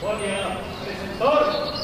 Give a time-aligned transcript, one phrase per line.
[0.00, 1.79] Buenos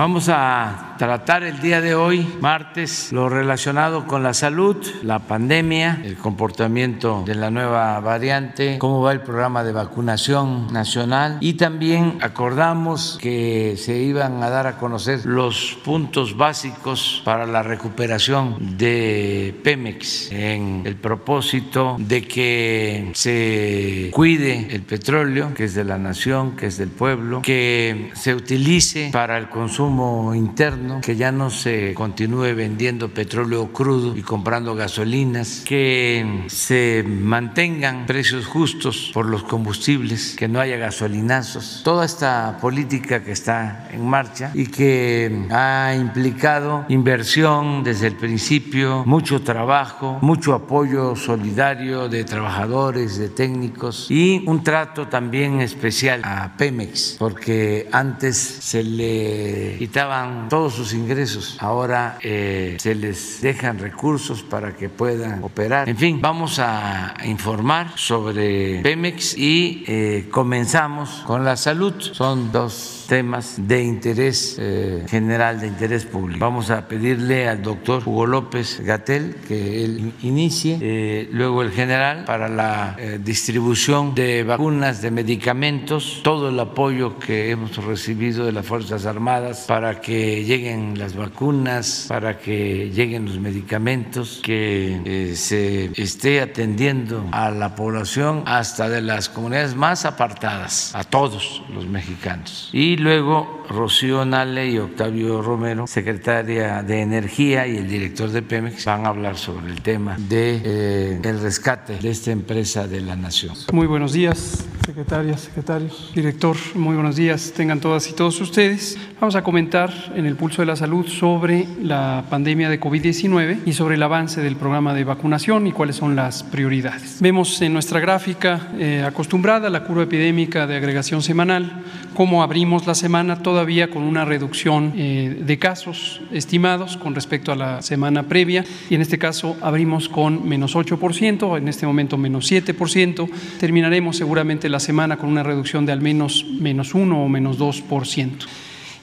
[0.00, 6.02] Vamos a tratar el día de hoy, martes, lo relacionado con la salud, la pandemia,
[6.04, 11.38] el comportamiento de la nueva variante, cómo va el programa de vacunación nacional.
[11.40, 17.62] Y también acordamos que se iban a dar a conocer los puntos básicos para la
[17.62, 25.84] recuperación de Pemex en el propósito de que se cuide el petróleo, que es de
[25.84, 31.32] la nación, que es del pueblo, que se utilice para el consumo interno que ya
[31.32, 39.26] no se continúe vendiendo petróleo crudo y comprando gasolinas, que se mantengan precios justos por
[39.26, 41.82] los combustibles, que no haya gasolinazos.
[41.84, 49.04] Toda esta política que está en marcha y que ha implicado inversión desde el principio,
[49.06, 56.56] mucho trabajo, mucho apoyo solidario de trabajadores, de técnicos y un trato también especial a
[56.56, 61.56] Pemex, porque antes se le quitaban todos sus ingresos.
[61.60, 65.90] Ahora eh, se les dejan recursos para que puedan operar.
[65.90, 71.92] En fin, vamos a informar sobre Pemex y eh, comenzamos con la salud.
[72.00, 76.38] Son dos temas de interés eh, general, de interés público.
[76.38, 82.48] Vamos a pedirle al doctor Hugo López Gatel que él inicie, luego el general para
[82.48, 89.06] la distribución de vacunas, de medicamentos, todo el apoyo que hemos recibido de las Fuerzas
[89.06, 96.40] Armadas para que lleguen las vacunas, para que lleguen los medicamentos, que eh, se esté
[96.40, 102.70] atendiendo a la población hasta de las comunidades más apartadas, a todos los mexicanos.
[102.72, 108.84] Y luego Rocío Nale y Octavio Romero, secretaria de Energía y el director de Pemex,
[108.84, 113.14] van a hablar sobre el tema de eh, el rescate de esta empresa de la
[113.14, 113.54] nación.
[113.72, 118.98] Muy buenos días, secretarias, secretarios, director, muy buenos días, tengan todas y todos ustedes.
[119.20, 123.72] Vamos a comentar en el pulso de la salud sobre la pandemia de COVID-19 y
[123.72, 127.18] sobre el avance del programa de vacunación y cuáles son las prioridades.
[127.20, 132.96] Vemos en nuestra gráfica eh, acostumbrada la curva epidémica de agregación semanal, cómo abrimos la
[132.96, 138.22] semana toda todavía con una reducción eh, de casos estimados con respecto a la semana
[138.22, 138.64] previa.
[138.88, 143.28] Y en este caso abrimos con menos 8%, en este momento menos 7%,
[143.58, 148.46] terminaremos seguramente la semana con una reducción de al menos menos 1 o menos 2%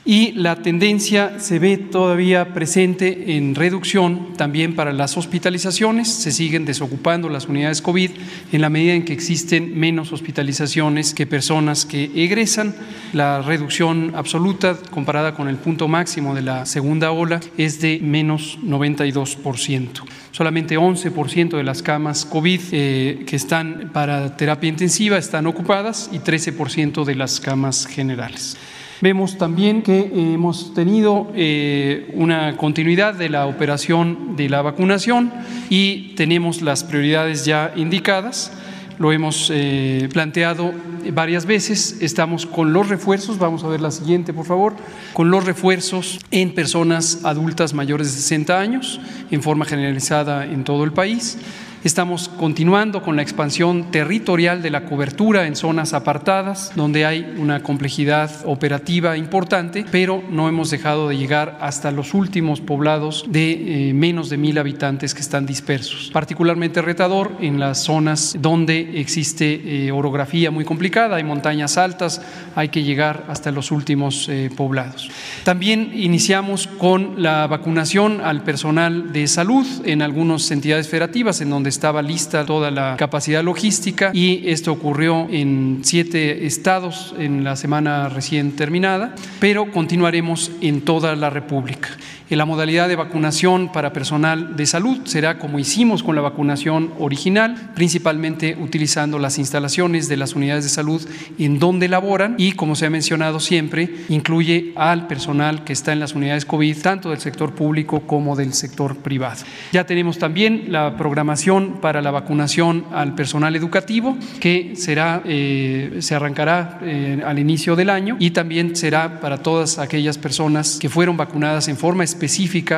[0.07, 6.07] y la tendencia se ve todavía presente en reducción también para las hospitalizaciones.
[6.07, 8.11] Se siguen desocupando las unidades COVID
[8.53, 12.73] en la medida en que existen menos hospitalizaciones que personas que egresan.
[13.11, 18.59] La reducción absoluta comparada con el punto máximo de la segunda ola es de menos
[18.63, 20.03] 92%.
[20.31, 26.19] Solamente 11% de las camas COVID eh, que están para terapia intensiva están ocupadas y
[26.19, 28.57] 13% de las camas generales.
[28.99, 35.31] Vemos también que hemos tenido eh, una continuidad de la operación de la vacunación
[35.69, 38.51] y tenemos las prioridades ya indicadas.
[38.97, 40.73] Lo hemos eh, planteado
[41.13, 41.97] varias veces.
[42.01, 44.73] Estamos con los refuerzos, vamos a ver la siguiente, por favor,
[45.13, 50.83] con los refuerzos en personas adultas mayores de 60 años, en forma generalizada en todo
[50.83, 51.37] el país.
[51.83, 57.61] Estamos continuando con la expansión territorial de la cobertura en zonas apartadas, donde hay una
[57.61, 63.93] complejidad operativa importante, pero no hemos dejado de llegar hasta los últimos poblados de eh,
[63.93, 66.09] menos de mil habitantes que están dispersos.
[66.11, 72.23] Particularmente retador en las zonas donde existe eh, orografía muy complicada, hay montañas altas,
[72.55, 75.11] hay que llegar hasta los últimos eh, poblados.
[75.43, 81.66] También iniciamos con la vacunación al personal de salud en algunas entidades federativas, en donde
[81.67, 88.09] estaba lista toda la capacidad logística y esto ocurrió en siete estados en la semana
[88.09, 91.89] recién terminada, pero continuaremos en toda la República.
[92.35, 97.71] La modalidad de vacunación para personal de salud será como hicimos con la vacunación original,
[97.73, 101.07] principalmente utilizando las instalaciones de las unidades de salud
[101.39, 106.01] en donde laboran y, como se ha mencionado siempre, incluye al personal que está en
[106.01, 109.45] las unidades COVID, tanto del sector público como del sector privado.
[109.71, 116.13] Ya tenemos también la programación para la vacunación al personal educativo, que será, eh, se
[116.13, 121.15] arrancará eh, al inicio del año y también será para todas aquellas personas que fueron
[121.15, 122.16] vacunadas en forma específica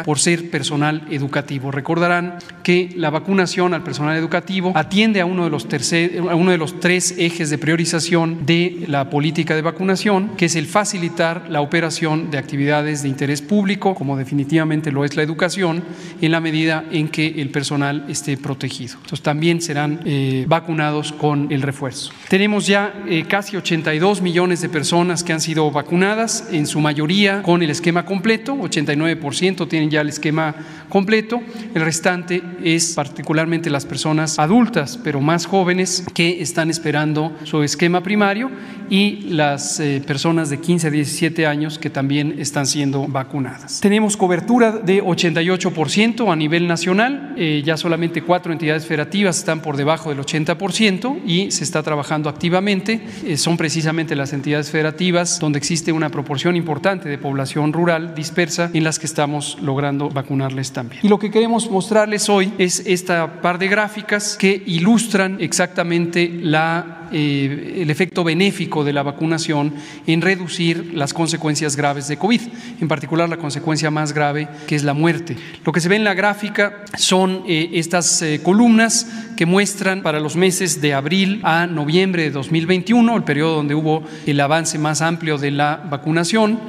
[0.04, 1.72] por ser personal educativo.
[1.72, 6.52] Recordarán que la vacunación al personal educativo atiende a uno de los, tercer, a uno
[6.52, 11.46] de los tres ejes de priorización de la política de vacunación, que es el facilitar
[11.50, 15.84] la operación de actividades de interés público, como definitivamente lo es la educación,
[16.22, 18.96] en la medida en que el personal esté protegido.
[18.96, 22.12] Entonces también serán eh, vacunados con el refuerzo.
[22.28, 27.42] Tenemos ya eh, casi 82 millones de personas que han sido vacunadas, en su mayoría
[27.42, 29.29] con el esquema completo, 89%
[29.68, 30.56] tienen ya el esquema
[30.90, 31.42] completo,
[31.74, 38.02] el restante es particularmente las personas adultas, pero más jóvenes, que están esperando su esquema
[38.02, 38.50] primario
[38.90, 43.80] y las eh, personas de 15 a 17 años que también están siendo vacunadas.
[43.82, 49.78] Tenemos cobertura de 88% a nivel nacional, eh, ya solamente cuatro entidades federativas están por
[49.78, 53.02] debajo del 80% y se está trabajando activamente.
[53.26, 58.72] Eh, son precisamente las entidades federativas donde existe una proporción importante de población rural dispersa
[58.74, 61.02] en las que estamos logrando vacunarles también.
[61.04, 66.96] Y lo que queremos mostrarles hoy es esta par de gráficas que ilustran exactamente la
[67.12, 69.74] eh, el efecto benéfico de la vacunación
[70.06, 72.42] en reducir las consecuencias graves de COVID,
[72.80, 75.36] en particular la consecuencia más grave que es la muerte.
[75.66, 80.20] Lo que se ve en la gráfica son eh, estas eh, columnas que muestran para
[80.20, 85.02] los meses de abril a noviembre de 2021, el periodo donde hubo el avance más
[85.02, 86.60] amplio de la vacunación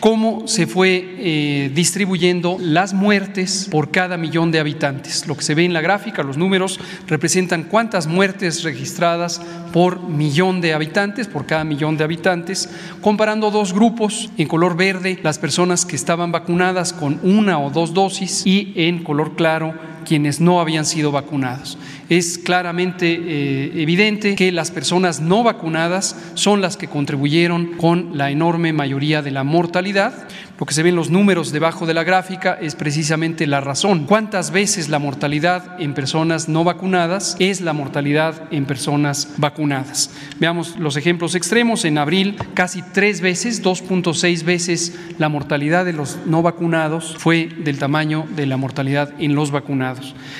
[0.00, 5.26] cómo se fue eh, distribuyendo las muertes por cada millón de habitantes.
[5.26, 9.40] Lo que se ve en la gráfica, los números representan cuántas muertes registradas
[9.72, 15.18] por millón de habitantes, por cada millón de habitantes, comparando dos grupos, en color verde
[15.22, 19.74] las personas que estaban vacunadas con una o dos dosis y en color claro
[20.04, 21.78] quienes no habían sido vacunados.
[22.08, 28.30] Es claramente eh, evidente que las personas no vacunadas son las que contribuyeron con la
[28.30, 30.28] enorme mayoría de la mortalidad.
[30.58, 34.06] Lo que se ve en los números debajo de la gráfica es precisamente la razón.
[34.06, 40.10] ¿Cuántas veces la mortalidad en personas no vacunadas es la mortalidad en personas vacunadas?
[40.40, 41.84] Veamos los ejemplos extremos.
[41.84, 47.78] En abril, casi tres veces, 2.6 veces la mortalidad de los no vacunados fue del
[47.78, 49.97] tamaño de la mortalidad en los vacunados.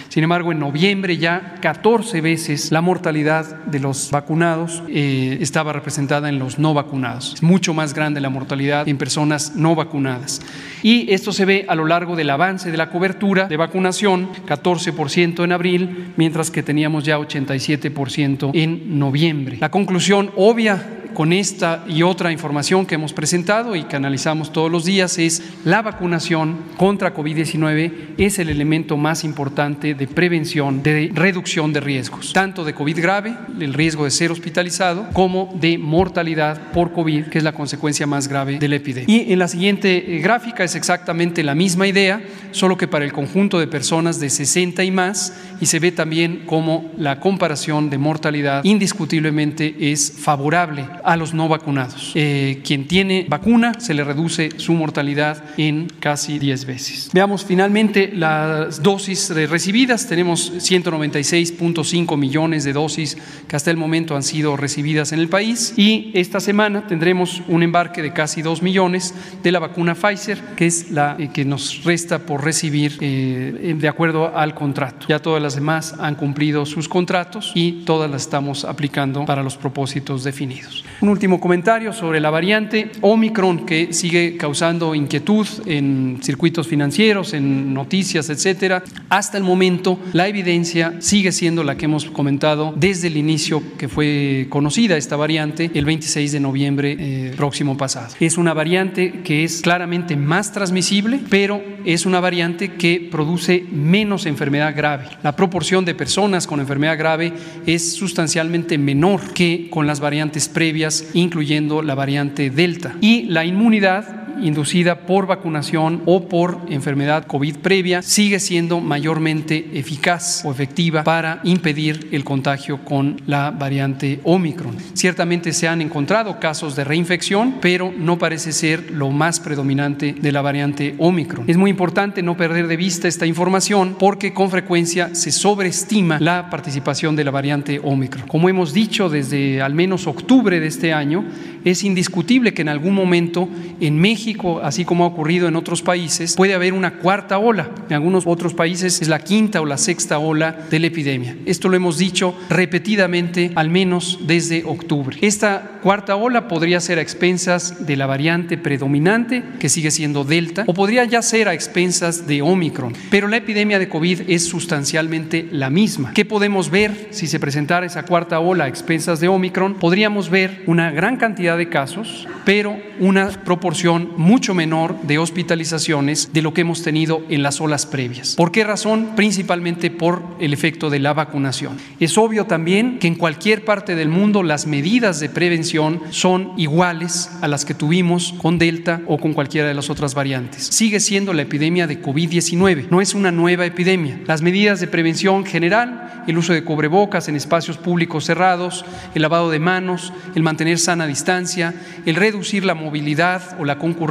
[0.09, 6.29] Sin embargo, en noviembre ya 14 veces la mortalidad de los vacunados eh, estaba representada
[6.29, 7.35] en los no vacunados.
[7.35, 10.41] Es mucho más grande la mortalidad en personas no vacunadas
[10.83, 15.45] y esto se ve a lo largo del avance de la cobertura de vacunación, 14%
[15.45, 19.59] en abril, mientras que teníamos ya 87% en noviembre.
[19.61, 24.71] La conclusión obvia con esta y otra información que hemos presentado y que analizamos todos
[24.71, 31.11] los días es la vacunación contra COVID-19 es el elemento más importante de prevención, de
[31.13, 36.73] reducción de riesgos, tanto de COVID grave, el riesgo de ser hospitalizado, como de mortalidad
[36.73, 39.15] por COVID, que es la consecuencia más grave de la epidemia.
[39.15, 43.13] Y en la siguiente eh, gráfica es exactamente la misma idea, solo que para el
[43.13, 47.99] conjunto de personas de 60 y más, y se ve también como la comparación de
[47.99, 52.13] mortalidad indiscutiblemente es favorable a los no vacunados.
[52.15, 57.11] Eh, quien tiene vacuna se le reduce su mortalidad en casi 10 veces.
[57.13, 60.07] Veamos finalmente las dosis recibidas.
[60.07, 63.17] Tenemos 196.5 millones de dosis
[63.47, 67.63] que hasta el momento han sido recibidas en el país y esta semana tendremos un
[67.63, 71.85] embarque de casi 2 millones de la vacuna Pfizer, que es la eh, que nos
[71.85, 75.07] resta por recibir eh, de acuerdo al contrato.
[75.09, 79.57] Ya todas las demás han cumplido sus contratos y todas las estamos aplicando para los
[79.57, 80.85] propósitos definidos.
[81.01, 87.73] Un último comentario sobre la variante Omicron que sigue causando inquietud en circuitos financieros, en
[87.73, 88.83] noticias, etcétera.
[89.09, 93.89] Hasta el momento, la evidencia sigue siendo la que hemos comentado desde el inicio que
[93.89, 98.15] fue conocida esta variante el 26 de noviembre eh, próximo pasado.
[98.21, 104.27] Es una variante que es claramente más transmisible, pero es una variante que produce menos
[104.27, 105.07] enfermedad grave.
[105.23, 107.33] La proporción de personas con enfermedad grave
[107.65, 112.97] es sustancialmente menor que con las variantes previas incluyendo la variante Delta.
[113.01, 120.45] Y la inmunidad inducida por vacunación o por enfermedad COVID previa sigue siendo mayormente eficaz
[120.45, 124.77] o efectiva para impedir el contagio con la variante Omicron.
[124.95, 130.33] Ciertamente se han encontrado casos de reinfección, pero no parece ser lo más predominante de
[130.33, 131.45] la variante Omicron.
[131.49, 136.51] Es muy importante no perder de vista esta información porque con frecuencia se sobreestima la
[136.51, 138.27] participación de la variante Omicron.
[138.27, 141.25] Como hemos dicho desde al menos octubre de este año,
[141.65, 143.49] es indiscutible que en algún momento
[143.81, 144.28] en México,
[144.63, 147.71] así como ha ocurrido en otros países, puede haber una cuarta ola.
[147.89, 151.37] En algunos otros países es la quinta o la sexta ola de la epidemia.
[151.47, 155.17] Esto lo hemos dicho repetidamente, al menos desde octubre.
[155.21, 160.65] Esta cuarta ola podría ser a expensas de la variante predominante, que sigue siendo Delta,
[160.67, 162.95] o podría ya ser a expensas de Omicron.
[163.11, 166.13] Pero la epidemia de COVID es sustancialmente la misma.
[166.15, 169.75] ¿Qué podemos ver si se presentara esa cuarta ola a expensas de Omicron?
[169.75, 176.43] Podríamos ver una gran cantidad de casos, pero una proporción mucho menor de hospitalizaciones de
[176.43, 178.35] lo que hemos tenido en las olas previas.
[178.35, 179.11] ¿Por qué razón?
[179.15, 181.77] Principalmente por el efecto de la vacunación.
[182.01, 187.31] Es obvio también que en cualquier parte del mundo las medidas de prevención son iguales
[187.41, 190.65] a las que tuvimos con Delta o con cualquiera de las otras variantes.
[190.65, 194.21] Sigue siendo la epidemia de COVID-19, no es una nueva epidemia.
[194.27, 198.85] Las medidas de prevención general, el uso de cubrebocas en espacios públicos cerrados,
[199.15, 201.73] el lavado de manos, el mantener sana distancia,
[202.05, 204.08] el reducir la movilidad o la concurrencia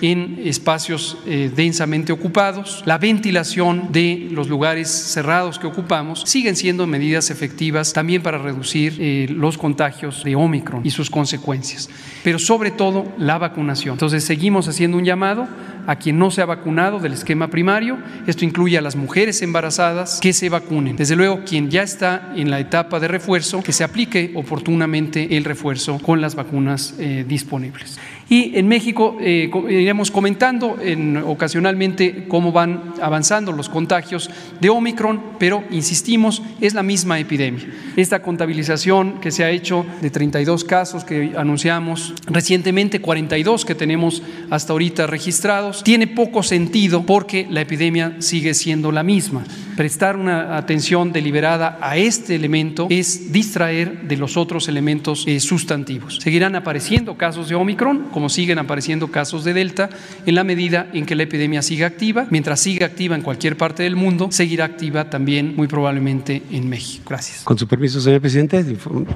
[0.00, 6.86] en espacios eh, densamente ocupados, la ventilación de los lugares cerrados que ocupamos, siguen siendo
[6.86, 11.90] medidas efectivas también para reducir eh, los contagios de Omicron y sus consecuencias,
[12.22, 13.94] pero sobre todo la vacunación.
[13.94, 15.48] Entonces seguimos haciendo un llamado
[15.86, 17.98] a quien no se ha vacunado del esquema primario.
[18.26, 20.96] Esto incluye a las mujeres embarazadas que se vacunen.
[20.96, 25.44] Desde luego, quien ya está en la etapa de refuerzo, que se aplique oportunamente el
[25.44, 27.98] refuerzo con las vacunas eh, disponibles.
[28.28, 35.20] Y en México eh, iremos comentando en, ocasionalmente cómo van avanzando los contagios de Omicron,
[35.38, 37.66] pero insistimos, es la misma epidemia.
[37.96, 44.22] Esta contabilización que se ha hecho de 32 casos que anunciamos recientemente, 42 que tenemos
[44.50, 49.44] hasta ahorita registrados, tiene poco sentido porque la epidemia sigue siendo la misma.
[49.76, 56.18] Prestar una atención deliberada a este elemento es distraer de los otros elementos eh, sustantivos.
[56.20, 59.90] Seguirán apareciendo casos de Omicron, como siguen apareciendo casos de Delta,
[60.26, 62.26] en la medida en que la epidemia siga activa.
[62.30, 67.04] Mientras siga activa en cualquier parte del mundo, seguirá activa también muy probablemente en México.
[67.08, 67.42] Gracias.
[67.42, 68.64] Con su permiso, señor presidente,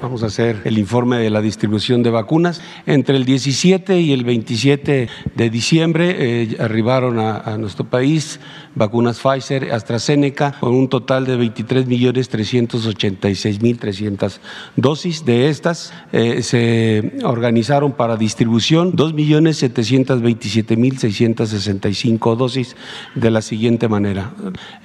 [0.01, 2.61] vamos a hacer el informe de la distribución de vacunas.
[2.85, 8.39] Entre el 17 y el 27 de diciembre eh, arribaron a, a nuestro país
[8.75, 14.41] vacunas Pfizer, AstraZeneca, con un total de 23 millones 386 mil 300
[14.75, 15.25] dosis.
[15.25, 22.75] De estas eh, se organizaron para distribución 2 millones 727 mil 665 dosis
[23.15, 24.33] de la siguiente manera.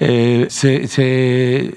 [0.00, 1.74] Eh, se, se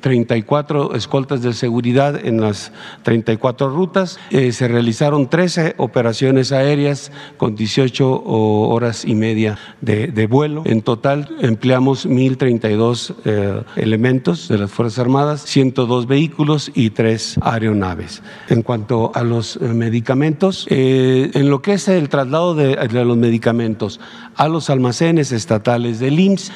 [0.00, 2.70] 34 escoltas de seguridad en las
[3.02, 10.62] 34 rutas, se realizaron 13 operaciones aéreas con 18 horas y media de, de vuelo.
[10.64, 13.14] En total empleamos 1.032
[13.76, 18.22] elementos de las Fuerzas Armadas, 102 vehículos, y tres aeronaves.
[18.48, 23.16] En cuanto a los eh, medicamentos, eh, en lo que es el traslado de, los
[23.16, 24.00] medicamentos
[24.34, 26.52] a los almacenes estatales del IMSS,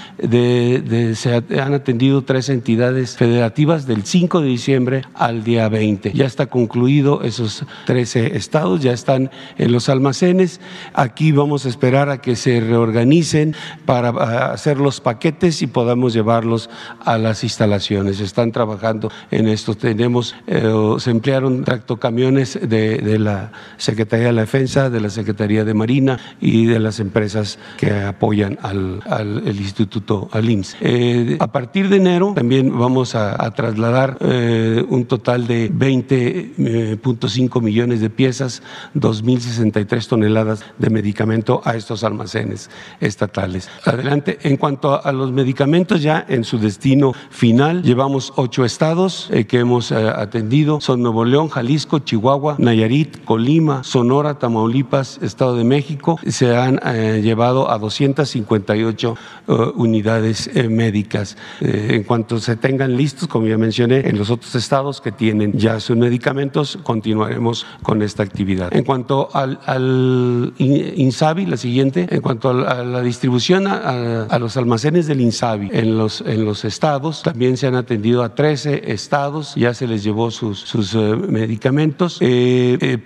[1.14, 6.12] se han atendido tres entidades federativas del 5 de diciembre al día 20.
[6.12, 10.60] Ya está concluido esos 13 estados, ya están en los almacenes.
[10.92, 13.54] Aquí vamos a esperar a que se reorganicen
[13.86, 16.68] para hacer los paquetes y podamos llevarlos
[17.04, 18.20] a las instalaciones.
[18.20, 19.74] Están trabajando en esto.
[19.90, 20.62] Tenemos, eh,
[20.98, 26.66] se emplearon tractocamiones de, la Secretaría de la Defensa, de la Secretaría de Marina y
[26.66, 29.02] de las empresas que apoyan al,
[29.44, 30.76] el Instituto, al IMSS.
[30.80, 38.00] Eh, a partir de enero también vamos a, trasladar eh, un total de 20.5 millones
[38.00, 38.62] de piezas,
[38.94, 42.70] 2.063 toneladas de medicamento a estos almacenes
[43.00, 43.68] estatales.
[43.84, 49.46] Adelante, en cuanto a los medicamentos ya en su destino final, llevamos ocho estados eh,
[49.46, 56.18] que hemos atendido, son Nuevo León, Jalisco, Chihuahua, Nayarit, Colima, Sonora, Tamaulipas, Estado de México.
[56.26, 56.78] Se han
[57.22, 61.36] llevado a 258 uh, unidades eh, médicas.
[61.60, 65.52] Eh, en cuanto se tengan listos, como ya mencioné, en los otros estados que tienen
[65.52, 68.74] ya sus medicamentos, continuaremos con esta actividad.
[68.74, 75.20] En cuanto al, INSABI, la siguiente, en cuanto a la, distribución a, los almacenes del
[75.20, 79.86] INSABI en los, en los estados, también se han atendido a 13 estados, ya se
[79.86, 82.20] les llevó sus, sus eh, medicamentos.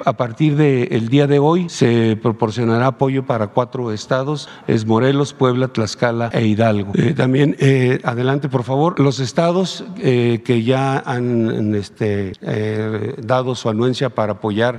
[0.05, 5.69] a partir del día de hoy se proporcionará apoyo para cuatro estados es Morelos, Puebla,
[5.69, 6.93] Tlaxcala e Hidalgo.
[6.95, 12.33] Eh, también, eh, adelante por favor, los estados eh, que ya han este,
[13.23, 14.79] dado su anuencia para apoyar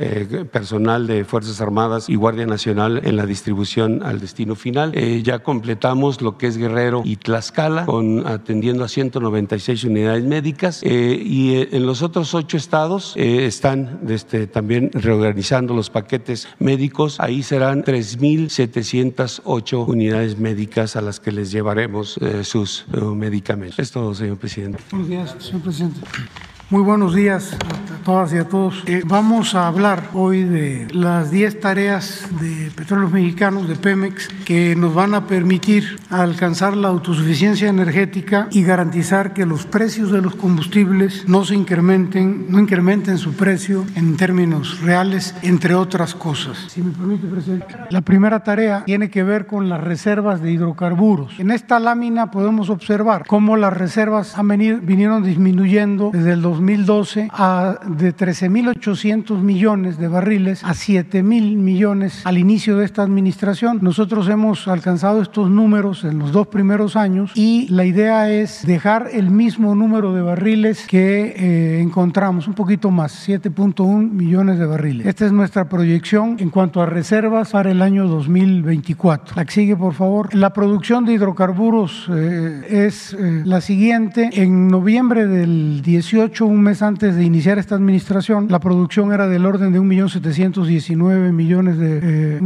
[0.52, 4.94] personal de Fuerzas Armadas y Guardia Nacional en la distribución al destino final.
[5.24, 11.65] ya completamos lo que es Guerrero y Tlaxcala, con, atendiendo a 196 unidades médicas y
[11.72, 17.20] en los otros ocho estados están este, también reorganizando los paquetes médicos.
[17.20, 23.80] Ahí serán 3.708 unidades médicas a las que les llevaremos eh, sus eh, medicamentos.
[23.80, 24.80] Es todo, señor presidente.
[24.92, 26.00] Buenos días, señor presidente.
[26.72, 28.84] Muy buenos días a todas y a todos.
[28.88, 34.76] Eh, vamos a hablar hoy de las 10 tareas de Petróleos Mexicanos, de Pemex, que
[34.76, 40.36] nos van a permitir alcanzar la autosuficiencia energética y garantizar que los precios de los
[40.36, 46.58] combustibles no se incrementen, no incrementen su precio en términos reales, entre otras cosas.
[46.70, 47.76] Si me permite, presidente.
[47.92, 51.40] La primera tarea tiene que ver con las reservas de hidrocarburos.
[51.40, 57.28] En esta lámina podemos observar cómo las reservas han venido, vinieron disminuyendo desde el 2012
[57.34, 61.22] a de 13.800 millones de barriles a 7.000
[61.58, 63.80] millones al inicio de esta administración.
[63.82, 69.10] Nosotros hemos alcanzado estos números en los dos primeros años y la idea es dejar
[69.12, 75.08] el mismo número de barriles que eh, encontramos, un poquito más, 7.1 millones de barriles.
[75.08, 79.36] Esta es nuestra proyección en cuanto a reservas para el año 2024.
[79.36, 80.34] La que sigue, por favor.
[80.34, 84.30] La producción de hidrocarburos eh, es eh, la siguiente.
[84.34, 89.46] En noviembre del 18 un mes antes de iniciar esta administración, la producción era del
[89.46, 92.40] orden de 1.719 millones de eh,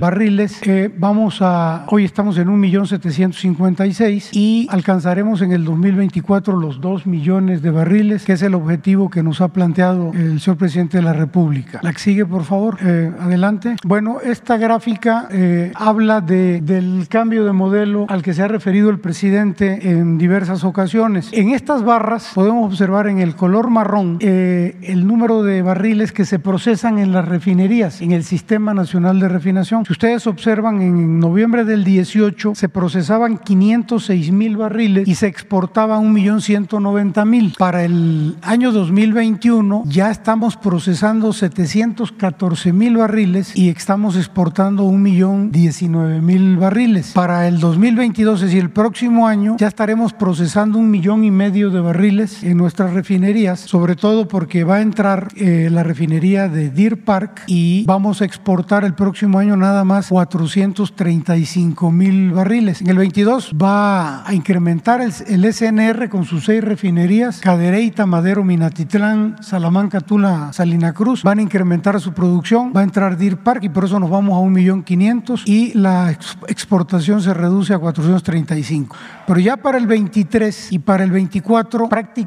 [0.00, 0.60] barriles.
[0.66, 7.62] Eh, vamos a, hoy estamos en 1.756 y alcanzaremos en el 2024 los 2 millones
[7.62, 11.12] de barriles, que es el objetivo que nos ha planteado el señor presidente de la
[11.12, 11.80] República.
[11.82, 13.76] La que sigue, por favor, eh, adelante.
[13.84, 18.90] Bueno, esta gráfica eh, habla de, del cambio de modelo al que se ha referido
[18.90, 21.30] el presidente en diversas ocasiones.
[21.32, 26.24] En estas barras podemos observar en el color marrón eh, el número de barriles que
[26.24, 29.84] se procesan en las refinerías, en el Sistema Nacional de Refinación.
[29.84, 36.14] Si ustedes observan, en noviembre del 18 se procesaban 506 mil barriles y se exportaban
[36.14, 37.56] 1.190.000.
[37.56, 47.12] Para el año 2021 ya estamos procesando 714 mil barriles y estamos exportando 1.019.000 barriles.
[47.12, 51.70] Para el 2022, es decir, el próximo año, ya estaremos procesando un millón y medio
[51.70, 56.70] de barriles en nuestras refinerías, sobre todo porque va a entrar eh, la refinería de
[56.70, 62.80] Deer Park y vamos a exportar el próximo año nada más 435 mil barriles.
[62.80, 65.12] En el 22 va a incrementar el,
[65.52, 72.00] SNR con sus seis refinerías, Cadereyta, Madero, Minatitlán, Salamanca, Tula, Salina Cruz, van a incrementar
[72.00, 74.82] su producción, va a entrar Deer Park y por eso nos vamos a un millón
[74.82, 78.96] quinientos y la exportación se reduce a 435.
[79.26, 82.25] Pero ya para el 23 y para el 24 prácticamente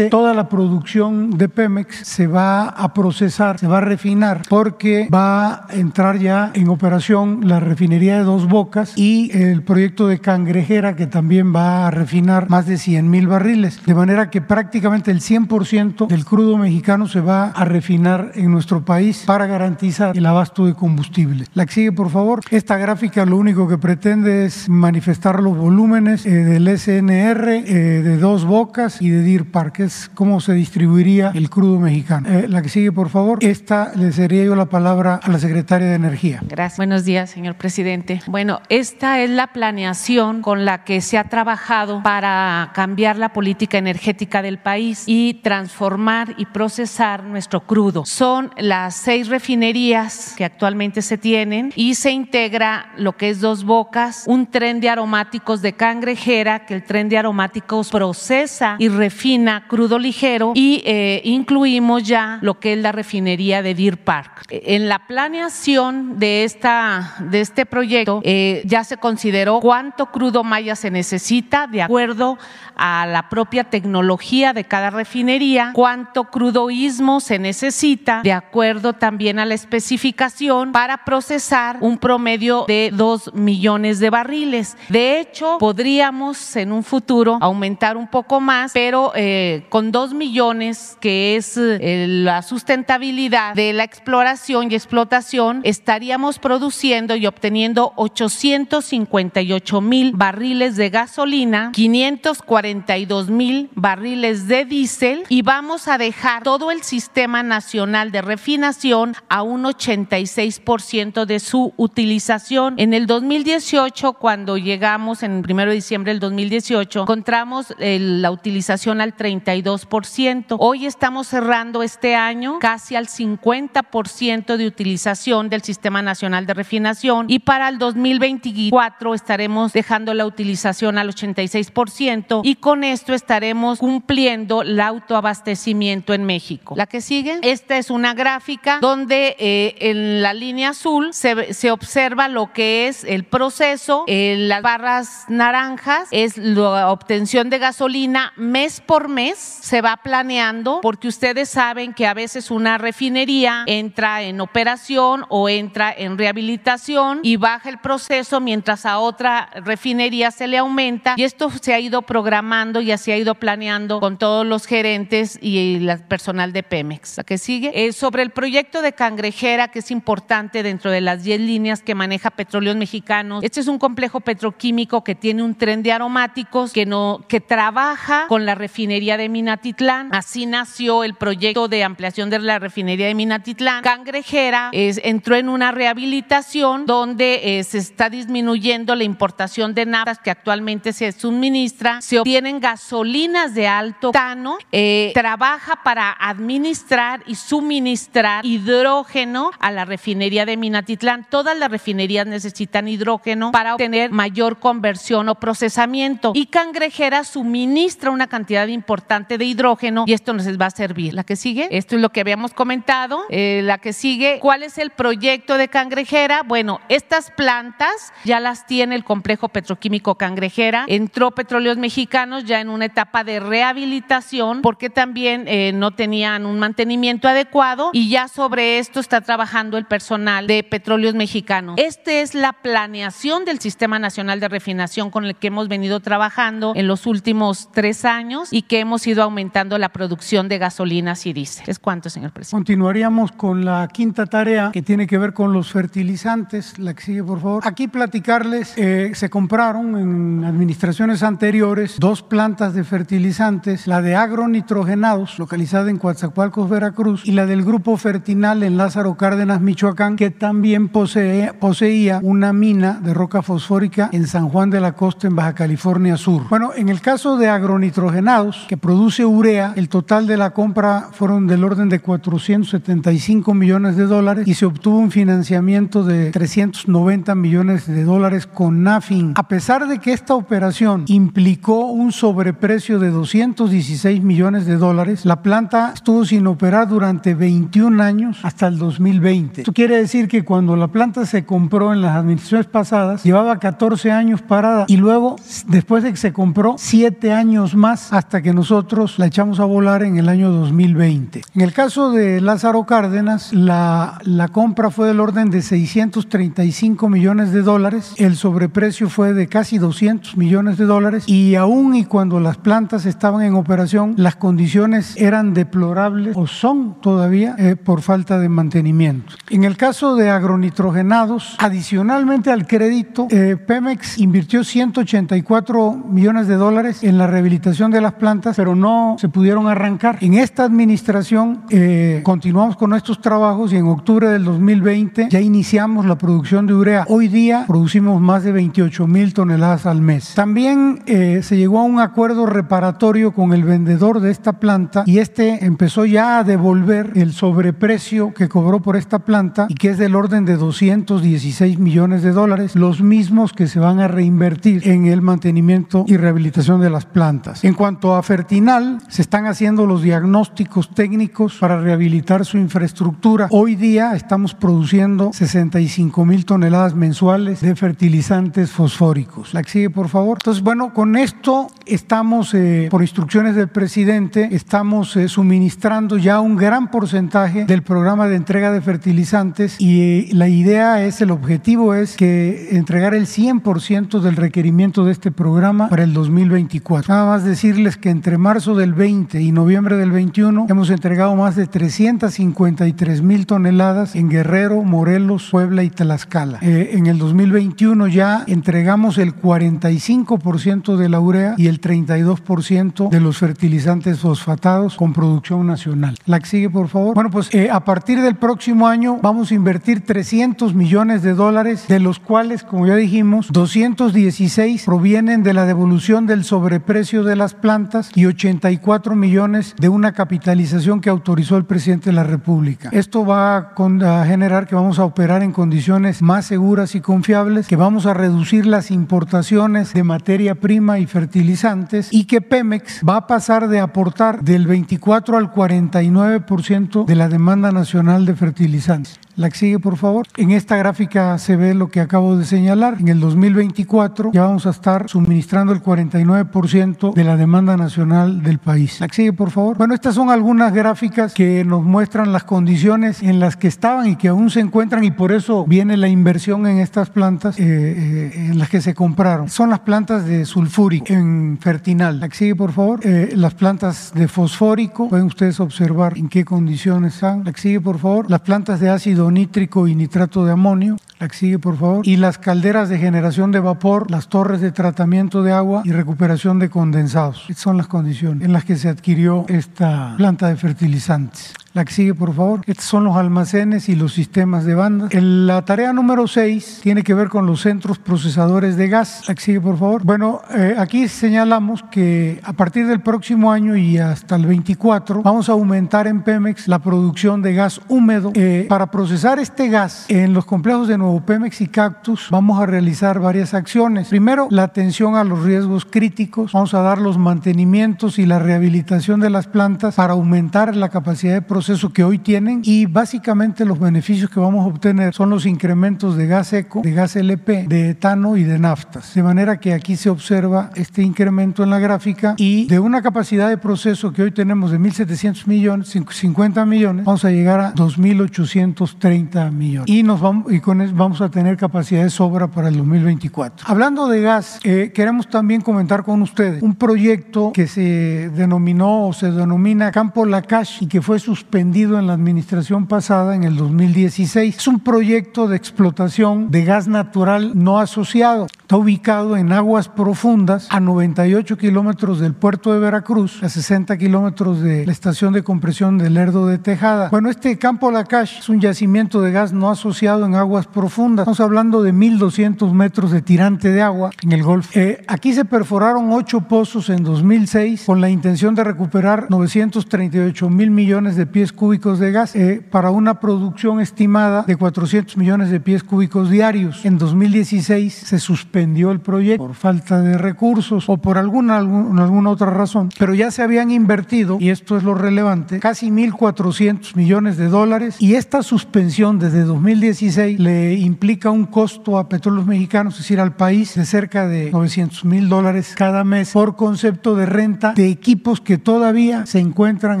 [0.10, 5.66] toda la producción de Pemex se va a procesar, se va a refinar, porque va
[5.66, 10.96] a entrar ya en operación la refinería de Dos Bocas y el proyecto de Cangrejera,
[10.96, 13.84] que también va a refinar más de 100 mil barriles.
[13.84, 18.84] De manera que prácticamente el 100% del crudo mexicano se va a refinar en nuestro
[18.84, 21.46] país para garantizar el abasto de combustible.
[21.54, 22.40] La que sigue, por favor.
[22.50, 28.18] Esta gráfica lo único que pretende es manifestar los volúmenes eh, del SNR, eh, de
[28.18, 32.28] Dos Bocas y de Deer Park, es cómo se distribuiría el crudo mexicano.
[32.28, 33.38] Eh, la que sigue, por favor.
[33.42, 36.40] Esta le sería yo la palabra a la secretaria de Energía.
[36.42, 36.78] Gracias.
[36.78, 38.20] Buenos días, señor presidente.
[38.26, 43.78] Bueno, esta es la planeación con la que se ha trabajado para cambiar la política
[43.78, 48.04] energética del país y transformar y procesar nuestro crudo.
[48.06, 53.64] Son las seis refinerías que actualmente se tienen y se integra lo que es Dos
[53.64, 59.33] Bocas, un tren de aromáticos de cangrejera, que el tren de aromáticos procesa y refina
[59.68, 64.46] crudo ligero y eh, incluimos ya lo que es la refinería de Deer Park.
[64.50, 70.76] En la planeación de, esta, de este proyecto eh, ya se consideró cuánto crudo maya
[70.76, 72.38] se necesita de acuerdo
[72.76, 79.44] a la propia tecnología de cada refinería, cuánto crudoísmo se necesita de acuerdo también a
[79.44, 84.76] la especificación para procesar un promedio de 2 millones de barriles.
[84.88, 89.23] De hecho, podríamos en un futuro aumentar un poco más, pero eh,
[89.68, 97.16] con 2 millones, que es eh, la sustentabilidad de la exploración y explotación, estaríamos produciendo
[97.16, 105.98] y obteniendo 858 mil barriles de gasolina, 542 mil barriles de diésel y vamos a
[105.98, 112.74] dejar todo el sistema nacional de refinación a un 86% de su utilización.
[112.78, 118.30] En el 2018, cuando llegamos en el 1 de diciembre del 2018, encontramos eh, la
[118.30, 120.56] utilización al 32%.
[120.58, 127.26] Hoy estamos cerrando este año casi al 50% de utilización del Sistema Nacional de Refinación
[127.28, 134.62] y para el 2024 estaremos dejando la utilización al 86% y con esto estaremos cumpliendo
[134.62, 136.74] el autoabastecimiento en México.
[136.76, 141.70] La que sigue, esta es una gráfica donde eh, en la línea azul se, se,
[141.70, 148.32] observa lo que es el proceso, en las barras naranjas es la obtención de gasolina
[148.36, 154.22] mes por mes, se va planeando porque ustedes saben que a veces una refinería entra
[154.22, 160.46] en operación o entra en rehabilitación y baja el proceso mientras a otra refinería se
[160.46, 164.46] le aumenta y esto se ha ido programando y así ha ido planeando con todos
[164.46, 167.16] los gerentes y el personal de Pemex.
[167.16, 171.24] La que sigue es sobre el proyecto de Cangrejera que es importante dentro de las
[171.24, 173.42] 10 líneas que maneja Petróleos Mexicanos.
[173.42, 178.26] Este es un complejo petroquímico que tiene un tren de aromáticos que no que trabaja
[178.28, 180.08] con la refinería de Minatitlán.
[180.12, 183.82] Así nació el proyecto de ampliación de la refinería de Minatitlán.
[183.82, 190.18] Cangrejera es, entró en una rehabilitación donde eh, se está disminuyendo la importación de naftas
[190.18, 197.36] que actualmente se suministra, se obtienen gasolinas de alto octano, eh, trabaja para administrar y
[197.36, 201.26] suministrar hidrógeno a la refinería de Minatitlán.
[201.30, 208.26] Todas las refinerías necesitan hidrógeno para obtener mayor conversión o procesamiento y Cangrejera suministra una
[208.26, 211.14] cantidad importante de hidrógeno y esto nos va a servir.
[211.14, 213.22] La que sigue, esto es lo que habíamos comentado.
[213.30, 216.42] Eh, la que sigue, ¿cuál es el proyecto de Cangrejera?
[216.42, 220.84] Bueno, estas plantas ya las tiene el complejo petroquímico Cangrejera.
[220.88, 226.58] Entró Petróleos Mexicanos ya en una etapa de rehabilitación porque también eh, no tenían un
[226.58, 231.76] mantenimiento adecuado y ya sobre esto está trabajando el personal de Petróleos Mexicanos.
[231.78, 236.72] Esta es la planeación del Sistema Nacional de Refinación con el que hemos venido trabajando
[236.74, 241.32] en los últimos tres años y que hemos ido aumentando la producción de gasolinas y
[241.32, 241.64] diésel.
[241.68, 242.56] ¿Es cuánto, señor presidente?
[242.56, 246.78] Continuaríamos con la quinta tarea que tiene que ver con los fertilizantes.
[246.78, 247.62] La que sigue, por favor.
[247.66, 255.38] Aquí platicarles, eh, se compraron en administraciones anteriores dos plantas de fertilizantes, la de agronitrogenados,
[255.38, 260.88] localizada en Coatzacoalcos, Veracruz, y la del grupo Fertinal en Lázaro Cárdenas, Michoacán, que también
[260.88, 266.16] poseía una mina de roca fosfórica en San Juan de la Costa, en Baja California
[266.16, 266.48] Sur.
[266.48, 271.46] Bueno, en el caso de agronitrogenados, que produce urea, el total de la compra fueron
[271.46, 277.86] del orden de 475 millones de dólares y se obtuvo un financiamiento de 390 millones
[277.86, 279.34] de dólares con NAFIN.
[279.36, 285.42] A pesar de que esta operación implicó un sobreprecio de 216 millones de dólares, la
[285.42, 289.62] planta estuvo sin operar durante 21 años hasta el 2020.
[289.62, 294.12] Esto quiere decir que cuando la planta se compró en las administraciones pasadas, llevaba 14
[294.12, 295.36] años parada y luego,
[295.66, 300.02] después de que se compró, 7 años más hasta que nosotros la echamos a volar
[300.02, 301.42] en el año 2020.
[301.54, 307.52] En el caso de Lázaro Cárdenas, la, la compra fue del orden de 635 millones
[307.52, 312.40] de dólares, el sobreprecio fue de casi 200 millones de dólares y aún y cuando
[312.40, 318.38] las plantas estaban en operación, las condiciones eran deplorables o son todavía eh, por falta
[318.38, 319.34] de mantenimiento.
[319.50, 327.02] En el caso de agronitrogenados, adicionalmente al crédito, eh, Pemex invirtió 184 millones de dólares
[327.02, 330.18] en la rehabilitación de las plantas, pero no se pudieron arrancar.
[330.20, 336.06] En esta administración eh, continuamos con estos trabajos y en octubre del 2020 ya iniciamos
[336.06, 337.04] la producción de urea.
[337.08, 340.34] Hoy día producimos más de 28 mil toneladas al mes.
[340.34, 345.18] También eh, se llegó a un acuerdo reparatorio con el vendedor de esta planta y
[345.18, 349.98] este empezó ya a devolver el sobreprecio que cobró por esta planta y que es
[349.98, 355.06] del orden de 216 millones de dólares, los mismos que se van a reinvertir en
[355.06, 357.64] el mantenimiento y rehabilitación de las plantas.
[357.64, 363.48] En cuanto a Fertinal, se están haciendo los diagnósticos técnicos para rehabilitar su infraestructura.
[363.50, 369.52] Hoy día estamos produciendo 65 mil toneladas mensuales de fertilizantes fosfóricos.
[369.52, 370.38] La que sigue, por favor.
[370.40, 376.56] Entonces, bueno, con esto estamos, eh, por instrucciones del presidente, estamos eh, suministrando ya un
[376.56, 381.92] gran porcentaje del programa de entrega de fertilizantes y eh, la idea es, el objetivo
[381.94, 387.12] es que entregar el 100% del requerimiento de este programa para el 2024.
[387.12, 391.56] Nada más decirles que entre marzo del 20 y noviembre del 21 hemos entregado más
[391.56, 396.58] de 353 mil toneladas en Guerrero, Morelos, Puebla y Tlaxcala.
[396.60, 403.20] Eh, en el 2021 ya entregamos el 45% de la urea y el 32% de
[403.20, 406.16] los fertilizantes fosfatados con producción nacional.
[406.26, 407.14] La que sigue, por favor.
[407.14, 411.86] Bueno, pues eh, a partir del próximo año vamos a invertir 300 millones de dólares,
[411.88, 417.54] de los cuales, como ya dijimos, 216 provienen de la devolución del sobreprecio de las
[417.54, 422.88] plantas y 84 millones de una capitalización que autorizó el presidente de la República.
[422.92, 427.76] Esto va a generar que vamos a operar en condiciones más seguras y confiables, que
[427.76, 433.26] vamos a reducir las importaciones de materia prima y fertilizantes y que Pemex va a
[433.26, 439.20] pasar de aportar del 24 al 49% de la demanda nacional de fertilizantes.
[439.36, 440.26] La que sigue, por favor.
[440.36, 442.96] En esta gráfica se ve lo que acabo de señalar.
[443.00, 448.58] En el 2024 ya vamos a estar suministrando el 49% de la demanda nacional del
[448.58, 449.00] país.
[449.00, 449.76] La que sigue, por favor.
[449.76, 454.16] Bueno, estas son algunas gráficas que nos muestran las condiciones en las que estaban y
[454.16, 458.32] que aún se encuentran y por eso viene la inversión en estas plantas eh, eh,
[458.50, 459.48] en las que se compraron.
[459.48, 462.20] Son las plantas de sulfúrico en Fertinal.
[462.20, 463.00] La que sigue, por favor.
[463.02, 465.08] Eh, las plantas de fosfórico.
[465.08, 467.44] Pueden ustedes observar en qué condiciones están.
[467.44, 468.30] La que sigue, por favor.
[468.30, 470.96] Las plantas de ácido nítrico y nitrato de amonio.
[471.18, 472.06] La que sigue, por favor.
[472.06, 476.58] Y las calderas de generación de vapor, las torres de tratamiento de agua y recuperación
[476.58, 477.46] de condensados.
[477.48, 481.54] Estas son las condiciones en las que se adquirió esta planta de fertilizantes.
[481.74, 482.60] La que sigue, por favor.
[482.68, 485.12] Estos son los almacenes y los sistemas de bandas.
[485.12, 489.24] La tarea número 6 tiene que ver con los centros procesadores de gas.
[489.26, 490.04] La que sigue, por favor.
[490.04, 495.48] Bueno, eh, aquí señalamos que a partir del próximo año y hasta el 24 vamos
[495.48, 498.30] a aumentar en Pemex la producción de gas húmedo.
[498.36, 502.66] Eh, para procesar este gas en los complejos de Nuevo Pemex y Cactus vamos a
[502.66, 504.10] realizar varias acciones.
[504.10, 506.52] Primero, la atención a los riesgos críticos.
[506.52, 511.34] Vamos a dar los mantenimientos y la rehabilitación de las plantas para aumentar la capacidad
[511.34, 515.30] de proceso proceso que hoy tienen y básicamente los beneficios que vamos a obtener son
[515.30, 519.14] los incrementos de gas eco, de gas LP, de etano y de naftas.
[519.14, 523.48] De manera que aquí se observa este incremento en la gráfica y de una capacidad
[523.48, 529.50] de proceso que hoy tenemos de 1.700 millones, 50 millones, vamos a llegar a 2.830
[529.50, 529.88] millones.
[529.88, 533.66] Y, nos vamos, y con eso vamos a tener capacidad de sobra para el 2024.
[533.70, 539.14] Hablando de gas, eh, queremos también comentar con ustedes un proyecto que se denominó o
[539.14, 544.56] se denomina Campo Lacash y que fue suspendido en la administración pasada, en el 2016.
[544.56, 548.46] Es un proyecto de explotación de gas natural no asociado.
[548.62, 554.62] Está ubicado en aguas profundas a 98 kilómetros del puerto de Veracruz, a 60 kilómetros
[554.62, 557.08] de la estación de compresión del Lerdo de Tejada.
[557.10, 561.24] Bueno, este campo Lacash es un yacimiento de gas no asociado en aguas profundas.
[561.24, 564.70] Estamos hablando de 1.200 metros de tirante de agua en el Golfo.
[564.74, 570.70] Eh, aquí se perforaron ocho pozos en 2006 con la intención de recuperar 938 mil
[570.70, 575.50] millones de pies pies cúbicos de gas eh, para una producción estimada de 400 millones
[575.50, 576.86] de pies cúbicos diarios.
[576.86, 582.48] En 2016 se suspendió el proyecto por falta de recursos o por alguna, alguna otra
[582.48, 587.48] razón, pero ya se habían invertido, y esto es lo relevante, casi 1.400 millones de
[587.48, 593.20] dólares y esta suspensión desde 2016 le implica un costo a petróleos mexicanos, es decir,
[593.20, 597.90] al país, de cerca de 900 mil dólares cada mes por concepto de renta de
[597.90, 600.00] equipos que todavía se encuentran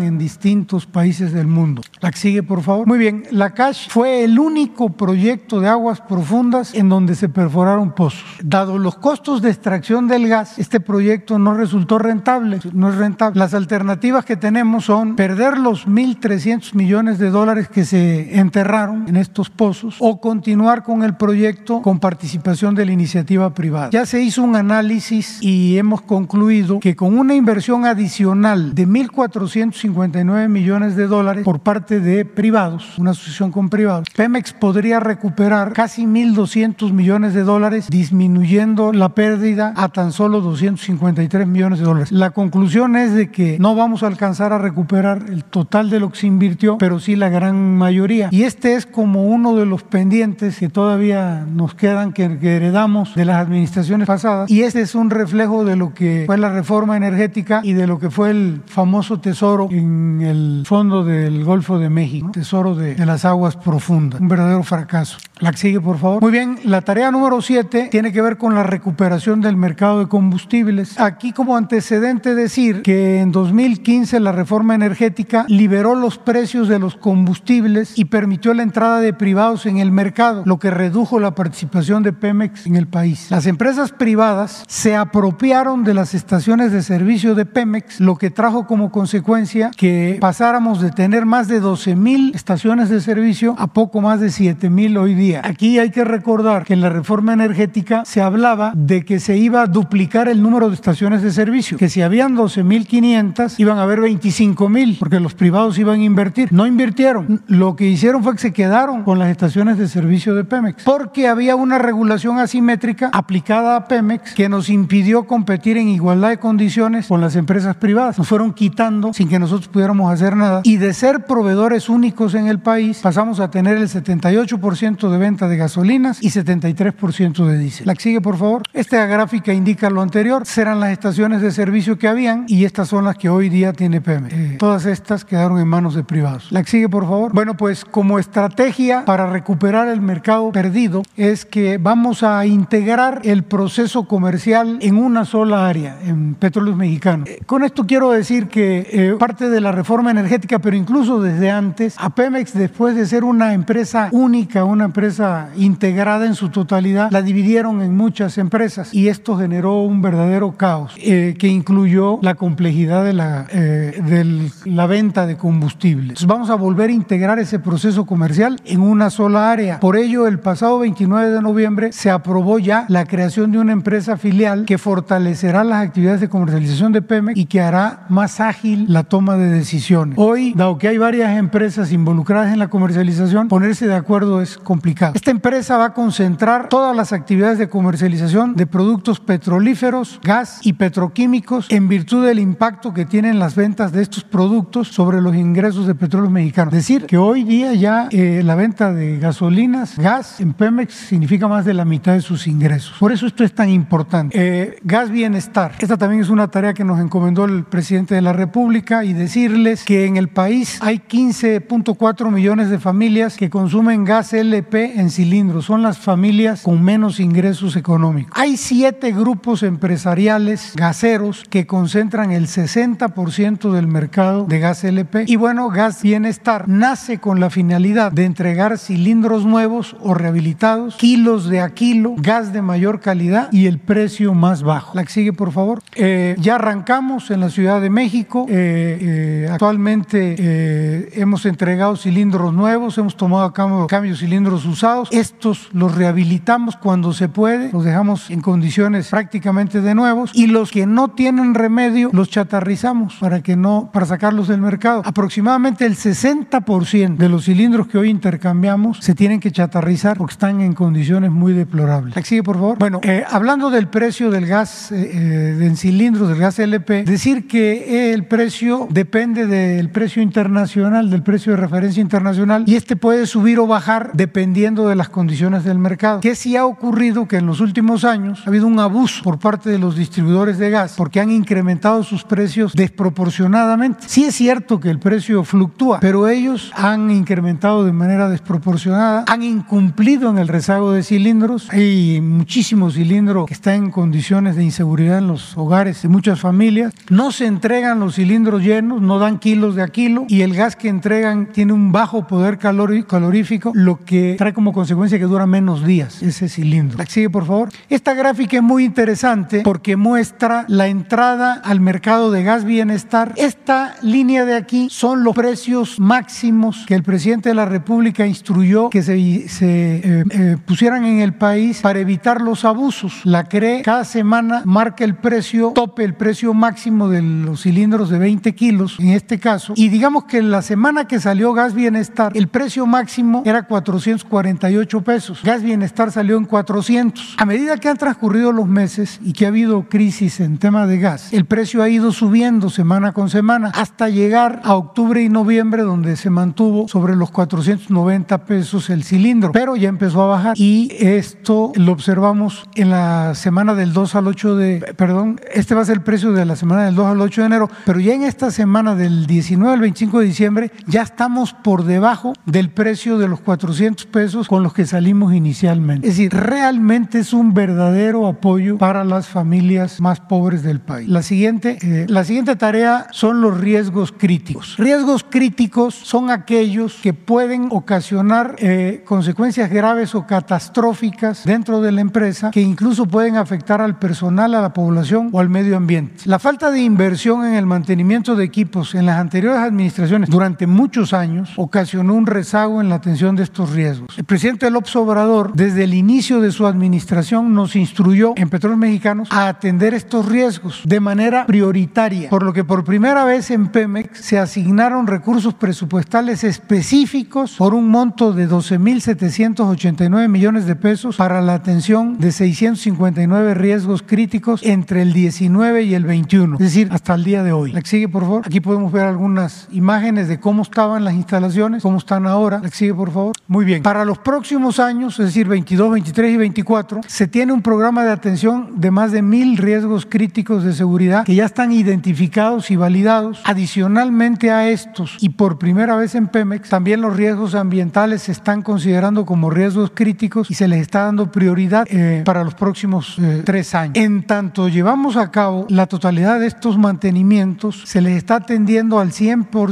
[0.00, 1.82] en distintos países del mundo.
[2.00, 2.86] La que sigue, por favor.
[2.86, 7.92] Muy bien, la CASH fue el único proyecto de aguas profundas en donde se perforaron
[7.92, 8.24] pozos.
[8.42, 13.38] Dado los costos de extracción del gas, este proyecto no resultó rentable, no es rentable.
[13.38, 19.16] Las alternativas que tenemos son perder los 1.300 millones de dólares que se enterraron en
[19.16, 23.90] estos pozos o continuar con el proyecto con participación de la iniciativa privada.
[23.90, 30.48] Ya se hizo un análisis y hemos concluido que con una inversión adicional de 1.459
[30.48, 31.13] millones de dólares
[31.44, 37.42] por parte de privados, una asociación con privados, Pemex podría recuperar casi 1.200 millones de
[37.42, 42.12] dólares, disminuyendo la pérdida a tan solo 253 millones de dólares.
[42.12, 46.10] La conclusión es de que no vamos a alcanzar a recuperar el total de lo
[46.10, 48.28] que se invirtió, pero sí la gran mayoría.
[48.30, 53.24] Y este es como uno de los pendientes que todavía nos quedan, que heredamos de
[53.24, 54.50] las administraciones pasadas.
[54.50, 57.98] Y este es un reflejo de lo que fue la reforma energética y de lo
[57.98, 63.06] que fue el famoso tesoro en el fondo del Golfo de México, tesoro de, de
[63.06, 64.20] las aguas profundas.
[64.20, 65.18] Un verdadero fracaso.
[65.40, 66.22] La que sigue, por favor.
[66.22, 70.08] Muy bien, la tarea número 7 tiene que ver con la recuperación del mercado de
[70.08, 70.98] combustibles.
[71.00, 76.96] Aquí como antecedente decir que en 2015 la reforma energética liberó los precios de los
[76.96, 82.02] combustibles y permitió la entrada de privados en el mercado, lo que redujo la participación
[82.02, 83.30] de Pemex en el país.
[83.30, 88.66] Las empresas privadas se apropiaron de las estaciones de servicio de Pemex, lo que trajo
[88.66, 94.00] como consecuencia que pasáramos de tener más de 12 mil estaciones de servicio a poco
[94.00, 95.42] más de 7 mil hoy día.
[95.44, 99.62] Aquí hay que recordar que en la reforma energética se hablaba de que se iba
[99.62, 104.00] a duplicar el número de estaciones de servicio, que si habían 12.500 iban a haber
[104.00, 106.52] 25.000, porque los privados iban a invertir.
[106.52, 107.42] No invirtieron.
[107.46, 111.28] Lo que hicieron fue que se quedaron con las estaciones de servicio de Pemex, porque
[111.28, 117.06] había una regulación asimétrica aplicada a Pemex que nos impidió competir en igualdad de condiciones
[117.08, 118.18] con las empresas privadas.
[118.18, 120.60] Nos fueron quitando sin que nosotros pudiéramos hacer nada.
[120.64, 125.48] Y de ser proveedores únicos en el país, pasamos a tener el 78% de venta
[125.48, 127.86] de gasolinas y 73% de diésel.
[127.86, 128.64] La que sigue, por favor.
[128.74, 130.44] Esta gráfica indica lo anterior.
[130.44, 134.02] Serán las estaciones de servicio que habían y estas son las que hoy día tiene
[134.02, 134.34] Pemex.
[134.34, 136.52] Eh, todas estas quedaron en manos de privados.
[136.52, 137.32] La que sigue, por favor.
[137.32, 143.42] Bueno, pues como estrategia para recuperar el mercado perdido es que vamos a integrar el
[143.42, 147.26] proceso comercial en una sola área, en petróleos mexicanos.
[147.30, 151.50] Eh, con esto quiero decir que eh, parte de la reforma energética, pero incluso desde
[151.50, 157.10] antes, a Pemex, después de ser una empresa única, una empresa integrada en su totalidad,
[157.10, 162.34] la dividieron en muchas empresas y esto generó un verdadero caos eh, que incluyó la
[162.34, 166.10] complejidad de la, eh, de la venta de combustibles.
[166.10, 169.80] Entonces vamos a volver a integrar ese proceso comercial en una sola área.
[169.80, 174.16] Por ello, el pasado 29 de noviembre se aprobó ya la creación de una empresa
[174.16, 179.04] filial que fortalecerá las actividades de comercialización de Pemex y que hará más ágil la
[179.04, 180.18] toma de decisiones.
[180.18, 185.12] Hoy, dado que hay varias empresas involucradas en la comercialización, ponerse de acuerdo es complicado.
[185.14, 190.72] Esta empresa va a concentrar todas las actividades de comercialización de productos petrolíferos, gas y
[190.72, 195.86] petroquímicos en virtud del impacto que tienen las ventas de estos productos sobre los ingresos
[195.86, 196.70] de petróleo mexicano.
[196.70, 201.46] Es decir, que hoy día ya eh, la venta de gasolinas, gas en Pemex significa
[201.46, 202.96] más de la mitad de sus ingresos.
[202.98, 204.36] Por eso esto es tan importante.
[204.40, 205.72] Eh, gas Bienestar.
[205.78, 209.84] Esta también es una tarea que nos encomendó el presidente de la República y decirles
[209.84, 215.64] que en el país hay 15.4 millones de familias que consumen gas LP en cilindros.
[215.64, 218.32] Son las familias con menos ingresos económicos.
[218.36, 225.24] Hay siete grupos empresariales gaseros que concentran el 60% del mercado de gas LP.
[225.26, 231.48] Y bueno, Gas Bienestar nace con la finalidad de entregar cilindros nuevos o rehabilitados, kilos
[231.48, 234.94] de a kilo, gas de mayor calidad y el precio más bajo.
[234.94, 235.80] La que sigue, por favor.
[235.94, 238.46] Eh, ya arrancamos en la Ciudad de México.
[238.48, 245.08] Eh, eh, actualmente eh, hemos entregado cilindros nuevos, hemos tomado a cambio, cambio cilindros usados.
[245.10, 250.70] Estos los rehabilitamos cuando se puede, los dejamos en condiciones prácticamente de nuevos y los
[250.70, 255.02] que no tienen remedio los chatarrizamos para que no para sacarlos del mercado.
[255.04, 260.60] Aproximadamente el 60% de los cilindros que hoy intercambiamos se tienen que chatarrizar porque están
[260.60, 262.14] en condiciones muy deplorables.
[262.26, 262.78] Sigue, por favor.
[262.78, 267.46] Bueno, eh, hablando del precio del gas eh, eh, en cilindros del gas LP, decir
[267.46, 273.26] que el precio depende del precio internacional, del precio de referencia internacional, y este puede
[273.26, 276.20] subir o bajar dependiendo de las condiciones del mercado.
[276.20, 277.28] ¿Qué sí ha ocurrido?
[277.28, 280.70] Que en los últimos años ha habido un abuso por parte de los distribuidores de
[280.70, 284.00] gas porque han incrementado sus precios desproporcionadamente.
[284.06, 289.42] Sí es cierto que el precio fluctúa, pero ellos han incrementado de manera desproporcionada, han
[289.42, 291.68] incumplido en el rezago de cilindros.
[291.70, 296.92] Hay muchísimos cilindros que están en condiciones de inseguridad en los hogares de muchas familias.
[297.10, 299.88] No se entregan los cilindros llenos, no dan kilos de a
[300.28, 305.18] y el gas que entregan tiene un bajo poder calorífico, lo que trae como consecuencia
[305.18, 306.98] que dura menos días ese cilindro.
[307.08, 307.68] Sigue, por favor.
[307.88, 313.32] Esta gráfica es muy interesante porque muestra la entrada al mercado de gas bienestar.
[313.36, 318.90] Esta línea de aquí son los precios máximos que el presidente de la República instruyó
[318.90, 323.20] que se, eh, eh, pusieran en el país para evitar los abusos.
[323.24, 328.18] La CRE cada semana marca el precio tope, el precio máximo de los cilindros de
[328.18, 329.74] 20 kilos, en este caso.
[329.76, 335.40] Y digamos que la semana que salió Gas Bienestar, el precio máximo era 448 pesos.
[335.42, 337.36] Gas Bienestar salió en 400.
[337.38, 340.98] A medida que han transcurrido los meses y que ha habido crisis en tema de
[340.98, 345.82] gas, el precio ha ido subiendo semana con semana hasta llegar a octubre y noviembre
[345.82, 350.90] donde se mantuvo sobre los 490 pesos el cilindro, pero ya empezó a bajar y
[351.00, 355.84] esto lo observamos en la semana del 2 al 8 de, perdón, este va a
[355.86, 358.22] ser el precio de la semana del 2 al 8 de enero, pero ya en
[358.22, 363.28] esta semana del 19 al 25 de diciembre ya estamos por debajo del precio de
[363.28, 366.08] los 400 pesos con los que salimos inicialmente.
[366.08, 371.08] Es decir, realmente es un verdadero apoyo para las familias más pobres del país.
[371.08, 374.76] La siguiente, eh, la siguiente tarea son los riesgos críticos.
[374.78, 382.00] Riesgos críticos son aquellos que pueden ocasionar eh, consecuencias graves o catastróficas dentro de la
[382.00, 386.24] empresa que incluso pueden afectar al personal, a la población o al medio ambiente.
[386.24, 389.83] La falta de inversión en el mantenimiento de equipos en las anteriores administraciones
[390.28, 394.16] durante muchos años ocasionó un rezago en la atención de estos riesgos.
[394.18, 399.28] El presidente López Obrador, desde el inicio de su administración, nos instruyó en Petróleos Mexicanos
[399.30, 404.18] a atender estos riesgos de manera prioritaria, por lo que por primera vez en Pemex
[404.18, 411.54] se asignaron recursos presupuestales específicos por un monto de 12.789 millones de pesos para la
[411.54, 417.24] atención de 659 riesgos críticos entre el 19 y el 21, es decir, hasta el
[417.24, 417.72] día de hoy.
[417.72, 418.42] La sigue, por favor.
[418.46, 422.60] Aquí podemos ver algunas imágenes de cómo estaban las instalaciones, cómo están ahora.
[422.62, 423.34] La sigue, por favor.
[423.46, 423.82] Muy bien.
[423.82, 428.10] Para los próximos años, es decir, 22, 23 y 24, se tiene un programa de
[428.10, 433.42] atención de más de mil riesgos críticos de seguridad que ya están identificados y validados.
[433.44, 438.62] Adicionalmente a estos, y por primera vez en Pemex, también los riesgos ambientales se están
[438.62, 443.42] considerando como riesgos críticos y se les está dando prioridad eh, para los próximos eh,
[443.44, 443.96] tres años.
[443.96, 449.10] En tanto llevamos a cabo la totalidad de estos mantenimientos, se les está atendiendo al
[449.10, 449.63] 100%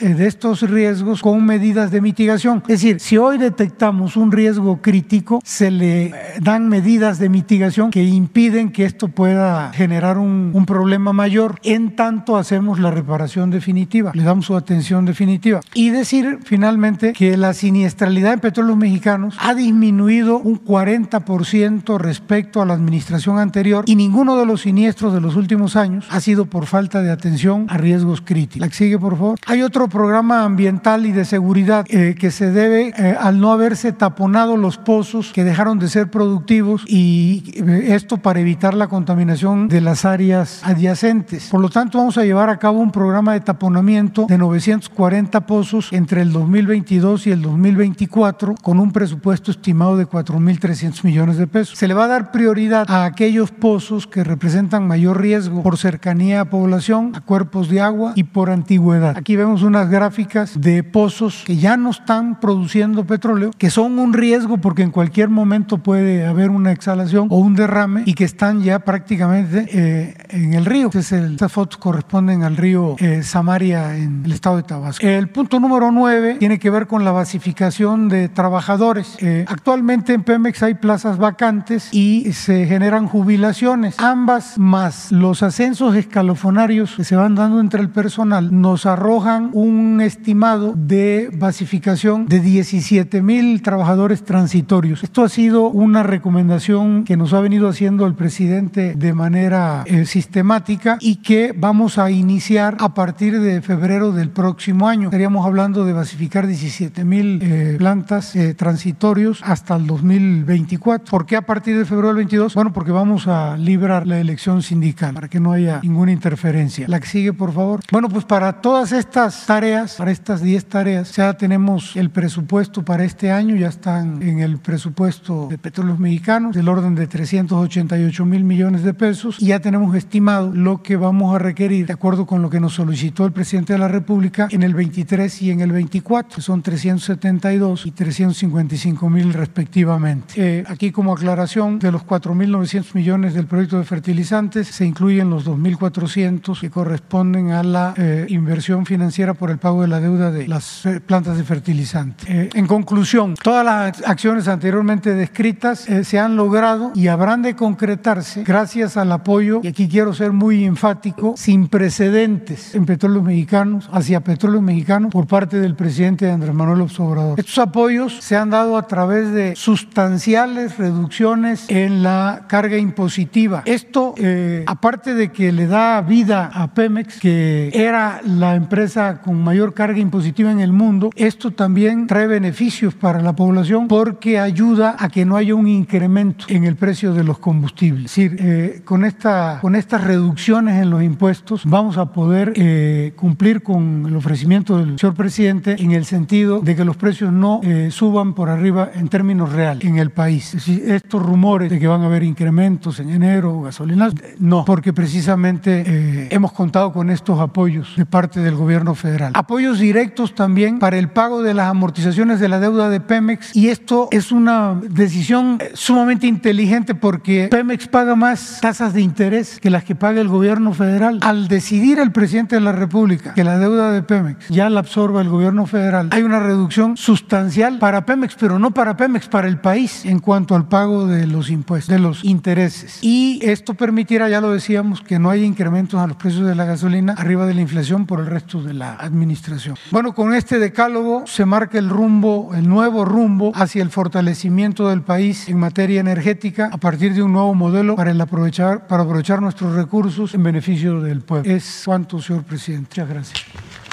[0.00, 2.62] eh, de estos riesgos con medidas de mitigación.
[2.68, 8.02] Es decir, si hoy detectamos un riesgo crítico, se le dan medidas de mitigación que
[8.02, 14.12] impiden que esto pueda generar un, un problema mayor, en tanto hacemos la reparación definitiva,
[14.14, 15.60] le damos su atención definitiva.
[15.74, 22.66] Y decir finalmente que la siniestralidad en petróleos mexicanos ha disminuido un 40% respecto a
[22.66, 26.66] la administración anterior y ninguno de los siniestros de los últimos años ha sido por
[26.66, 28.68] falta de atención a riesgos críticos.
[28.68, 29.25] La sigue, por favor.
[29.46, 33.92] Hay otro programa ambiental y de seguridad eh, que se debe eh, al no haberse
[33.92, 39.68] taponado los pozos que dejaron de ser productivos y eh, esto para evitar la contaminación
[39.68, 41.48] de las áreas adyacentes.
[41.50, 45.92] Por lo tanto, vamos a llevar a cabo un programa de taponamiento de 940 pozos
[45.92, 51.78] entre el 2022 y el 2024 con un presupuesto estimado de 4.300 millones de pesos.
[51.78, 56.42] Se le va a dar prioridad a aquellos pozos que representan mayor riesgo por cercanía
[56.42, 59.15] a población, a cuerpos de agua y por antigüedad.
[59.16, 64.12] Aquí vemos unas gráficas de pozos que ya no están produciendo petróleo, que son un
[64.12, 68.62] riesgo porque en cualquier momento puede haber una exhalación o un derrame y que están
[68.62, 70.90] ya prácticamente eh, en el río.
[70.92, 75.06] estas fotos corresponden al río eh, Samaria en el estado de Tabasco.
[75.06, 79.16] El punto número 9 tiene que ver con la basificación de trabajadores.
[79.20, 83.98] Eh, actualmente en Pemex hay plazas vacantes y se generan jubilaciones.
[83.98, 90.00] Ambas más los ascensos escalofonarios que se van dando entre el personal nos arrojan un
[90.00, 95.04] estimado de basificación de 17 mil trabajadores transitorios.
[95.04, 100.06] Esto ha sido una recomendación que nos ha venido haciendo el presidente de manera eh,
[100.06, 105.08] sistemática y que vamos a iniciar a partir de febrero del próximo año.
[105.08, 111.10] Estaríamos hablando de basificar 17 mil eh, plantas eh, transitorios hasta el 2024.
[111.10, 112.54] ¿Por qué a partir de febrero del 22?
[112.54, 116.88] Bueno, porque vamos a librar la elección sindical para que no haya ninguna interferencia.
[116.88, 117.80] La que sigue, por favor.
[117.92, 123.04] Bueno, pues para todas estas tareas, para estas 10 tareas, ya tenemos el presupuesto para
[123.04, 128.44] este año, ya están en el presupuesto de petróleos mexicanos del orden de 388 mil
[128.44, 132.42] millones de pesos y ya tenemos estimado lo que vamos a requerir de acuerdo con
[132.42, 135.72] lo que nos solicitó el presidente de la República en el 23 y en el
[135.72, 140.34] 24, que son 372 y 355 mil respectivamente.
[140.36, 145.46] Eh, aquí como aclaración, de los 4.900 millones del proyecto de fertilizantes se incluyen los
[145.46, 150.48] 2.400 que corresponden a la eh, inversión financiera por el pago de la deuda de
[150.48, 152.28] las eh, plantas de fertilizantes.
[152.28, 158.96] en conclusión, todas las acciones anteriormente descritas se han logrado y habrán de concretarse gracias
[158.96, 164.62] al apoyo, y aquí quiero ser muy enfático, sin precedentes en petróleos mexicanos, hacia petróleos
[164.62, 167.38] mexicanos por parte del presidente Andrés Manuel Obrador.
[167.38, 173.62] Estos apoyos se han dado a través de sustanciales reducciones en la carga impositiva.
[173.64, 179.42] Esto, eh, aparte de que le da vida a Pemex, que era la empresa con
[179.42, 184.96] mayor carga impositiva en el mundo, esto también trae beneficios para la población porque ayuda
[184.98, 188.06] a que no haya un incremento en el precio de los combustibles.
[188.10, 193.12] Es decir, eh, con, esta, con estas reducciones en los impuestos vamos a poder eh,
[193.14, 197.60] cumplir con el ofrecimiento del señor presidente en el sentido de que los precios no
[197.62, 200.54] eh, suban por arriba en términos reales en el país.
[200.54, 204.92] Es decir, estos rumores de que van a haber incrementos en enero, gasolinas, no, porque
[204.92, 209.32] precisamente hemos contado con estos apoyos de parte del gobierno federal.
[209.34, 213.68] Apoyos directos también para el pago de las amortizaciones de la deuda de Pemex y
[213.68, 219.84] esto es una decisión sumamente inteligente porque Pemex paga más tasas de interés que las
[219.84, 221.18] que paga el gobierno federal.
[221.22, 225.20] Al decidir el presidente de la República que la deuda de Pemex ya la absorba
[225.20, 229.58] el gobierno federal, hay una reducción sustancial para Pemex, pero no para Pemex, para el
[229.58, 232.98] país en cuanto al pago de los impuestos, de los intereses.
[233.02, 236.64] Y esto permitirá, ya lo decíamos, que no haya incrementos a los precios de la
[236.64, 239.76] gasolina arriba de la inflación por el resto de la administración.
[239.90, 245.02] Bueno, con este decálogo se marca el rumbo, el nuevo rumbo hacia el fortalecimiento del
[245.02, 249.42] país en materia energética a partir de un nuevo modelo para, el aprovechar, para aprovechar
[249.42, 251.50] nuestros recursos en beneficio del pueblo.
[251.50, 252.88] Es cuanto, señor presidente.
[252.90, 253.44] Muchas gracias.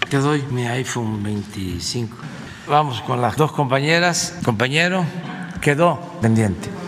[0.09, 2.15] Te doy mi iPhone 25.
[2.67, 4.37] Vamos con las dos compañeras.
[4.43, 5.03] Compañero,
[5.59, 6.82] quedó pendiente.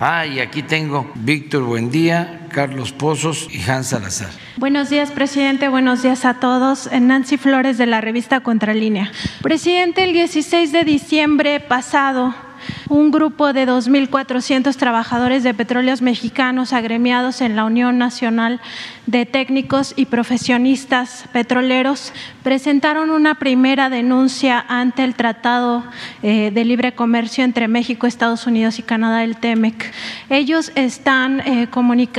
[0.00, 4.30] Ah, y aquí tengo Víctor Buendía, Carlos Pozos y Hans Salazar.
[4.56, 5.68] Buenos días, presidente.
[5.68, 6.90] Buenos días a todos.
[6.92, 9.10] Nancy Flores de la revista Contralínea.
[9.42, 12.45] Presidente, el 16 de diciembre pasado
[12.88, 18.60] un grupo de 2.400 trabajadores de petróleos mexicanos agremiados en la Unión Nacional
[19.06, 25.84] de Técnicos y Profesionistas Petroleros presentaron una primera denuncia ante el Tratado
[26.22, 29.92] eh, de Libre Comercio entre México, Estados Unidos y Canadá, el TEMEC.
[30.30, 31.68] Ellos están eh,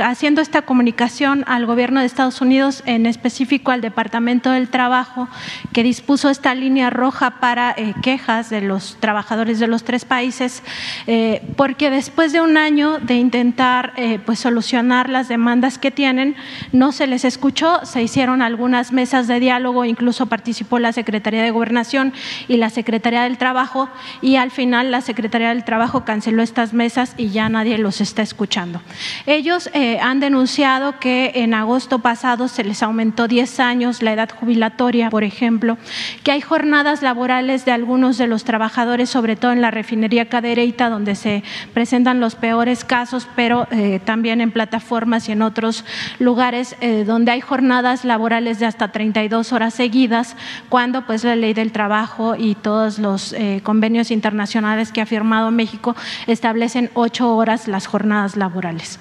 [0.04, 5.28] haciendo esta comunicación al gobierno de Estados Unidos, en específico al Departamento del Trabajo,
[5.72, 10.37] que dispuso esta línea roja para eh, quejas de los trabajadores de los tres países
[11.06, 16.36] eh, porque después de un año de intentar eh, pues solucionar las demandas que tienen,
[16.72, 21.50] no se les escuchó, se hicieron algunas mesas de diálogo, incluso participó la Secretaría de
[21.50, 22.12] Gobernación
[22.46, 23.88] y la Secretaría del Trabajo,
[24.22, 28.22] y al final la Secretaría del Trabajo canceló estas mesas y ya nadie los está
[28.22, 28.80] escuchando.
[29.26, 34.30] Ellos eh, han denunciado que en agosto pasado se les aumentó 10 años la edad
[34.30, 35.78] jubilatoria, por ejemplo,
[36.22, 40.48] que hay jornadas laborales de algunos de los trabajadores, sobre todo en la refinería cadena
[40.88, 41.42] donde se
[41.74, 45.84] presentan los peores casos, pero eh, también en plataformas y en otros
[46.18, 50.36] lugares eh, donde hay jornadas laborales de hasta 32 horas seguidas,
[50.68, 55.50] cuando pues la ley del trabajo y todos los eh, convenios internacionales que ha firmado
[55.50, 55.94] México
[56.26, 58.98] establecen ocho horas las jornadas laborales.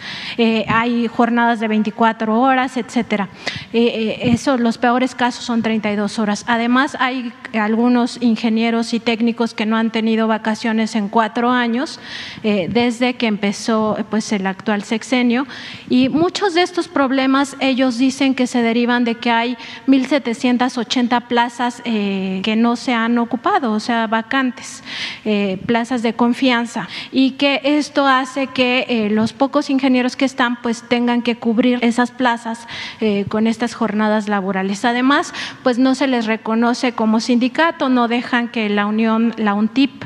[0.68, 3.30] hay jornadas de 24 horas, etcétera.
[3.72, 6.44] eso, los peores casos son 32 horas.
[6.48, 12.00] Además, hay algunos ingenieros y técnicos que no han tenido vacaciones en cuatro años
[12.44, 15.48] eh, desde que empezó pues, el actual sexenio
[15.90, 21.82] y muchos de estos problemas ellos dicen que se derivan de que hay 1.780 plazas
[21.86, 24.84] eh, que no se han ocupado, o sea, vacantes,
[25.26, 30.84] eh, plazas de confianza y que esto hace que los pocos ingenieros que están pues
[30.88, 32.68] tengan que cubrir esas plazas
[33.30, 34.86] con estas jornadas laborales.
[34.86, 35.34] Además,
[35.64, 40.04] pues no se les reconoce como sindicato, no dejan que la unión, la UNTIP,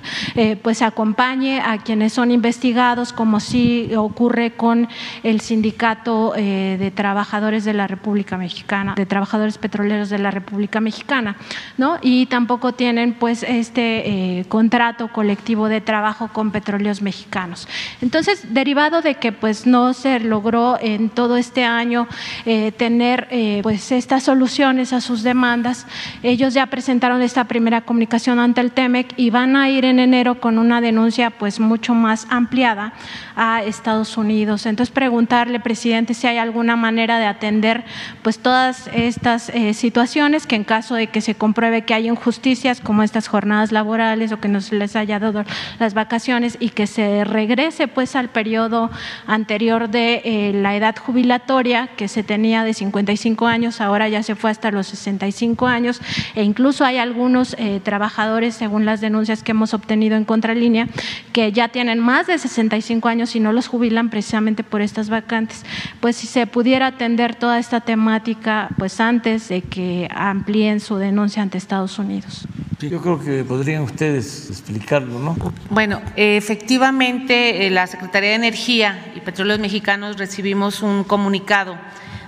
[0.62, 4.90] pues acompañe a quienes son investigados, como sí ocurre con
[5.24, 10.82] el Sindicato eh, de Trabajadores de la República Mexicana, de Trabajadores Petroleros de la República
[10.82, 11.38] Mexicana,
[11.78, 11.98] ¿no?
[12.02, 17.68] Y tampoco tienen pues este eh, contrato colectivo de trabajo con petróleos mexicanos.
[18.02, 22.08] Entonces, derivado de que pues no se logró en todo este año
[22.46, 23.30] eh, tener
[23.64, 25.88] pues estas soluciones a sus demandas,
[26.22, 30.42] ellos ya presentaron esta primera comunicación ante el TEMEC y van a ir en enero
[30.42, 32.94] con una denuncia pues mucho más ampliada
[33.36, 34.66] a Estados Unidos.
[34.66, 37.84] Entonces preguntarle, presidente, si hay alguna manera de atender
[38.22, 42.82] pues todas estas eh, situaciones que en caso de que se compruebe que hay injusticias
[42.82, 45.44] como estas jornadas laborales o que no se les haya dado
[45.80, 48.90] las vacaciones y que se regrese pues al periodo
[49.28, 54.36] anterior de eh, la edad jubilatoria que se tenía de 55 años, ahora ya se
[54.36, 56.02] fue hasta los 65 años
[56.36, 60.88] e incluso hay algunos eh, trabajadores, según las denuncias que hemos obtenido en contralínea,
[61.34, 65.64] que ya tienen más de 65 años y no los jubilan precisamente por estas vacantes.
[66.00, 71.42] Pues si se pudiera atender toda esta temática pues antes de que amplíen su denuncia
[71.42, 72.48] ante Estados Unidos.
[72.80, 75.36] Yo creo que podrían ustedes explicarlo, ¿no?
[75.70, 81.78] Bueno, efectivamente, eh, la Secretaría de Energía y Petróleos Mexicanos recibimos un comunicado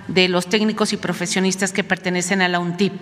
[0.08, 2.92] de los técnicos y profesionistas que pertenecen a la UNTIP.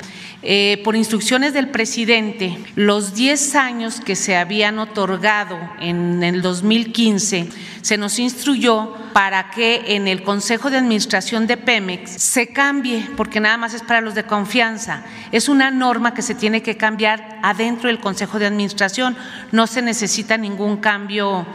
[0.42, 7.48] Eh, por instrucciones del presidente, los 10 años que se habían otorgado en el 2015,
[7.80, 13.40] se nos instruyó para que en el Consejo de Administración de Pemex se cambie, porque
[13.40, 15.05] nada más es para los de confianza.
[15.32, 19.16] Es una norma que se tiene que cambiar adentro del Consejo de Administración,
[19.50, 21.46] no se necesita ningún cambio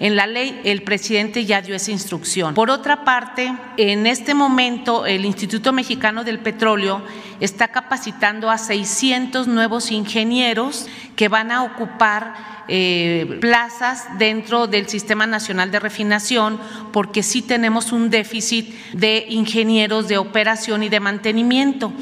[0.00, 2.54] en la ley el presidente ya dio esa instrucción.
[2.54, 7.02] Por otra parte, en este momento el Instituto Mexicano del Petróleo
[7.38, 15.26] está capacitando a 600 nuevos ingenieros que van a ocupar eh, plazas dentro del Sistema
[15.26, 16.58] Nacional de Refinación,
[16.92, 21.92] porque sí tenemos un déficit de ingenieros de operación y de mantenimiento.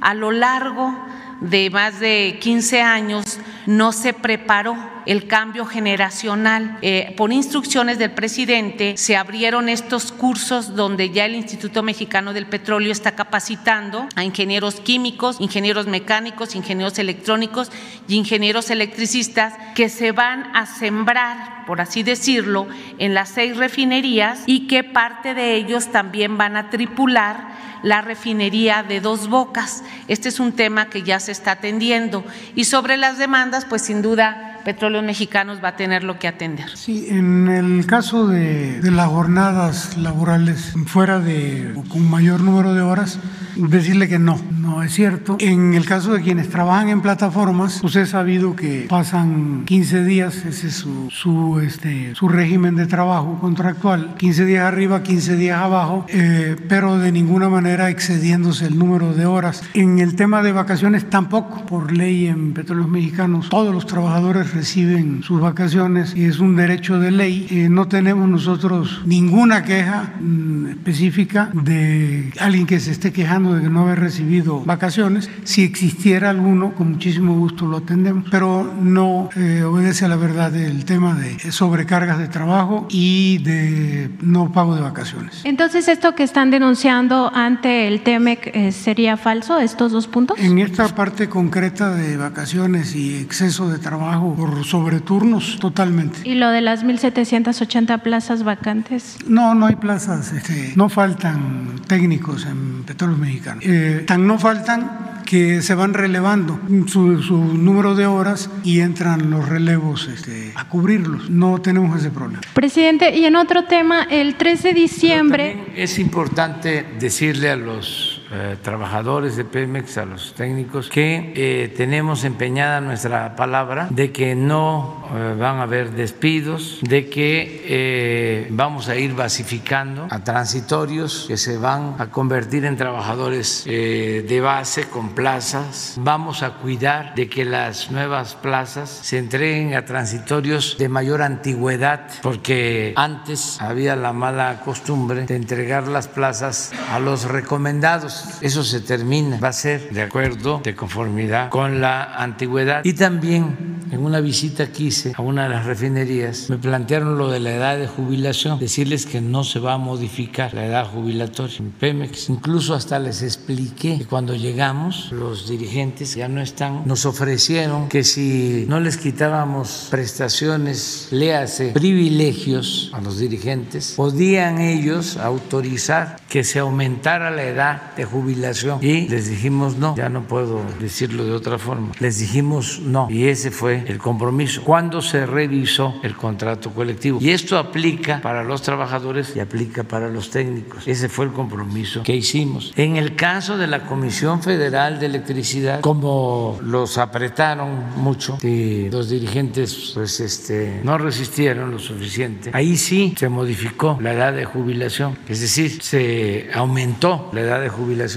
[0.00, 0.96] A lo largo
[1.40, 6.78] de más de 15 años no se preparó el cambio generacional.
[6.82, 12.44] Eh, por instrucciones del presidente se abrieron estos cursos donde ya el Instituto Mexicano del
[12.44, 17.72] Petróleo está capacitando a ingenieros químicos, ingenieros mecánicos, ingenieros electrónicos
[18.06, 22.66] y ingenieros electricistas que se van a sembrar, por así decirlo,
[22.98, 28.82] en las seis refinerías y que parte de ellos también van a tripular la refinería
[28.82, 29.84] de dos bocas.
[30.06, 32.26] Este es un tema que ya se está atendiendo.
[32.54, 36.68] Y sobre las demandas, pues sin duda Petróleos Mexicanos va a tener lo que atender.
[36.76, 42.82] Sí, en el caso de, las jornadas laborales fuera de o con mayor número de
[42.82, 43.18] horas,
[43.56, 45.38] decirle que no, no es cierto.
[45.40, 50.44] En el caso de quienes trabajan en plataformas, usted ha sabido que pasan 15 días,
[50.44, 55.58] ese es su, su, este, su régimen de trabajo contractual, 15 días arriba, 15 días
[55.58, 59.62] abajo, eh, pero de ninguna manera excediéndose el número de horas.
[59.72, 65.22] En el tema de vacaciones tampoco, por ley en Petróleos Mexicanos, todos los trabajadores reciben
[65.22, 67.46] sus vacaciones y es un derecho de ley.
[67.48, 73.70] Eh, no tenemos nosotros ninguna queja mm, específica de alguien que se esté quejando de
[73.70, 75.30] no haber recibido vacaciones.
[75.44, 80.54] Si existiera alguno, con muchísimo gusto lo atendemos, pero no eh, obedece a la verdad
[80.56, 85.42] el tema de sobrecargas de trabajo y de no pago de vacaciones.
[85.44, 90.36] Entonces, esto que están denunciando ante el TEMEC eh, sería falso, estos dos puntos.
[90.40, 96.20] En esta parte concreta de vacaciones y exceso de trabajo por sobreturnos, totalmente.
[96.22, 99.16] ¿Y lo de las 1.780 plazas vacantes?
[99.26, 103.64] No, no hay plazas, este, no faltan técnicos en Petróleos Mexicanos.
[103.66, 109.28] Eh, tan no faltan que se van relevando su, su número de horas y entran
[109.28, 111.28] los relevos este, a cubrirlos.
[111.30, 112.40] No tenemos ese problema.
[112.54, 115.54] Presidente, y en otro tema, el 3 de diciembre...
[115.56, 121.68] También es importante decirle a los eh, trabajadores de Pemex, a los técnicos, que eh,
[121.76, 128.48] tenemos empeñada nuestra palabra de que no eh, van a haber despidos, de que eh,
[128.50, 134.40] vamos a ir basificando a transitorios que se van a convertir en trabajadores eh, de
[134.40, 135.94] base con plazas.
[135.98, 142.08] Vamos a cuidar de que las nuevas plazas se entreguen a transitorios de mayor antigüedad,
[142.22, 148.17] porque antes había la mala costumbre de entregar las plazas a los recomendados.
[148.40, 152.84] Eso se termina, va a ser de acuerdo, de conformidad con la antigüedad.
[152.84, 157.30] Y también en una visita que hice a una de las refinerías, me plantearon lo
[157.30, 161.58] de la edad de jubilación, decirles que no se va a modificar la edad jubilatoria
[161.58, 162.28] en Pemex.
[162.28, 168.04] Incluso hasta les expliqué que cuando llegamos, los dirigentes ya no están, nos ofrecieron que
[168.04, 176.58] si no les quitábamos prestaciones, léase, privilegios a los dirigentes, podían ellos autorizar que se
[176.58, 178.78] aumentara la edad de jubilación.
[178.82, 181.92] Y les dijimos no, ya no puedo decirlo de otra forma.
[182.00, 183.08] Les dijimos no.
[183.10, 184.62] Y ese fue el compromiso.
[184.64, 187.18] Cuando se revisó el contrato colectivo.
[187.20, 190.86] Y esto aplica para los trabajadores y aplica para los técnicos.
[190.86, 192.72] Ese fue el compromiso que hicimos.
[192.76, 199.08] En el caso de la Comisión Federal de Electricidad, como los apretaron mucho y los
[199.10, 205.18] dirigentes pues este no resistieron lo suficiente, ahí sí se modificó la edad de jubilación,
[205.28, 207.68] es decir, se aumentó la edad de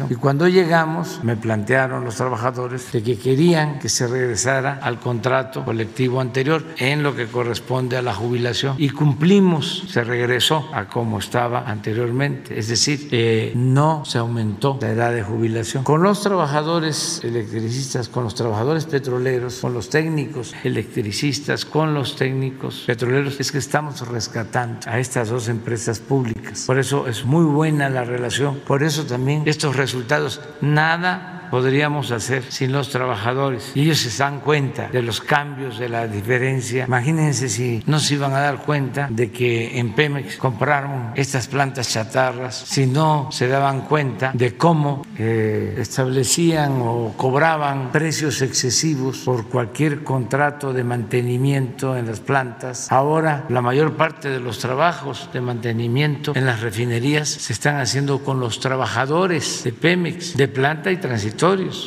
[0.09, 6.21] Y cuando llegamos me plantearon los trabajadores que querían que se regresara al contrato colectivo
[6.21, 11.63] anterior en lo que corresponde a la jubilación y cumplimos, se regresó a como estaba
[11.67, 15.83] anteriormente, es decir, eh, no se aumentó la edad de jubilación.
[15.83, 22.83] Con los trabajadores electricistas, con los trabajadores petroleros, con los técnicos electricistas, con los técnicos
[22.85, 26.65] petroleros, es que estamos rescatando a estas dos empresas públicas.
[26.67, 32.43] Por eso es muy buena la relación, por eso también estos resultados, nada podríamos hacer
[32.49, 33.71] sin los trabajadores.
[33.75, 36.85] Y ellos se dan cuenta de los cambios, de la diferencia.
[36.85, 41.89] Imagínense si no se iban a dar cuenta de que en Pemex compraron estas plantas
[41.89, 49.47] chatarras, si no se daban cuenta de cómo eh, establecían o cobraban precios excesivos por
[49.47, 52.91] cualquier contrato de mantenimiento en las plantas.
[52.91, 58.23] Ahora la mayor parte de los trabajos de mantenimiento en las refinerías se están haciendo
[58.23, 60.97] con los trabajadores de Pemex, de planta y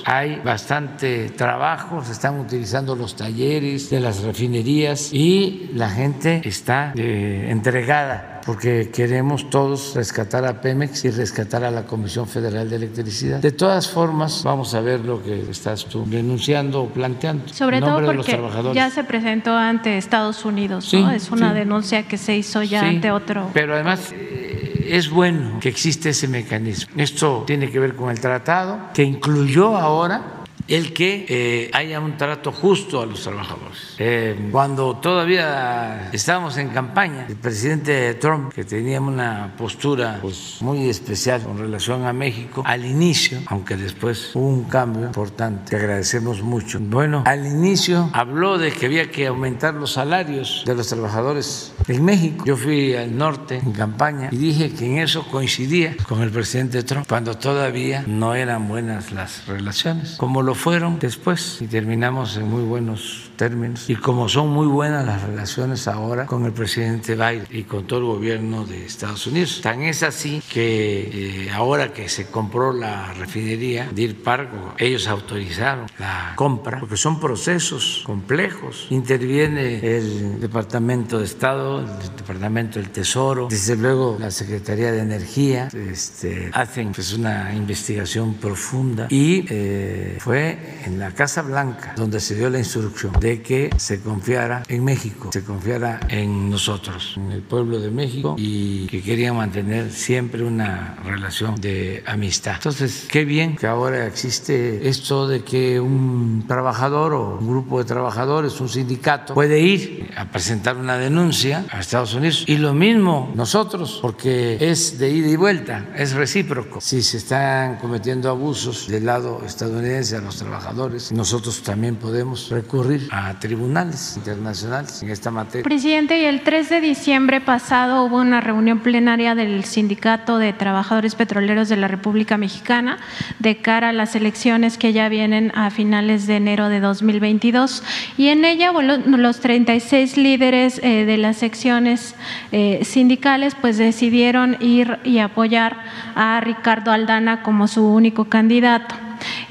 [0.05, 6.93] hay bastante trabajo, se están utilizando los talleres de las refinerías y la gente está
[6.97, 12.77] eh, entregada porque queremos todos rescatar a Pemex y rescatar a la Comisión Federal de
[12.77, 13.41] Electricidad.
[13.41, 17.49] De todas formas, vamos a ver lo que estás tú denunciando o planteando.
[17.49, 18.39] Sobre todo porque
[18.75, 21.11] ya se presentó ante Estados Unidos, ¿no?
[21.11, 23.51] es una denuncia que se hizo ya ante otro.
[23.55, 26.93] Pero además es bueno que existe ese mecanismo.
[26.97, 32.17] Esto tiene que ver con el tratado que incluyó ahora el que eh, haya un
[32.17, 33.97] trato justo a los trabajadores.
[33.99, 40.89] Eh, cuando todavía estábamos en campaña, el presidente Trump, que tenía una postura pues, muy
[40.89, 46.43] especial con relación a México, al inicio, aunque después hubo un cambio importante, que agradecemos
[46.43, 46.79] mucho.
[46.81, 52.05] Bueno, al inicio habló de que había que aumentar los salarios de los trabajadores en
[52.05, 52.45] México.
[52.47, 56.83] Yo fui al norte en campaña y dije que en eso coincidía con el presidente
[56.83, 62.49] Trump, cuando todavía no eran buenas las relaciones, como lo fueron después y terminamos en
[62.49, 63.89] muy buenos términos.
[63.89, 68.01] Y como son muy buenas las relaciones ahora con el presidente Biden y con todo
[68.01, 69.61] el gobierno de Estados Unidos.
[69.63, 75.87] Tan es así que eh, ahora que se compró la refinería de Pargo, ellos autorizaron
[75.99, 78.87] la compra porque son procesos complejos.
[78.91, 85.69] Interviene el Departamento de Estado, el Departamento del Tesoro, desde luego la Secretaría de Energía,
[85.73, 92.35] este, hacen pues, una investigación profunda y eh, fue en la Casa Blanca donde se
[92.35, 97.41] dio la instrucción de que se confiara en México, se confiara en nosotros, en el
[97.41, 102.57] pueblo de México y que querían mantener siempre una relación de amistad.
[102.57, 107.87] Entonces, qué bien que ahora existe esto de que un trabajador o un grupo de
[107.87, 113.33] trabajadores, un sindicato, puede ir a presentar una denuncia a Estados Unidos y lo mismo
[113.35, 116.79] nosotros, porque es de ida y vuelta, es recíproco.
[116.83, 123.09] Si se están cometiendo abusos del lado estadounidense a los trabajadores, nosotros también podemos recurrir
[123.39, 125.63] tribunales internacionales en esta materia.
[125.63, 131.15] Presidente, y el 3 de diciembre pasado hubo una reunión plenaria del Sindicato de Trabajadores
[131.15, 132.99] Petroleros de la República Mexicana
[133.39, 137.83] de cara a las elecciones que ya vienen a finales de enero de 2022
[138.17, 142.15] y en ella los 36 líderes eh, de las secciones
[142.53, 145.77] eh, sindicales pues decidieron ir y apoyar
[146.15, 148.95] a Ricardo Aldana como su único candidato.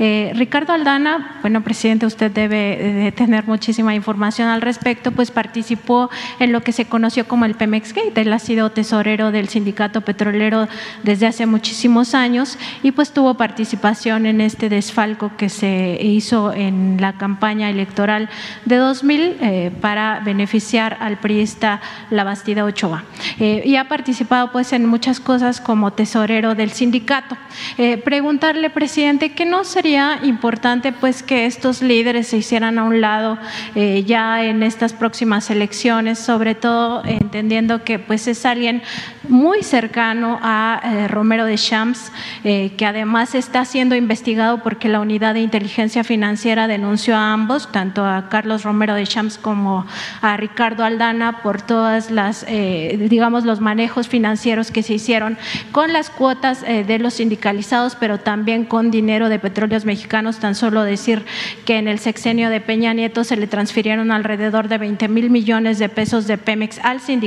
[0.06, 6.10] Eh, Ricardo Aldana, bueno, presidente, usted debe de tener muchísima información al respecto, pues participó
[6.40, 8.20] en lo que se conoció como el Pemex Gate.
[8.20, 10.68] Él ha sido tesorero del sindicato petrolero
[11.04, 16.98] desde hace muchísimos años y pues tuvo participación en este desfalco que se hizo en
[17.00, 18.30] la campaña electoral
[18.66, 21.80] de 2000 eh, para beneficiar al priista
[22.10, 23.06] La Bastida Ochoa.
[23.40, 27.38] Eh, y ha participado pues en muchas cosas como tesorero del sindicato.
[28.04, 29.93] preguntarle, presidente, ¿qué no sería
[30.24, 33.38] importante pues que estos líderes se hicieran a un lado
[33.76, 38.84] eh, ya en estas próximas elecciones, sobre todo entendiendo que pues es alguien
[39.28, 42.12] muy cercano a eh, Romero de Champs,
[42.44, 47.72] eh, que además está siendo investigado porque la unidad de inteligencia financiera denunció a ambos,
[47.72, 49.88] tanto a Carlos Romero de Champs como
[50.22, 55.38] a Ricardo Aldana por todas las, digamos, los manejos financieros que se hicieron
[55.72, 60.40] con las cuotas de los sindicalizados, pero también con dinero de petróleos mexicanos.
[60.40, 61.26] Tan solo decir
[61.66, 65.80] que en el sexenio de Peña Nieto se le transfirieron alrededor de 20 mil millones
[65.80, 67.23] de pesos de Pemex al sindicato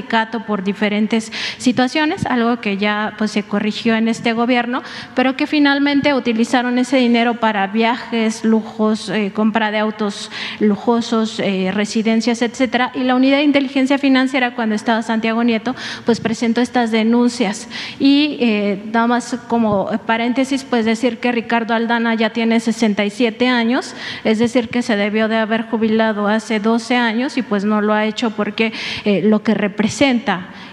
[0.47, 4.82] por diferentes situaciones, algo que ya pues, se corrigió en este gobierno,
[5.14, 10.30] pero que finalmente utilizaron ese dinero para viajes, lujos, eh, compra de autos
[10.61, 12.92] lujosos, eh, residencias, etcétera.
[12.94, 15.74] Y la unidad de inteligencia financiera, cuando estaba Santiago Nieto,
[16.05, 17.68] pues presentó estas denuncias.
[17.99, 23.94] Y eh, nada más como paréntesis, pues decir que Ricardo Aldana ya tiene 67 años,
[24.24, 27.92] es decir, que se debió de haber jubilado hace 12 años y pues no lo
[27.92, 28.72] ha hecho porque
[29.05, 29.86] eh, lo que representa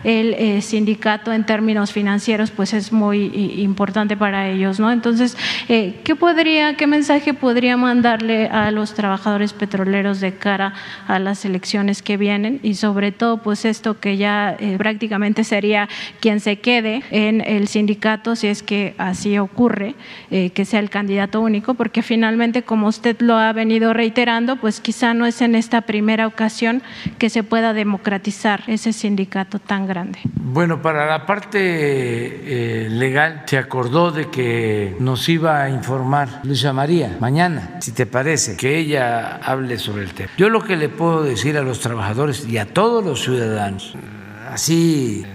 [0.04, 3.26] el eh, sindicato en términos financieros pues es muy
[3.58, 4.92] importante para ellos, ¿no?
[4.92, 5.38] Entonces,
[5.70, 10.74] eh, ¿qué podría, qué mensaje podría mandarle a los trabajadores petroleros de cara
[11.08, 15.88] a las elecciones que vienen y sobre todo pues esto que ya eh, prácticamente sería
[16.20, 19.96] quien se quede en el sindicato si es que así ocurre,
[20.30, 25.14] que sea el candidato único, porque finalmente como usted lo ha venido reiterando, pues quizá
[25.14, 26.82] no es en esta primera ocasión
[27.18, 30.20] que se pueda democratizar ese sindicato tan grande
[30.54, 36.72] bueno, para la parte eh, legal se acordó de que nos iba a informar Luisa
[36.74, 40.30] María mañana, si te parece, que ella hable sobre el tema.
[40.38, 43.96] Yo lo que le puedo decir a los trabajadores y a todos los ciudadanos,
[44.52, 45.26] así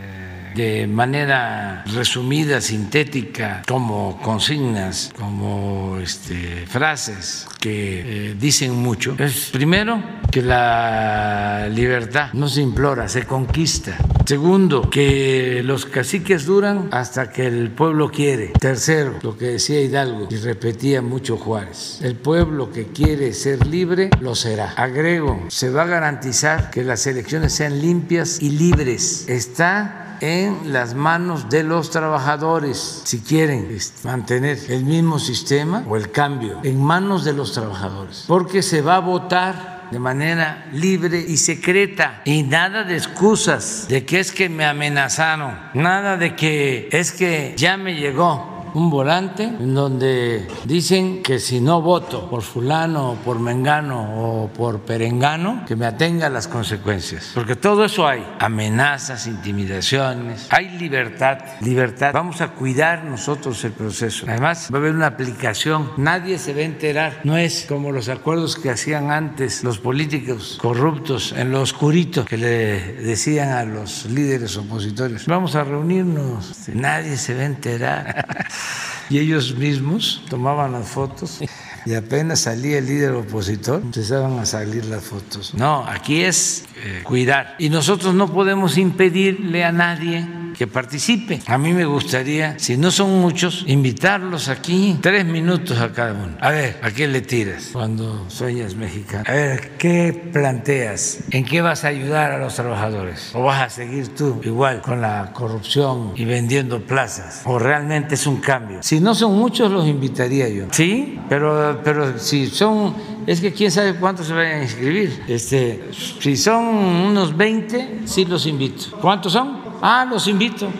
[0.59, 10.03] de manera resumida, sintética, como consignas, como este, frases que eh, dicen mucho, es primero
[10.33, 13.97] que la libertad no se implora, se conquista.
[14.27, 18.49] Segundo, que los caciques duran hasta que el pueblo quiere.
[18.61, 24.11] Tercero, lo que decía Hidalgo y repetía mucho Juárez, el pueblo que quiere ser libre
[24.21, 24.73] lo será.
[24.77, 29.29] Agrego, se va a garantizar que las elecciones sean limpias y libres.
[29.29, 33.69] Está en las manos de los trabajadores, si quieren
[34.05, 38.97] mantener el mismo sistema o el cambio, en manos de los trabajadores, porque se va
[38.97, 44.49] a votar de manera libre y secreta y nada de excusas de que es que
[44.49, 51.23] me amenazaron, nada de que es que ya me llegó un volante en donde dicen
[51.23, 56.27] que si no voto por fulano, o por mengano o por perengano, que me atenga
[56.27, 57.33] a las consecuencias.
[57.35, 62.12] Porque todo eso hay, amenazas, intimidaciones, hay libertad, libertad.
[62.12, 64.27] Vamos a cuidar nosotros el proceso.
[64.29, 67.21] Además, va a haber una aplicación, nadie se va a enterar.
[67.25, 72.37] No es como los acuerdos que hacían antes los políticos corruptos en lo oscurito que
[72.37, 75.27] le decían a los líderes opositores.
[75.27, 78.27] Vamos a reunirnos, nadie se va a enterar.
[79.11, 81.41] y ellos mismos tomaban las fotos
[81.87, 85.55] y apenas salía el líder opositor empezaban a salir las fotos.
[85.55, 90.27] No, aquí es eh, cuidar y nosotros no podemos impedirle a nadie
[90.59, 91.41] que participe.
[91.47, 96.37] A mí me gustaría, si no son muchos, invitarlos aquí, tres minutos a cada uno.
[96.41, 99.23] A ver, ¿a qué le tiras cuando sueñas mexicano?
[99.29, 101.21] A ver, ¿qué planteas?
[101.31, 103.31] ¿En qué vas a ayudar a los trabajadores?
[103.35, 107.43] ¿O vas a seguir tú igual con la corrupción y vendiendo plazas?
[107.45, 108.83] ¿O realmente es un cambio?
[108.83, 110.65] Si no son muchos, los invitaría yo.
[110.73, 112.97] Sí, pero, pero si son,
[113.29, 115.23] es que quién sabe cuántos se vayan a inscribir.
[115.29, 115.91] Este,
[116.21, 118.99] si son unos 20, sí los invito.
[119.01, 119.68] ¿Cuántos son?
[119.83, 120.70] Ah, los invito.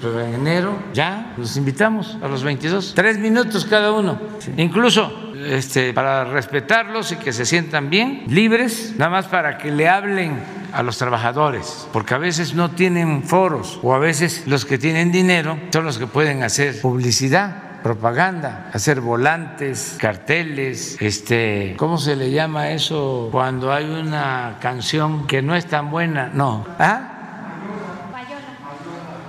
[0.00, 2.94] Pero en enero ya los invitamos a los 22.
[2.94, 4.18] Tres minutos cada uno.
[4.56, 9.88] Incluso este, para respetarlos y que se sientan bien, libres, nada más para que le
[9.88, 10.40] hablen
[10.72, 15.12] a los trabajadores, porque a veces no tienen foros o a veces los que tienen
[15.12, 22.32] dinero son los que pueden hacer publicidad propaganda, hacer volantes, carteles, este, ¿cómo se le
[22.32, 26.28] llama eso cuando hay una canción que no es tan buena?
[26.34, 27.12] No, ¿ah?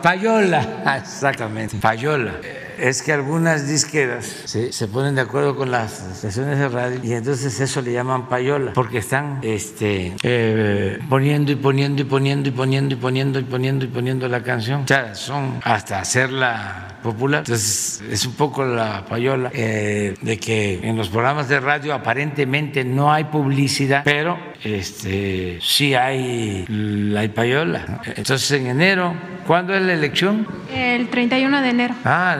[0.01, 0.63] Payola.
[0.63, 2.33] Payola, exactamente, payola
[2.80, 7.59] es que algunas disqueras se ponen de acuerdo con las estaciones de radio y entonces
[7.59, 12.93] eso le llaman payola, porque están este, eh, poniendo y poniendo y poniendo y poniendo
[12.93, 14.84] y poniendo y poniendo y poniendo la canción.
[14.84, 17.39] O sea, son hasta hacerla popular.
[17.39, 22.84] Entonces, es un poco la payola eh, de que en los programas de radio aparentemente
[22.84, 28.01] no hay publicidad, pero este, sí hay, la payola.
[28.15, 29.13] Entonces, en enero,
[29.45, 30.47] ¿cuándo es la elección?
[30.73, 31.95] El 31 de enero.
[32.03, 32.37] Ah,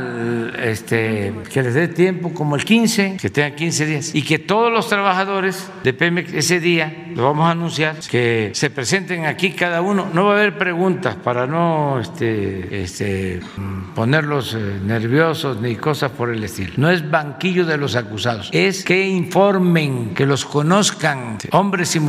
[0.61, 4.72] este, que les dé tiempo, como el 15, que tengan 15 días, y que todos
[4.72, 9.82] los trabajadores de Pemex ese día, lo vamos a anunciar, que se presenten aquí cada
[9.82, 10.09] uno.
[10.13, 13.39] No va a haber preguntas para no este, este,
[13.95, 16.74] ponerlos eh, nerviosos ni cosas por el estilo.
[16.78, 22.07] No es banquillo de los acusados, es que informen, que los conozcan, hombres y mujeres.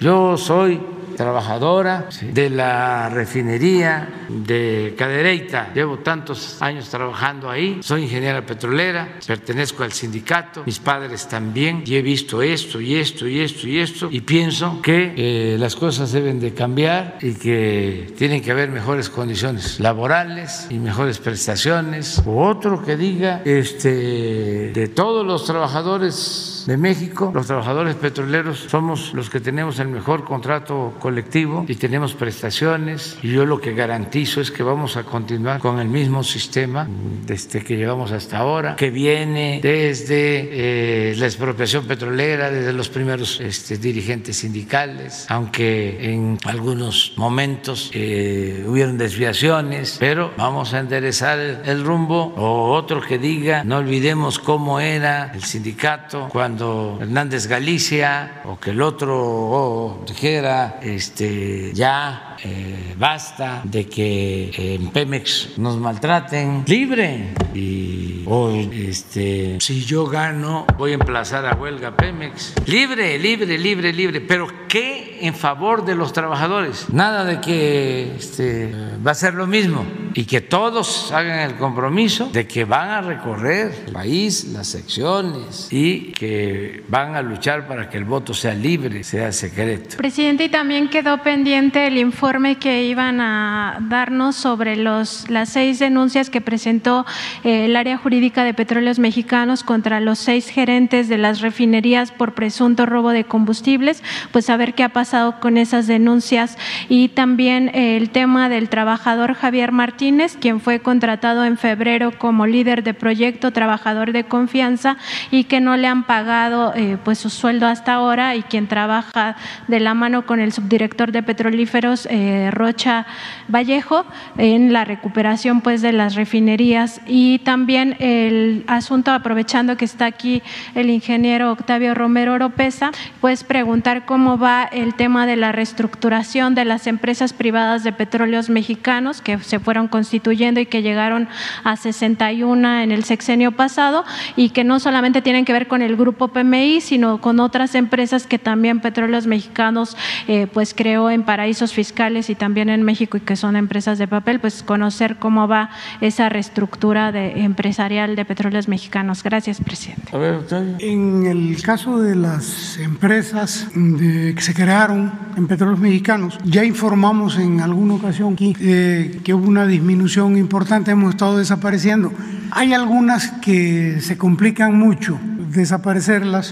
[0.00, 0.80] Yo soy
[1.16, 5.72] trabajadora de la refinería de Cadereyta.
[5.74, 7.80] Llevo tantos años trabajando ahí.
[7.82, 11.82] Soy ingeniera petrolera, pertenezco al sindicato, mis padres también.
[11.84, 14.08] Y he visto esto y esto y esto y esto.
[14.10, 19.08] Y pienso que eh, las cosas deben de cambiar y que tienen que haber mejores
[19.08, 22.22] condiciones laborales y mejores prestaciones.
[22.24, 29.12] O otro que diga este, de todos los trabajadores de México, los trabajadores petroleros somos
[29.12, 33.18] los que tenemos el mejor contrato colectivo y tenemos prestaciones.
[33.22, 36.88] Y yo lo que garantizo es que vamos a continuar con el mismo sistema
[37.26, 43.40] desde que llevamos hasta ahora, que viene desde eh, la expropiación petrolera, desde los primeros
[43.40, 51.58] este, dirigentes sindicales, aunque en algunos momentos eh, hubieron desviaciones, pero vamos a enderezar el,
[51.64, 52.32] el rumbo.
[52.36, 56.53] O otro que diga, no olvidemos cómo era el sindicato cuando
[57.00, 64.90] Hernández Galicia o que el otro oh, dijera este, ya eh, basta de que en
[64.90, 67.34] Pemex nos maltraten, libre.
[67.54, 72.54] Y hoy, este, si yo gano, voy a emplazar a huelga Pemex.
[72.66, 74.20] Libre, libre, libre, libre.
[74.20, 76.90] Pero ¿qué en favor de los trabajadores?
[76.90, 78.74] Nada de que este,
[79.06, 79.86] va a ser lo mismo.
[80.14, 85.68] Y que todos hagan el compromiso de que van a recorrer el país, las secciones,
[85.70, 86.43] y que
[86.88, 89.96] van a luchar para que el voto sea libre, sea secreto.
[89.96, 95.78] Presidente, y también quedó pendiente el informe que iban a darnos sobre los, las seis
[95.78, 97.06] denuncias que presentó
[97.44, 102.34] eh, el área jurídica de petróleos mexicanos contra los seis gerentes de las refinerías por
[102.34, 107.70] presunto robo de combustibles, pues a ver qué ha pasado con esas denuncias y también
[107.74, 112.94] eh, el tema del trabajador Javier Martínez, quien fue contratado en febrero como líder de
[112.94, 114.96] proyecto, trabajador de confianza
[115.30, 116.33] y que no le han pagado
[116.74, 119.36] eh, pues su sueldo hasta ahora y quien trabaja
[119.68, 123.06] de la mano con el subdirector de petrolíferos eh, Rocha
[123.46, 124.04] Vallejo
[124.36, 127.00] en la recuperación pues de las refinerías.
[127.06, 130.42] Y también el asunto aprovechando que está aquí
[130.74, 136.64] el ingeniero Octavio Romero Oropesa pues preguntar cómo va el tema de la reestructuración de
[136.64, 141.28] las empresas privadas de petróleos mexicanos que se fueron constituyendo y que llegaron
[141.62, 144.04] a 61 en el sexenio pasado
[144.34, 148.26] y que no solamente tienen que ver con el grupo PMI sino con otras empresas
[148.26, 149.96] que también petróleos mexicanos
[150.28, 154.08] eh, pues creó en paraísos fiscales y también en México y que son empresas de
[154.08, 155.70] papel, pues conocer cómo va
[156.00, 159.22] esa reestructura de, empresarial de petróleos mexicanos.
[159.22, 160.14] Gracias, presidente.
[160.14, 160.40] A ver.
[160.78, 167.38] En el caso de las empresas de, que se crearon en petróleos mexicanos, ya informamos
[167.38, 172.12] en alguna ocasión aquí eh, que hubo una disminución importante, hemos estado desapareciendo.
[172.50, 175.18] Hay algunas que se complican mucho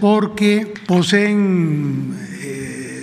[0.01, 2.32] porque poseen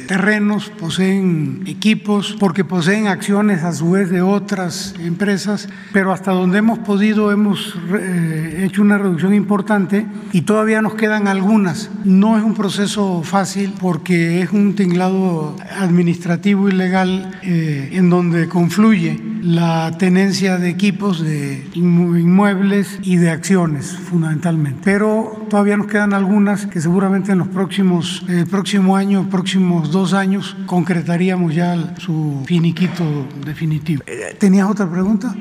[0.10, 6.58] terrenos, poseen equipos, porque poseen acciones a su vez de otras empresas, pero hasta donde
[6.58, 11.92] hemos podido hemos eh, hecho una reducción importante y todavía nos quedan algunas.
[12.06, 18.48] No es un proceso fácil porque es un tinglado administrativo y legal eh, en donde
[18.50, 24.82] confluye la tenencia de equipos, de inmu- inmuebles y de acciones fundamentalmente.
[24.84, 29.99] Pero todavía nos quedan algunas que seguramente en los próximos, el próximo año, próximos dos
[30.14, 33.04] años, concretaríamos ya su finiquito
[33.46, 34.04] definitivo.
[34.08, 35.36] Eh, ¿Tenías otra pregunta?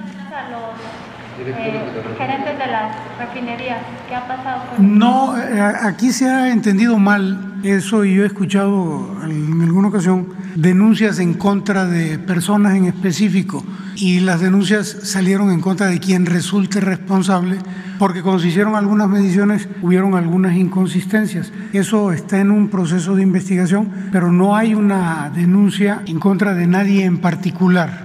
[1.45, 3.79] Gerentes de las refinerías,
[4.09, 8.27] ¿qué ha pasado con No, eh, aquí se ha entendido mal eso y yo he
[8.27, 13.65] escuchado en alguna ocasión denuncias en contra de personas en específico
[13.97, 17.59] y las denuncias salieron en contra de quien resulte responsable
[17.99, 21.53] porque cuando se hicieron algunas mediciones hubieron algunas inconsistencias.
[21.73, 26.67] Eso está en un proceso de investigación, pero no hay una denuncia en contra de
[26.67, 28.05] nadie en particular.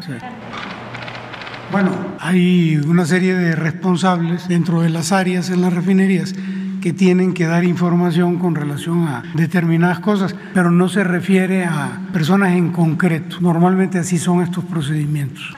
[1.73, 6.35] Bueno, hay una serie de responsables dentro de las áreas en las refinerías
[6.81, 11.99] que tienen que dar información con relación a determinadas cosas, pero no se refiere a
[12.13, 13.37] personas en concreto.
[13.41, 15.55] Normalmente así son estos procedimientos.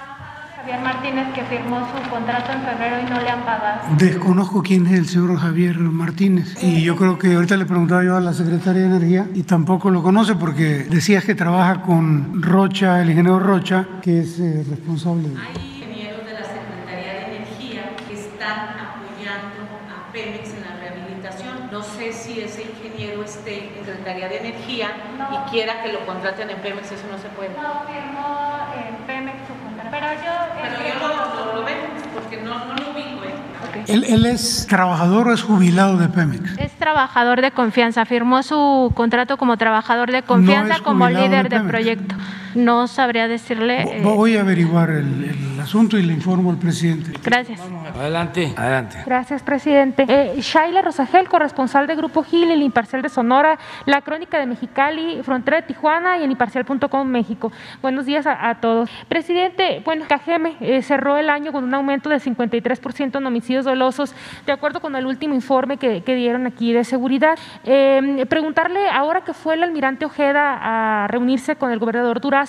[0.66, 3.82] Javier Martínez que firmó su contrato en febrero y no le han pagado?
[3.99, 8.16] Desconozco quién es el señor Javier Martínez y yo creo que ahorita le preguntaba yo
[8.16, 13.01] a la secretaria de Energía y tampoco lo conoce porque decías que trabaja con Rocha,
[13.01, 15.30] el ingeniero Rocha, que es eh, responsable.
[15.30, 15.36] de...
[15.38, 21.69] Hay ingenieros de la Secretaría de Energía que están apoyando a Pemex en la rehabilitación.
[21.71, 24.89] No sé si ese ingeniero esté en Secretaría de Energía
[25.31, 27.49] y quiera que lo contraten en Pemex, eso no se puede.
[27.51, 29.89] No firmó en Pemex su contrato.
[29.91, 30.33] Pero yo.
[30.61, 31.77] Pero yo lo, lo, lo veo
[32.13, 33.23] porque no, no lo ubico.
[33.23, 33.83] ¿eh?
[33.88, 36.57] ¿Él, él es trabajador o es jubilado de Pemex?
[36.59, 38.05] Es trabajador de confianza.
[38.05, 41.69] Firmó su contrato como trabajador de confianza, es como líder de de Pemex.
[41.69, 42.15] proyecto.
[42.56, 43.82] No sabría decirle.
[43.84, 47.12] eh, Vo- Voy a averiguar el, el asunto y le informo al presidente.
[47.24, 47.60] gracias.
[47.95, 48.97] Adelante, adelante.
[49.06, 50.06] Gracias, presidente.
[50.08, 55.22] Eh, Shaila Rosagel, corresponsal de Grupo Gil, El Imparcial de Sonora, La Crónica de Mexicali,
[55.24, 57.51] Frontera de Tijuana y el Imparcial.com México.
[57.82, 58.89] Buenos días a, a todos.
[59.08, 64.14] Presidente, bueno, Cajeme eh, cerró el año con un aumento del 53% en homicidios dolosos,
[64.45, 67.38] de acuerdo con el último informe que, que dieron aquí de seguridad.
[67.64, 72.45] Eh, preguntarle, ahora que fue el almirante Ojeda a reunirse con el gobernador Durazo,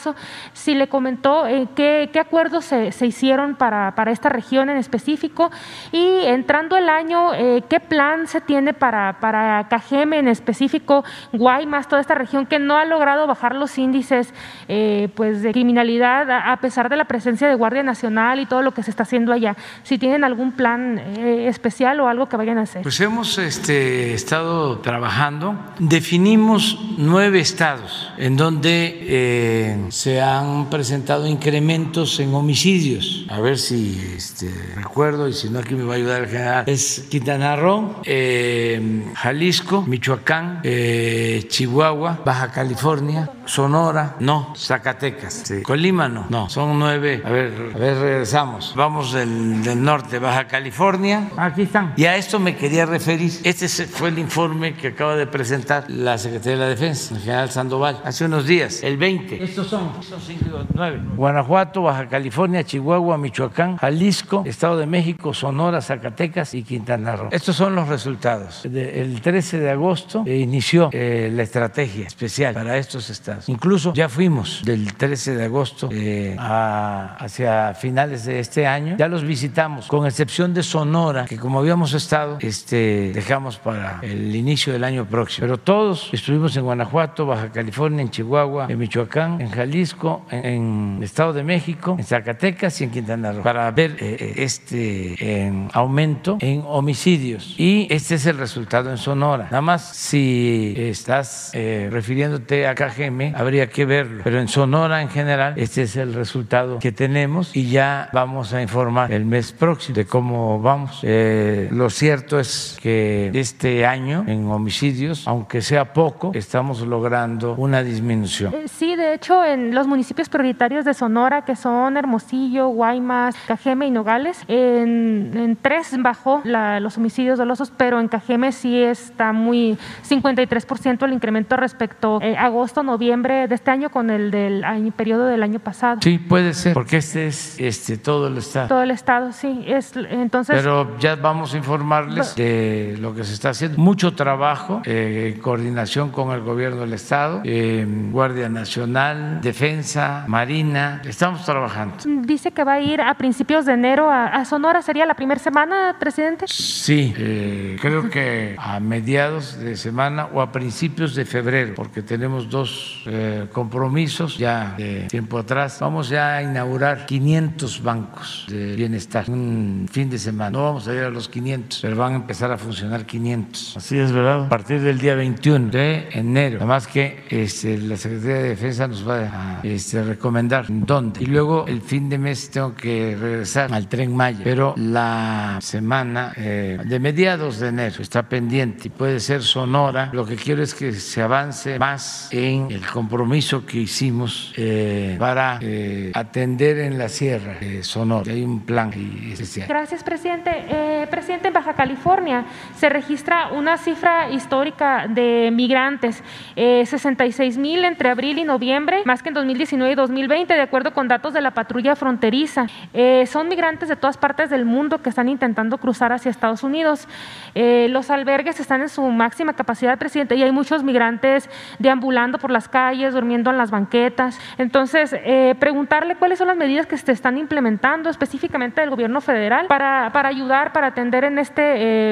[0.53, 5.51] si le comentó eh, qué, acuerdos se, hicieron para, para esta región en específico
[5.93, 11.89] y entrando el año, eh, qué plan se tiene para, para Cajeme en específico, Guaymas,
[11.89, 14.33] toda esta región que no ha logrado bajar los índices
[14.69, 18.73] eh, pues de criminalidad a, pesar de la presencia de Guardia Nacional y todo lo
[18.73, 19.57] que se está haciendo allá.
[19.83, 22.83] Si tienen algún plan eh, especial o algo que vayan a hacer.
[22.83, 25.57] Pues hemos este, estado trabajando.
[25.79, 33.27] Definimos nueve estados en donde se han presentado incrementos en homicidios.
[33.29, 36.65] A ver si este, recuerdo y si no aquí me va a ayudar el general.
[36.67, 45.63] Es Quintana Roo, eh, Jalisco, Michoacán, eh, Chihuahua, Baja California, Sonora, no, Zacatecas, sí.
[45.63, 47.23] Colima no, no, son nueve.
[47.25, 48.75] A ver, a ver, regresamos.
[48.77, 51.31] Vamos del, del norte, Baja California.
[51.37, 51.95] Aquí están.
[51.97, 53.33] Y a esto me quería referir.
[53.45, 57.51] Este fue el informe que acaba de presentar la Secretaría de la Defensa, el general
[57.51, 59.43] Sandoval, hace unos días, el 20.
[59.43, 61.01] Estos son, son cinco, nueve.
[61.17, 67.29] Guanajuato, Baja California, Chihuahua, Michoacán, Jalisco, Estado de México, Sonora, Zacatecas y Quintana Roo.
[67.31, 68.63] Estos son los resultados.
[68.65, 73.36] De- el 13 de agosto eh, inició eh, la estrategia especial para estos estados.
[73.47, 78.97] Incluso ya fuimos del 13 de agosto eh, a- hacia finales de este año.
[78.99, 84.35] Ya los visitamos, con excepción de Sonora, que como habíamos estado, este, dejamos para el
[84.35, 85.47] inicio del año próximo.
[85.47, 91.03] Pero todos estuvimos en Guanajuato, Baja California, en Chihuahua, en Michoacán, en Jalisco, en, en
[91.03, 95.69] Estado de México, en Zacatecas y en Quintana Roo, para ver eh, eh, este eh,
[95.73, 97.55] aumento en homicidios.
[97.59, 99.45] Y este es el resultado en Sonora.
[99.45, 104.23] Nada más si estás eh, refiriéndote a KGM, habría que verlo.
[104.25, 108.63] Pero en Sonora en general, este es el resultado que tenemos y ya vamos a
[108.63, 111.01] informar el mes próximo de cómo vamos.
[111.03, 117.83] Eh, lo cierto es que este año en homicidios, aunque sea poco, estamos logrando una
[117.83, 118.53] disminución.
[118.55, 123.87] Eh, Sí, de hecho, en los municipios prioritarios de Sonora, que son Hermosillo, Guaymas, Cajeme
[123.87, 129.33] y Nogales, en, en tres bajó la- los homicidios dolosos, pero en Cajeme sí está
[129.33, 134.93] muy 53% el incremento respecto a agosto, noviembre de este año con el del año,
[134.93, 135.99] periodo del año pasado.
[136.03, 138.69] Sí, puede ser, porque este es este, todo el estado.
[138.69, 139.65] Todo el estado, sí.
[139.67, 143.79] Es, entonces, Pero ya vamos a informarles de lo que se está haciendo.
[143.79, 151.01] Mucho trabajo eh, en coordinación con el gobierno del Estado, eh, Guardia Nacional, Defensa, Marina.
[151.05, 151.97] Estamos trabajando.
[152.05, 154.83] dice que va a ir a principios de enero a, a Sonora.
[154.83, 156.47] ¿Sería la primera semana, presidente?
[156.49, 162.49] Sí, eh, creo que a mediados de semana o a principios de febrero, porque tenemos
[162.51, 165.79] dos eh, compromisos ya de tiempo atrás.
[165.81, 170.51] Vamos ya a inaugurar 500 bancos de bienestar un fin de semana.
[170.51, 173.77] No vamos a ir a los 500, pero van a empezar a funcionar 500.
[173.77, 174.47] Así es, ¿verdad?
[174.47, 176.59] A partir del día 21 de enero.
[176.59, 181.23] Además que este, la Secretaría de Defensa nos va a este, recomendar dónde.
[181.23, 186.33] Y luego el fin de mes tengo que regresar al tren Maya, pero la semana
[186.37, 190.11] eh, de mediados de enero está pendiente y puede ser Sonora.
[190.13, 195.59] Lo que quiero es que se avance más en el compromiso que hicimos eh, para
[195.61, 198.33] eh, atender en la sierra de Sonora.
[198.33, 198.91] Hay un plan
[199.31, 199.69] especial.
[199.69, 200.51] Gracias, presidente.
[200.67, 206.23] Eh, presidente, en Baja California se registra una cifra histórica de migrantes,
[206.57, 210.95] eh, 66 mil entre abril y noviembre, más que en 2019 y 2020, de acuerdo
[210.95, 212.67] con datos de la patrulla fronteriza.
[212.95, 217.09] Eh, son migrantes de todas partes del mundo que están intentando cruzar hacia Estados Unidos.
[217.55, 222.51] Eh, los albergues están en su máxima capacidad, presidente, y hay muchos migrantes deambulando por
[222.51, 224.39] las calles, durmiendo en las banquetas.
[224.59, 229.67] Entonces, eh, preguntarle cuáles son las medidas que se están implementando específicamente del gobierno federal
[229.67, 231.63] para, para ayudar, para atender en este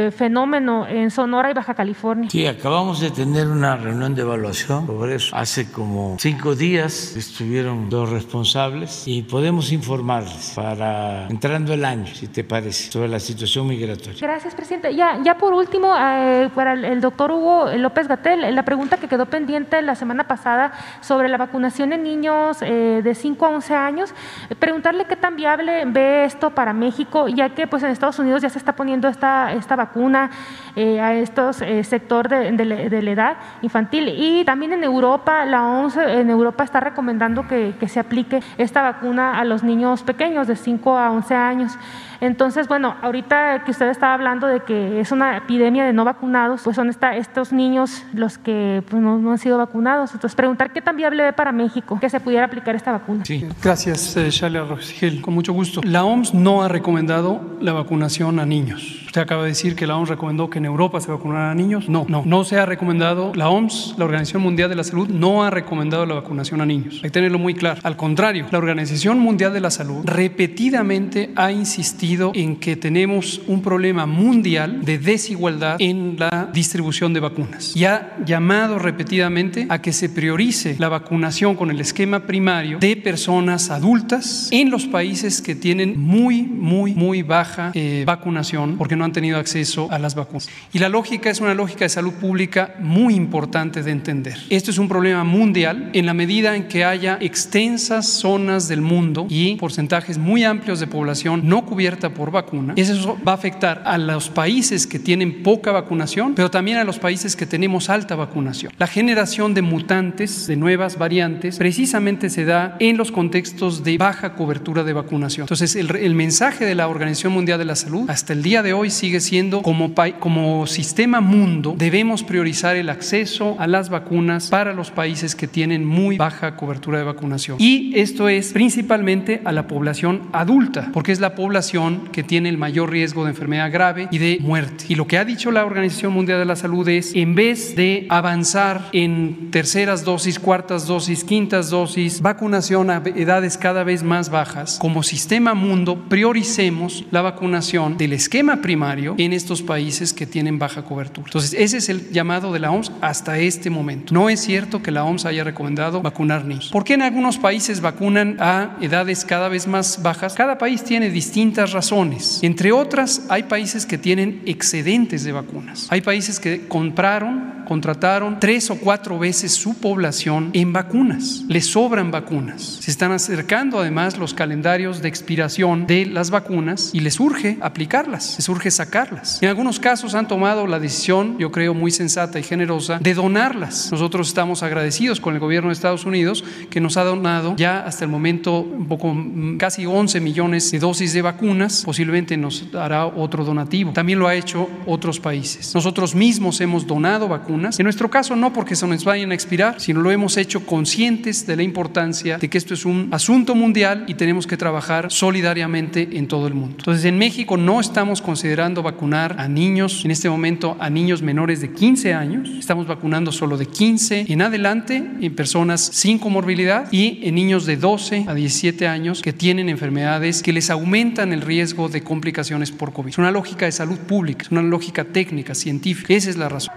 [0.06, 2.28] eh, fenómeno en Sonora y Baja California.
[2.30, 5.34] Sí, acabamos de tener una reunión de evaluación sobre eso.
[5.36, 12.06] Hace como cinco días estuvieron los responsables y podemos informar informarles para entrando el año,
[12.06, 14.18] si te parece, sobre la situación migratoria.
[14.20, 14.94] Gracias, presidente.
[14.94, 19.26] Ya, ya por último, eh, para el, doctor Hugo López Gatel, la pregunta que quedó
[19.26, 20.53] pendiente la semana pasada
[21.00, 24.14] sobre la vacunación en niños eh, de 5 a 11 años,
[24.58, 28.50] preguntarle qué tan viable ve esto para México, ya que pues en Estados Unidos ya
[28.50, 30.30] se está poniendo esta, esta vacuna
[30.76, 35.96] eh, a estos sector de, de, la edad infantil y también en Europa, la OMS
[35.96, 40.56] en Europa está recomendando que, que se aplique esta vacuna a los niños pequeños de
[40.56, 41.78] 5 a 11 años.
[42.24, 46.62] Entonces, bueno, ahorita que usted estaba hablando de que es una epidemia de no vacunados,
[46.64, 50.12] pues son estos niños los que pues, no, han sido vacunados.
[50.14, 53.24] Entonces, preguntar qué tan viable ve para México que se pudiera aplicar esta vacuna.
[53.26, 55.82] Sí, gracias, eh, Shalia Rogel, con mucho gusto.
[55.84, 59.03] La OMS no ha recomendado la vacunación a niños.
[59.14, 61.88] Usted acaba de decir que la OMS recomendó que en Europa se vacunara a niños.
[61.88, 63.32] No, no, no se ha recomendado.
[63.36, 66.96] La OMS, la Organización Mundial de la Salud, no ha recomendado la vacunación a niños.
[66.96, 67.80] Hay que tenerlo muy claro.
[67.84, 73.62] Al contrario, la Organización Mundial de la Salud repetidamente ha insistido en que tenemos un
[73.62, 79.92] problema mundial de desigualdad en la distribución de vacunas y ha llamado repetidamente a que
[79.92, 85.54] se priorice la vacunación con el esquema primario de personas adultas en los países que
[85.54, 90.48] tienen muy, muy, muy baja eh, vacunación porque no han tenido acceso a las vacunas.
[90.72, 94.38] Y la lógica es una lógica de salud pública muy importante de entender.
[94.50, 99.26] Esto es un problema mundial en la medida en que haya extensas zonas del mundo
[99.28, 102.74] y porcentajes muy amplios de población no cubierta por vacuna.
[102.76, 106.98] Eso va a afectar a los países que tienen poca vacunación, pero también a los
[106.98, 108.72] países que tenemos alta vacunación.
[108.78, 114.34] La generación de mutantes, de nuevas variantes, precisamente se da en los contextos de baja
[114.34, 115.44] cobertura de vacunación.
[115.44, 118.90] Entonces, el, mensaje de la Organización Mundial de la Salud hasta el día de hoy
[118.94, 124.90] sigue siendo como, como sistema mundo, debemos priorizar el acceso a las vacunas para los
[124.90, 127.56] países que tienen muy baja cobertura de vacunación.
[127.60, 132.58] Y esto es principalmente a la población adulta, porque es la población que tiene el
[132.58, 134.84] mayor riesgo de enfermedad grave y de muerte.
[134.88, 138.06] Y lo que ha dicho la Organización Mundial de la Salud es, en vez de
[138.08, 144.78] avanzar en terceras dosis, cuartas dosis, quintas dosis, vacunación a edades cada vez más bajas,
[144.78, 150.82] como sistema mundo, prioricemos la vacunación del esquema primario en estos países que tienen baja
[150.82, 151.26] cobertura.
[151.26, 154.12] Entonces, ese es el llamado de la OMS hasta este momento.
[154.12, 156.70] No es cierto que la OMS haya recomendado vacunar niños.
[156.70, 160.34] ¿Por qué en algunos países vacunan a edades cada vez más bajas?
[160.34, 161.94] Cada país tiene distintas razones
[162.42, 165.86] entre otras, hay países que tienen excedentes de vacunas.
[165.90, 171.44] Hay países que compraron, contrataron tres o cuatro veces su población en vacunas.
[171.48, 172.78] Les sobran vacunas.
[172.80, 178.34] Se están acercando además los calendarios de expiración de las vacunas y les urge aplicarlas,
[178.36, 179.42] les urge sacarlas.
[179.42, 183.90] En algunos casos han tomado la decisión, yo creo muy sensata y generosa, de donarlas.
[183.90, 188.04] Nosotros estamos agradecidos con el gobierno de Estados Unidos que nos ha donado ya hasta
[188.04, 189.14] el momento un poco
[189.58, 193.92] casi 11 millones de dosis de vacunas posiblemente nos hará otro donativo.
[193.92, 195.74] También lo ha hecho otros países.
[195.74, 197.53] Nosotros mismos hemos donado vacunas.
[197.54, 201.46] En nuestro caso no porque se nos vayan a expirar, sino lo hemos hecho conscientes
[201.46, 206.08] de la importancia de que esto es un asunto mundial y tenemos que trabajar solidariamente
[206.12, 206.76] en todo el mundo.
[206.78, 211.60] Entonces en México no estamos considerando vacunar a niños, en este momento a niños menores
[211.60, 212.50] de 15 años.
[212.58, 217.76] Estamos vacunando solo de 15 en adelante en personas sin comorbilidad y en niños de
[217.76, 222.92] 12 a 17 años que tienen enfermedades que les aumentan el riesgo de complicaciones por
[222.92, 223.10] COVID.
[223.10, 226.14] Es una lógica de salud pública, es una lógica técnica, científica.
[226.14, 226.74] Esa es la razón.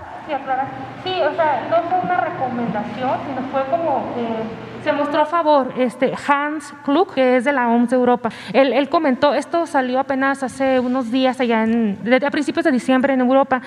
[1.04, 4.14] Sí, o sea, no fue una recomendación, sino fue como...
[4.18, 8.30] Eh se mostró a favor este Hans Klug, que es de la OMS de Europa.
[8.54, 13.14] Él, él comentó, esto salió apenas hace unos días allá en, a principios de diciembre
[13.14, 13.62] en Europa,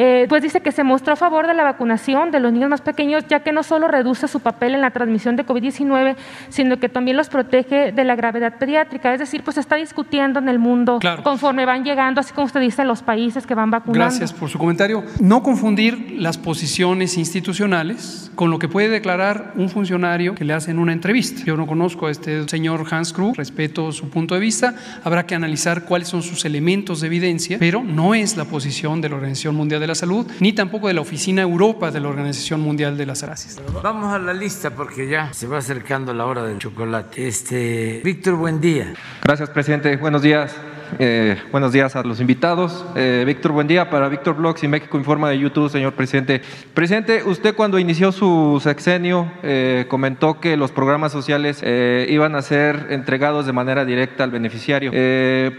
[0.00, 2.82] eh, pues dice que se mostró a favor de la vacunación de los niños más
[2.82, 6.14] pequeños, ya que no solo reduce su papel en la transmisión de COVID-19,
[6.50, 9.12] sino que también los protege de la gravedad pediátrica.
[9.12, 12.60] Es decir, pues se está discutiendo en el mundo conforme van llegando, así como usted
[12.60, 13.98] dice, los países que van vacunando.
[13.98, 15.02] Gracias por su comentario.
[15.18, 20.78] No confundir las posiciones institucionales con lo que puede declarar un funcionario que le hacen
[20.78, 21.42] una entrevista.
[21.44, 25.34] Yo no conozco a este señor Hans Krug, respeto su punto de vista, habrá que
[25.34, 29.56] analizar cuáles son sus elementos de evidencia, pero no es la posición de la Organización
[29.56, 33.06] Mundial de la Salud, ni tampoco de la Oficina Europa de la Organización Mundial de
[33.06, 33.34] la Salud.
[33.82, 37.26] Vamos a la lista porque ya se va acercando la hora del chocolate.
[37.26, 38.94] Este, Víctor, buen día.
[39.24, 39.96] Gracias, presidente.
[39.96, 40.54] Buenos días.
[40.98, 42.84] Eh, buenos días a los invitados.
[42.96, 46.40] Eh, Víctor, buen día para Víctor Blogs y México Informa de YouTube, señor presidente.
[46.74, 51.62] Presidente, usted cuando inició su sexenio eh, comentó que los programas sociales
[52.08, 54.92] iban a ser entregados de manera directa al beneficiario.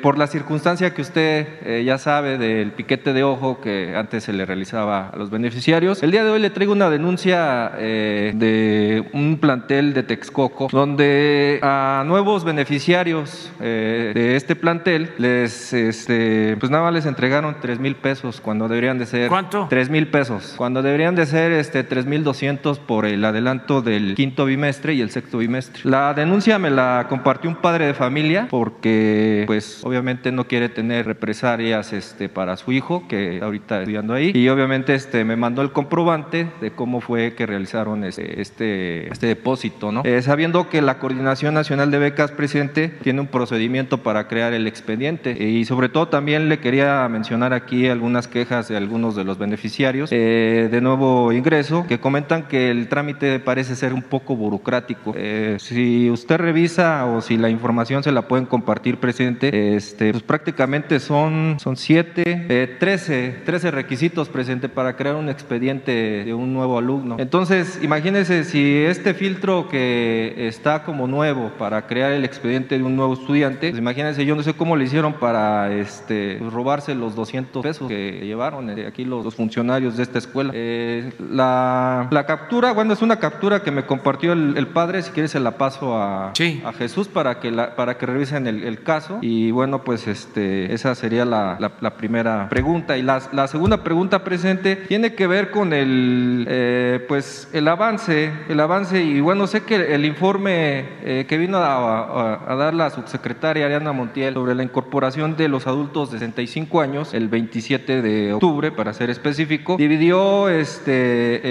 [0.02, 4.46] por la circunstancia que usted ya sabe del piquete de ojo que antes se le
[4.46, 9.94] realizaba a los beneficiarios, el día de hoy le traigo una denuncia de un plantel
[9.94, 17.06] de Texcoco donde a nuevos beneficiarios de este plantel les, este, pues nada más les
[17.06, 19.28] entregaron 3 mil pesos cuando deberían de ser...
[19.30, 19.68] ¿Cuánto?
[19.70, 24.16] 3 mil pesos, cuando deberían de ser este, 3 mil 200 por el adelanto del
[24.16, 25.82] quinto bimestre y el sexto bimestre.
[25.84, 31.06] La denuncia me la compartió un padre de familia porque pues obviamente no quiere tener
[31.06, 35.72] represalias este, para su hijo que ahorita estudiando ahí y obviamente este, me mandó el
[35.72, 40.04] comprobante de cómo fue que realizaron este, este, este depósito, ¿no?
[40.06, 44.68] Eh, sabiendo que la Coordinación Nacional de Becas, presidente, tiene un procedimiento para crear el
[44.68, 45.09] expediente.
[45.10, 50.10] Y sobre todo también le quería mencionar aquí algunas quejas de algunos de los beneficiarios
[50.12, 55.14] eh, de nuevo ingreso que comentan que el trámite parece ser un poco burocrático.
[55.16, 60.24] Eh, si usted revisa o si la información se la pueden compartir, presidente, este, pues
[60.24, 66.54] prácticamente son, son siete, eh, 13, 13 requisitos, presidente, para crear un expediente de un
[66.54, 67.16] nuevo alumno.
[67.20, 72.96] Entonces, imagínense si este filtro que está como nuevo para crear el expediente de un
[72.96, 77.64] nuevo estudiante, pues imagínense, yo no sé cómo le hicieron para este, robarse los 200
[77.64, 80.52] pesos que llevaron eh, aquí los, funcionarios de esta escuela.
[80.54, 85.32] Eh, la, la, captura, bueno, es una captura que me compartió el, padre, si quieres
[85.32, 89.20] se la paso a, a Jesús para que, la, para que revisen el, caso.
[89.22, 92.98] Y bueno, pues este, esa sería la, la, primera pregunta.
[92.98, 98.60] Y la, segunda pregunta presente tiene que ver con el, eh, pues, el avance, el
[98.60, 102.00] avance, y bueno, sé que el informe que vino a,
[102.34, 104.89] a, a dar la subsecretaria Ariana Montiel sobre la incorporación
[105.38, 111.42] de los adultos de 65 años, el 27 de octubre, para ser específico, dividió este,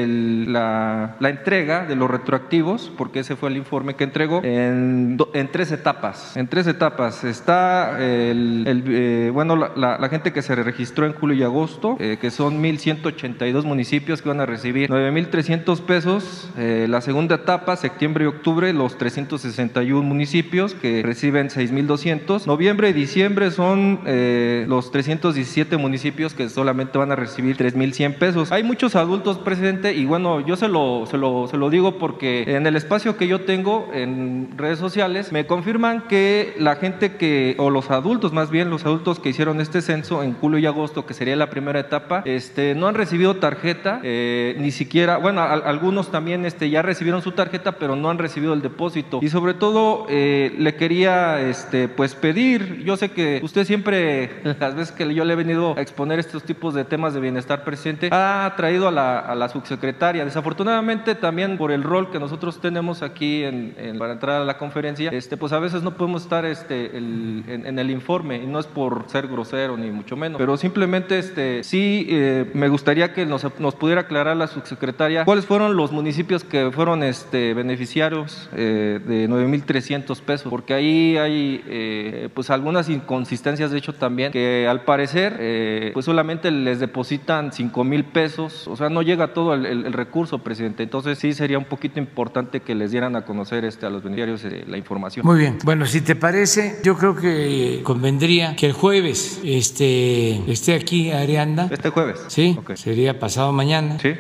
[0.46, 5.72] la, entrega de los retroactivos, porque ese fue el informe que entregó, en, en tres
[5.72, 6.36] etapas.
[6.36, 11.42] En tres etapas está eh, bueno, la, la, gente que se registró en julio y
[11.42, 16.50] agosto, eh, que son 1.182 municipios que van a recibir 9.300 pesos.
[16.58, 22.46] Eh, la segunda etapa, septiembre y octubre, los 361 municipios que reciben 6.200.
[22.46, 28.52] Noviembre y diciembre son eh, los 317 municipios que solamente van a recibir 3.100 pesos.
[28.52, 32.44] Hay muchos adultos, presidente, y bueno, yo se lo, se, lo, se lo digo porque
[32.46, 37.54] en el espacio que yo tengo en redes sociales me confirman que la gente que,
[37.58, 41.06] o los adultos más bien, los adultos que hicieron este censo en julio y agosto,
[41.06, 46.10] que sería la primera etapa, este, no han recibido tarjeta, eh, ni siquiera, bueno, algunos
[46.10, 49.20] también este, ya recibieron su tarjeta, pero no han recibido el depósito.
[49.22, 54.74] Y sobre todo, eh, le quería este, pues pedir, yo sé que usted siempre, las
[54.74, 58.08] veces que yo le he venido a exponer estos tipos de temas de bienestar presente,
[58.12, 60.24] ha traído a la, a la subsecretaria.
[60.24, 65.10] Desafortunadamente también por el rol que nosotros tenemos aquí en, para entrar a la conferencia,
[65.10, 69.04] este, pues a veces no podemos estar este, en, el informe y no es por
[69.08, 73.74] ser grosero ni mucho menos, pero simplemente este, sí eh, me gustaría que nos, nos,
[73.74, 80.20] pudiera aclarar la subsecretaria cuáles fueron los municipios que fueron este, beneficiarios eh, de 9.300
[80.22, 85.90] pesos, porque ahí hay eh, pues algunas inconsistencias de hecho también que al parecer eh,
[85.94, 90.82] pues solamente les depositan 5 mil pesos, o sea no llega todo el, recurso presidente,
[90.82, 94.44] entonces sí sería un poquito importante que les dieran a conocer este, a los beneficiarios
[94.44, 95.24] eh, la información.
[95.26, 100.74] Muy bien, bueno si te parece yo creo que convendría que el jueves este, esté
[100.74, 101.68] aquí Arianda.
[101.70, 102.24] Este jueves.
[102.28, 103.98] Sí, sería pasado mañana.
[103.98, 104.14] Sí.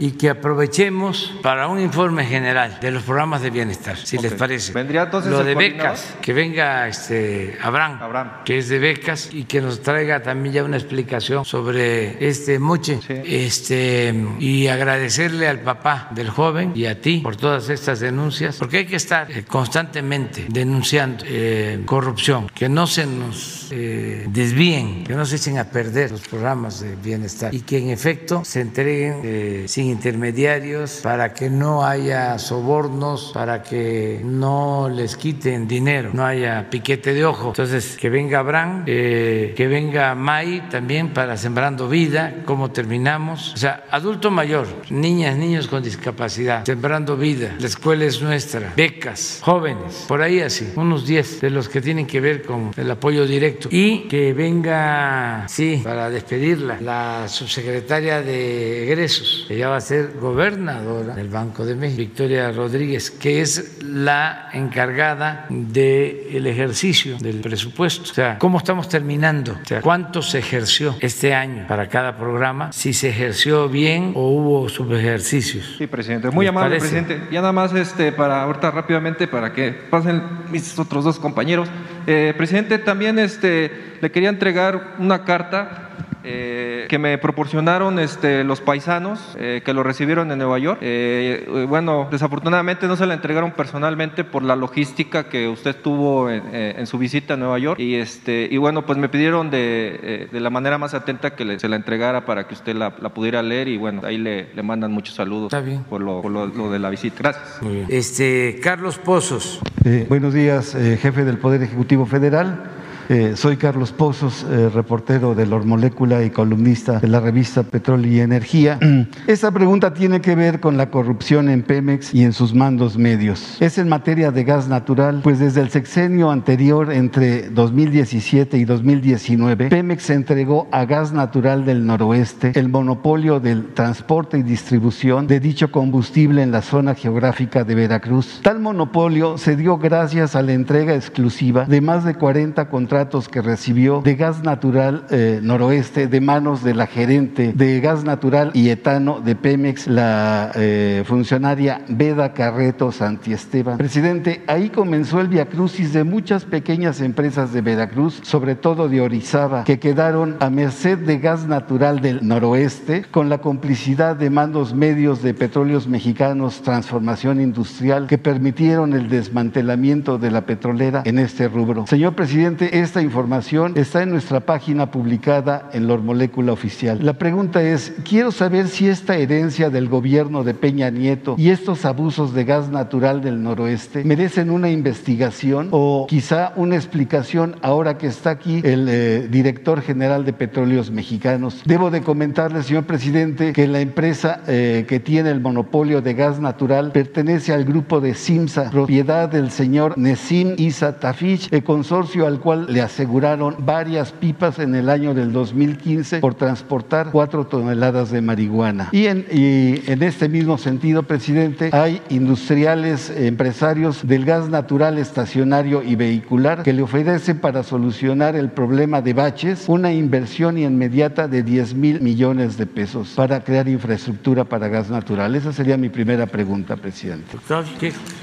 [0.00, 4.72] y que aprovechemos para un informe general de los programas de bienestar, si les parece.
[4.72, 9.44] Vendría entonces lo de becas, que venga este Abraham, Abraham, que es de becas y
[9.44, 12.98] que nos traiga también ya una explicación sobre este moche.
[13.08, 18.78] Este y agradecerle al papá del joven y a ti por todas estas denuncias, porque
[18.78, 25.14] hay que estar eh, constantemente denunciando eh, corrupción, que no se nos eh, desvíen, que
[25.14, 29.68] no se echen a perder los programas de bienestar y que en efecto se entreguen
[29.68, 36.70] sin intermediarios para que no haya sobornos, para que no les quiten dinero, no haya
[36.70, 37.48] piquete de ojo.
[37.48, 43.52] Entonces, que venga Abraham, eh, que venga May también para Sembrando Vida, cómo terminamos.
[43.54, 49.40] O sea, adulto mayor, niñas, niños con discapacidad, Sembrando Vida, la escuela es nuestra, becas,
[49.42, 53.26] jóvenes, por ahí así, unos 10 de los que tienen que ver con el apoyo
[53.26, 53.68] directo.
[53.72, 61.16] Y que venga, sí, para despedirla, la subsecretaria de egresos, ella va a ser gobernadora
[61.16, 68.12] del Banco de México, Victoria Rodríguez, que es la encargada del ejercicio del presupuesto presupuesto.
[68.12, 69.52] O sea, ¿cómo estamos terminando?
[69.52, 72.72] O sea, ¿cuánto se ejerció este año para cada programa?
[72.72, 75.76] Si se ejerció bien o hubo subejercicios.
[75.78, 76.30] Sí, presidente.
[76.30, 77.00] Muy amable, parece?
[77.00, 77.28] presidente.
[77.32, 81.68] Ya nada más este, para ahorita rápidamente, para que pasen mis otros dos compañeros.
[82.06, 85.87] Eh, presidente, también este, le quería entregar una carta
[86.24, 90.78] eh, que me proporcionaron este, los paisanos eh, que lo recibieron en Nueva York.
[90.82, 96.28] Eh, eh, bueno, desafortunadamente no se la entregaron personalmente por la logística que usted tuvo
[96.30, 97.78] en, eh, en su visita a Nueva York.
[97.80, 101.58] Y, este, y bueno, pues me pidieron de, de la manera más atenta que le-
[101.58, 103.68] se la entregara para que usted la, la pudiera leer.
[103.68, 105.84] Y bueno, ahí le, le mandan muchos saludos Está bien.
[105.84, 107.16] por, lo, por lo- lo de la visita.
[107.20, 107.62] Gracias.
[107.62, 107.86] Muy bien.
[107.90, 109.60] Este, Carlos Pozos.
[109.84, 112.64] Eh, buenos días, eh, jefe del Poder Ejecutivo Federal.
[113.10, 118.20] Eh, soy Carlos Pozos, eh, reportero de Molécula y columnista de la revista Petróleo y
[118.20, 118.78] Energía.
[119.26, 123.56] Esta pregunta tiene que ver con la corrupción en Pemex y en sus mandos medios.
[123.60, 129.70] Es en materia de gas natural, pues desde el sexenio anterior, entre 2017 y 2019,
[129.70, 135.72] Pemex entregó a Gas Natural del Noroeste el monopolio del transporte y distribución de dicho
[135.72, 138.40] combustible en la zona geográfica de Veracruz.
[138.42, 143.42] Tal monopolio se dio gracias a la entrega exclusiva de más de 40 contratos que
[143.42, 148.70] recibió de gas natural eh, noroeste de manos de la gerente de gas natural y
[148.70, 153.78] etano de Pemex, la eh, funcionaria Beda Carreto Santiesteban.
[153.78, 159.62] Presidente, ahí comenzó el viacrucis de muchas pequeñas empresas de Veracruz, sobre todo de Orizaba,
[159.62, 165.22] que quedaron a merced de gas natural del noroeste con la complicidad de mandos medios
[165.22, 171.86] de petróleos mexicanos Transformación Industrial que permitieron el desmantelamiento de la petrolera en este rubro.
[171.86, 177.04] Señor presidente, esta información está en nuestra página publicada en Lor Molécula Oficial.
[177.04, 181.84] La pregunta es, quiero saber si esta herencia del gobierno de Peña Nieto y estos
[181.84, 188.06] abusos de gas natural del noroeste merecen una investigación o quizá una explicación ahora que
[188.06, 191.60] está aquí el eh, director general de Petróleos Mexicanos.
[191.66, 196.40] Debo de comentarle, señor presidente, que la empresa eh, que tiene el monopolio de gas
[196.40, 202.40] natural pertenece al grupo de Simsa, propiedad del señor Nesim Isa Tafich, el consorcio al
[202.40, 208.20] cual le aseguraron varias pipas en el año del 2015 por transportar cuatro toneladas de
[208.20, 208.88] marihuana.
[208.92, 215.82] Y en, y en este mismo sentido, presidente, hay industriales, empresarios del gas natural estacionario
[215.82, 221.42] y vehicular que le ofrecen para solucionar el problema de baches una inversión inmediata de
[221.42, 225.34] 10 mil millones de pesos para crear infraestructura para gas natural.
[225.34, 227.38] Esa sería mi primera pregunta, presidente.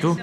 [0.02, 0.18] ¿Tú?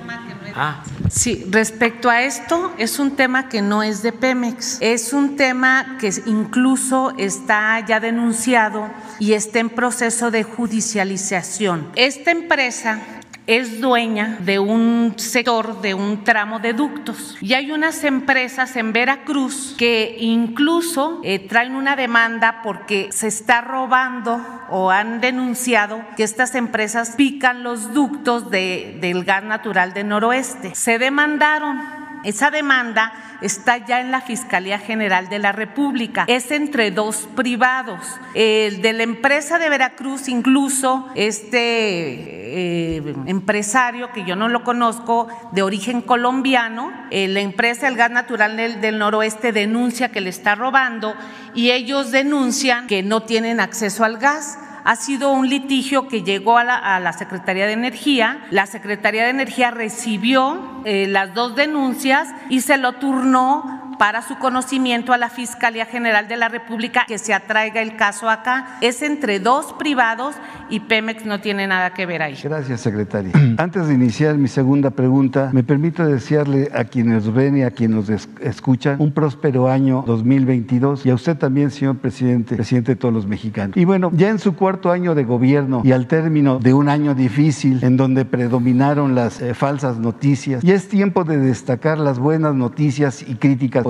[0.55, 5.37] Ah, Sí, respecto a esto, es un tema que no es de Pemex, es un
[5.37, 8.89] tema que incluso está ya denunciado
[9.19, 11.91] y está en proceso de judicialización.
[11.97, 12.99] Esta empresa
[13.47, 17.37] es dueña de un sector, de un tramo de ductos.
[17.41, 23.61] Y hay unas empresas en Veracruz que incluso eh, traen una demanda porque se está
[23.61, 24.41] robando
[24.71, 30.75] o han denunciado que estas empresas pican los ductos de- del gas natural de noroeste.
[30.75, 32.12] Se demandaron.
[32.25, 36.25] Esa demanda está ya en la Fiscalía General de la República.
[36.29, 38.01] Es entre dos privados.
[38.35, 45.29] El de la empresa de Veracruz, incluso este eh, empresario, que yo no lo conozco,
[45.53, 50.55] de origen colombiano, eh, la empresa del gas natural del noroeste denuncia que le está
[50.55, 51.15] robando
[51.55, 56.59] y ellos denuncian que no tienen acceso al gas ha sido un litigio que llegó
[56.59, 58.45] a la, Secretaría de Energía.
[58.51, 64.37] La Secretaría de Energía recibió eh, las dos denuncias y se lo turnó para su
[64.37, 68.79] conocimiento a la Fiscalía General de la República que se atraiga el caso acá.
[68.81, 70.35] Es entre dos privados
[70.69, 72.37] y Pemex no tiene nada que ver ahí.
[72.43, 73.31] Gracias, secretaria.
[73.59, 77.95] Antes de iniciar mi segunda pregunta, me permito desearle a quienes ven y a quienes
[77.97, 82.97] nos es- escuchan un próspero año 2022 y a usted también, señor presidente, presidente de
[82.97, 83.77] todos los mexicanos.
[83.77, 87.15] Y bueno, ya en su cuarto año de gobierno y al término de un año
[87.15, 92.57] difícil en donde predominaron las eh, falsas noticias, ya es tiempo de destacar las buenas
[92.57, 93.85] noticias y críticas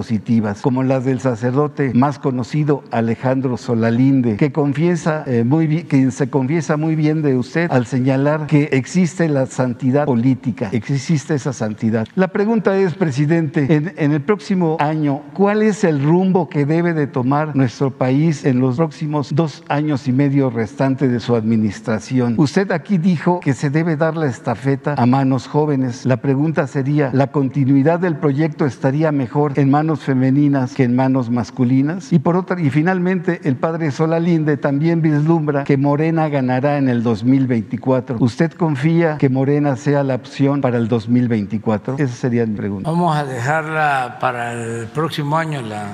[0.62, 6.28] como las del sacerdote más conocido, Alejandro Solalinde, que confiesa eh, muy bien, que se
[6.28, 12.06] confiesa muy bien de usted al señalar que existe la santidad política, existe esa santidad.
[12.14, 16.94] La pregunta es, presidente, en, en el próximo año, ¿cuál es el rumbo que debe
[16.94, 22.34] de tomar nuestro país en los próximos dos años y medio restantes de su administración?
[22.38, 26.06] Usted aquí dijo que se debe dar la estafeta a manos jóvenes.
[26.06, 31.30] La pregunta sería, ¿la continuidad del proyecto estaría mejor en manos femeninas que en manos
[31.30, 32.12] masculinas.
[32.12, 37.02] Y por otra, y finalmente el padre Solalinde también vislumbra que Morena ganará en el
[37.02, 38.16] 2024.
[38.20, 41.96] ¿Usted confía que Morena sea la opción para el 2024?
[41.98, 42.90] Esa sería mi pregunta.
[42.90, 45.86] Vamos a dejarla para el próximo año la,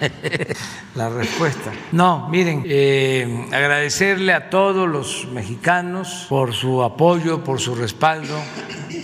[0.94, 1.70] la respuesta.
[1.92, 8.34] No, miren, eh, agradecerle a todos los mexicanos por su apoyo, por su respaldo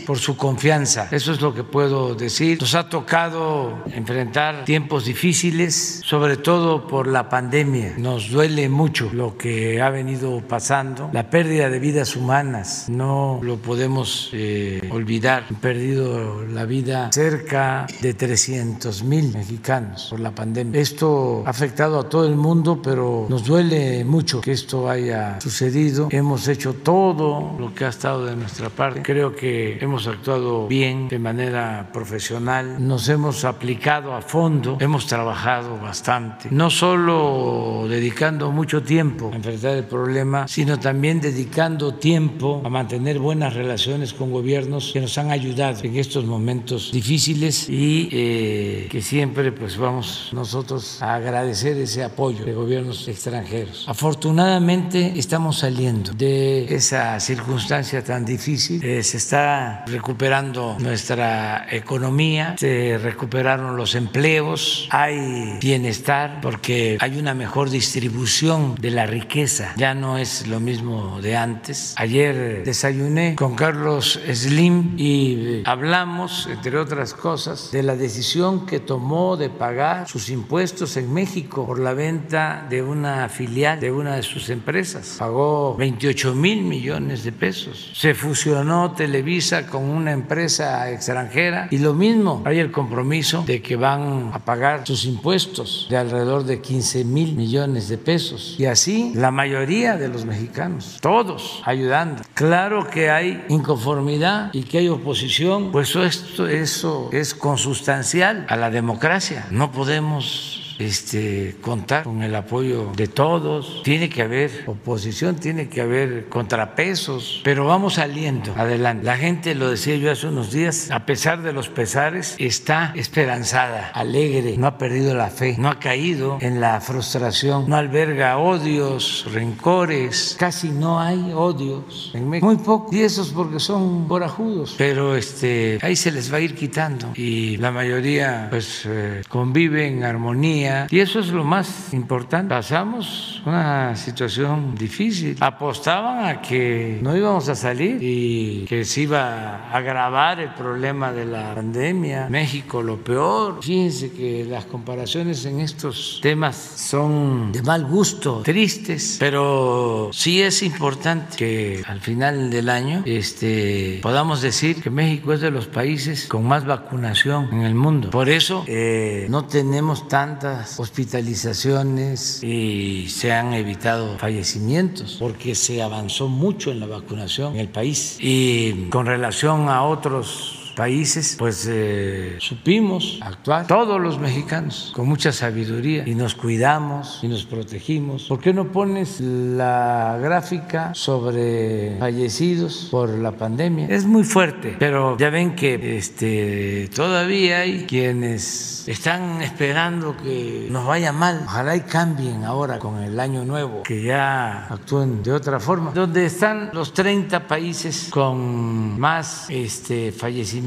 [0.05, 1.09] por su confianza.
[1.11, 2.61] Eso es lo que puedo decir.
[2.61, 7.95] Nos ha tocado enfrentar tiempos difíciles, sobre todo por la pandemia.
[7.97, 12.87] Nos duele mucho lo que ha venido pasando, la pérdida de vidas humanas.
[12.91, 15.47] No lo podemos eh, olvidar.
[15.49, 20.79] Han perdido la vida cerca de 300 mil mexicanos por la pandemia.
[20.79, 26.09] Esto ha afectado a todo el mundo, pero nos duele mucho que esto haya sucedido.
[26.11, 29.01] Hemos hecho todo lo que ha estado de nuestra parte.
[29.03, 35.79] Creo que hemos actuado bien, de manera profesional, nos hemos aplicado a fondo, hemos trabajado
[35.79, 42.69] bastante, no solo dedicando mucho tiempo a enfrentar el problema, sino también dedicando tiempo a
[42.69, 48.89] mantener buenas relaciones con gobiernos que nos han ayudado en estos momentos difíciles y eh,
[48.91, 53.85] que siempre pues vamos nosotros a agradecer ese apoyo de gobiernos extranjeros.
[53.87, 62.99] Afortunadamente estamos saliendo de esa circunstancia tan difícil, eh, se está recuperando nuestra economía, se
[62.99, 70.17] recuperaron los empleos, hay bienestar porque hay una mejor distribución de la riqueza, ya no
[70.17, 71.95] es lo mismo de antes.
[71.99, 79.37] Ayer desayuné con Carlos Slim y hablamos, entre otras cosas, de la decisión que tomó
[79.37, 84.23] de pagar sus impuestos en México por la venta de una filial de una de
[84.23, 85.17] sus empresas.
[85.19, 87.91] Pagó 28 mil millones de pesos.
[87.95, 93.74] Se fusionó Televisa con una empresa extranjera y lo mismo, hay el compromiso de que
[93.77, 98.57] van a pagar sus impuestos de alrededor de 15 mil millones de pesos.
[98.59, 102.23] Y así la mayoría de los mexicanos, todos ayudando.
[102.35, 108.71] Claro que hay inconformidad y que hay oposición, pues esto, eso es consustancial a la
[108.71, 109.47] democracia.
[109.51, 115.81] No podemos este, contar con el apoyo de todos, tiene que haber oposición, tiene que
[115.81, 119.05] haber contrapesos, pero vamos saliendo adelante.
[119.05, 123.91] La gente, lo decía yo hace unos días, a pesar de los pesares, está esperanzada,
[123.95, 129.27] alegre, no ha perdido la fe, no ha caído en la frustración, no alberga odios,
[129.33, 135.17] rencores, casi no hay odios en México, muy poco, y esos porque son borajudos, pero
[135.17, 140.05] este, ahí se les va a ir quitando y la mayoría pues eh, convive en
[140.05, 142.55] armonía y eso es lo más importante.
[142.55, 145.37] Pasamos una situación difícil.
[145.41, 151.13] Apostaban a que no íbamos a salir y que se iba a agravar el problema
[151.13, 152.29] de la pandemia.
[152.29, 153.63] México lo peor.
[153.63, 160.63] Fíjense que las comparaciones en estos temas son de mal gusto, tristes, pero sí es
[160.63, 166.27] importante que al final del año este, podamos decir que México es de los países
[166.27, 168.11] con más vacunación en el mundo.
[168.11, 176.29] Por eso eh, no tenemos tantas hospitalizaciones y se han evitado fallecimientos porque se avanzó
[176.29, 178.17] mucho en la vacunación en el país.
[178.21, 185.33] Y con relación a otros países, pues eh, supimos actuar todos los mexicanos con mucha
[185.33, 188.25] sabiduría y nos cuidamos y nos protegimos.
[188.25, 193.87] ¿Por qué no pones la gráfica sobre fallecidos por la pandemia?
[193.89, 200.87] Es muy fuerte, pero ya ven que este, todavía hay quienes están esperando que nos
[200.87, 201.43] vaya mal.
[201.45, 205.93] Ojalá y cambien ahora con el año nuevo, que ya actúen de otra forma.
[205.93, 210.64] Donde están los 30 países con más este, fallecimientos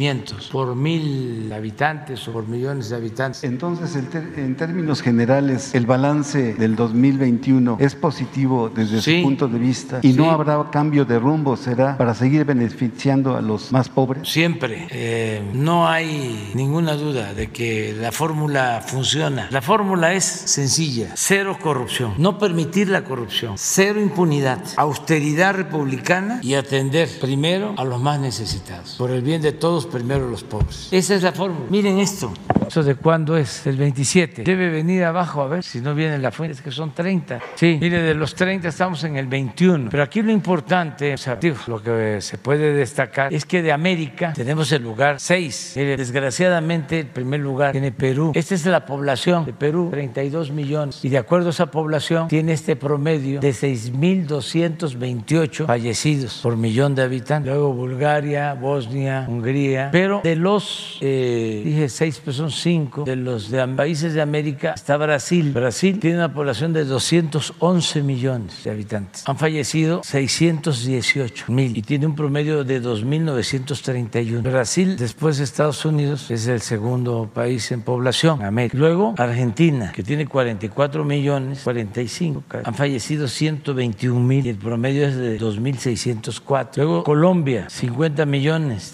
[0.52, 3.44] por mil habitantes o por millones de habitantes.
[3.44, 9.99] Entonces, en, términos generales, el balance del 2021 es positivo desde su punto de vista
[10.02, 14.28] y no habrá cambio de rumbo, será para seguir beneficiando a los más pobres.
[14.28, 19.48] Siempre, eh, no hay ninguna duda de que la fórmula funciona.
[19.52, 26.53] La fórmula es sencilla, cero corrupción, no permitir la corrupción, cero impunidad, austeridad republicana y
[26.53, 30.89] atender primero a los más necesitados, por el bien de todos primero los pobres.
[30.91, 31.65] Esa es la fórmula.
[31.69, 32.34] Miren esto.
[32.68, 33.65] ¿Eso de cuándo es?
[33.65, 34.43] El 27.
[34.43, 37.39] Debe venir abajo a ver si no viene la fuente, es que son 30.
[37.55, 39.89] Sí, mire, de los 30 estamos en el 21.
[39.89, 44.34] Pero aquí lo importante, o sea, lo que se puede destacar es que de América
[44.34, 45.76] tenemos el lugar 6.
[45.77, 48.34] Mire, desgraciadamente el primer lugar tiene Perú.
[48.35, 51.05] Esta es la población de Perú, 32 millones.
[51.05, 57.03] Y de acuerdo a esa población, tiene este promedio de 6.228 fallecidos por millón de
[57.03, 57.53] habitantes.
[57.53, 63.49] Luego Bulgaria, Bosnia, Hungría, Pero de los, eh, dije seis, pero son cinco, de los
[63.49, 65.52] de países de América está Brasil.
[65.52, 69.24] Brasil tiene una población de 211 millones de habitantes.
[69.28, 74.41] Han fallecido 618 mil y tiene un promedio de 2.931.
[74.41, 78.78] Brasil, después de Estados Unidos, es el segundo país en población, América.
[78.78, 85.16] Luego Argentina, que tiene 44 millones, 45, han fallecido 121 mil y el promedio es
[85.16, 86.78] de 2.604.
[86.78, 88.94] Luego Colombia, 50 millones,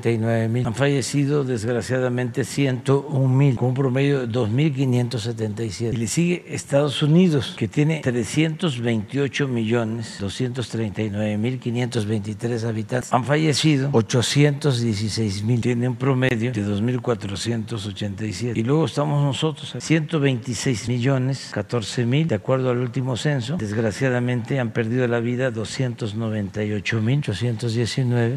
[0.00, 0.66] 339 mil.
[0.66, 5.92] Han fallecido desgraciadamente 101 mil, con un promedio de 2.577.
[5.92, 13.12] Y le sigue Estados Unidos, que tiene 328 millones, 239 mil 523 habitantes.
[13.12, 18.56] Han fallecido 816 mil, tiene un promedio de 2.487.
[18.56, 23.56] Y luego estamos nosotros, 126 millones, 14 mil, de acuerdo al último censo.
[23.56, 28.36] Desgraciadamente han perdido la vida 298 mil 819,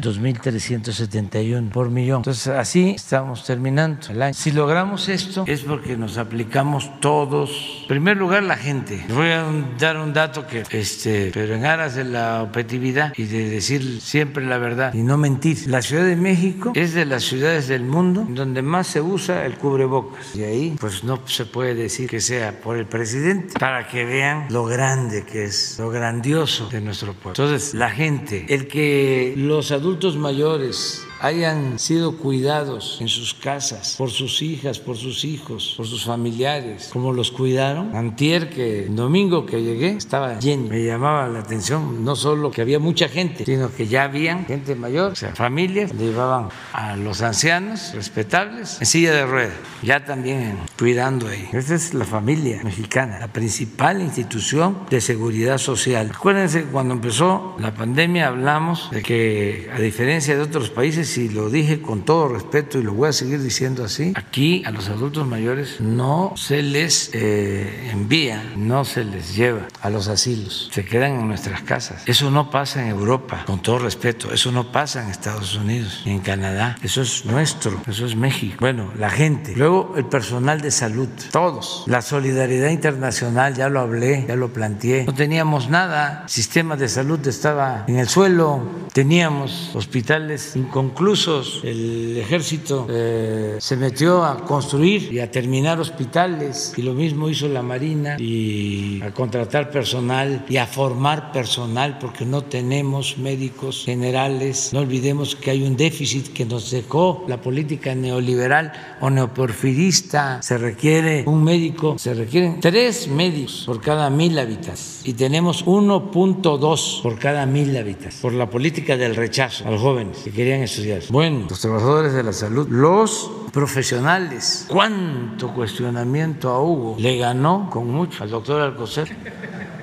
[1.50, 2.18] 2.371 por millón.
[2.18, 4.34] Entonces así estamos terminando el año.
[4.34, 7.50] Si logramos esto es porque nos aplicamos todos.
[7.82, 9.04] En primer lugar la gente.
[9.08, 9.44] Voy a
[9.78, 14.44] dar un dato que, este, pero en aras de la objetividad y de decir siempre
[14.44, 15.68] la verdad y no mentir.
[15.68, 19.56] La Ciudad de México es de las ciudades del mundo donde más se usa el
[19.56, 20.34] cubrebocas.
[20.34, 24.46] Y ahí pues no se puede decir que sea por el presidente para que vean
[24.50, 27.30] lo grande que es, lo grandioso de nuestro pueblo.
[27.30, 34.10] Entonces, la gente, el que los adultos mayores hayan sido cuidados en sus casas por
[34.10, 37.94] sus hijas, por sus hijos, por sus familiares, como los cuidaron.
[37.94, 40.68] Antier, que el domingo que llegué, estaba lleno.
[40.68, 44.74] Me llamaba la atención no solo que había mucha gente, sino que ya habían gente
[44.74, 50.58] mayor, o sea, familias, llevaban a los ancianos respetables en silla de ruedas, ya también
[50.78, 51.48] cuidando ahí.
[51.52, 56.10] Esta es la familia mexicana, la principal institución de seguridad social.
[56.14, 61.50] Acuérdense, cuando empezó la pandemia hablamos de que, a diferencia de otros países, y lo
[61.50, 65.26] dije con todo respeto y lo voy a seguir diciendo así, aquí a los adultos
[65.26, 71.20] mayores no se les eh, envía, no se les lleva a los asilos, se quedan
[71.20, 72.02] en nuestras casas.
[72.06, 76.12] Eso no pasa en Europa, con todo respeto, eso no pasa en Estados Unidos, ni
[76.12, 78.56] en Canadá, eso es nuestro, eso es México.
[78.60, 84.24] Bueno, la gente, luego el personal de salud, todos, la solidaridad internacional, ya lo hablé,
[84.28, 88.62] ya lo planteé, no teníamos nada, sistema de salud estaba en el suelo,
[88.92, 96.74] teníamos hospitales inconclusos, Incluso el ejército eh, se metió a construir y a terminar hospitales
[96.76, 102.26] y lo mismo hizo la Marina y a contratar personal y a formar personal porque
[102.26, 104.74] no tenemos médicos generales.
[104.74, 110.42] No olvidemos que hay un déficit que nos dejó la política neoliberal o neoporfirista.
[110.42, 117.00] Se requiere un médico, se requieren tres médicos por cada mil habitantes y tenemos 1.2
[117.02, 120.89] por cada mil habitantes por la política del rechazo a los jóvenes que querían estudiar
[121.10, 124.66] bueno, los trabajadores de la salud, los profesionales.
[124.68, 129.08] ¿Cuánto cuestionamiento a Hugo le ganó con mucho al doctor Alcocer?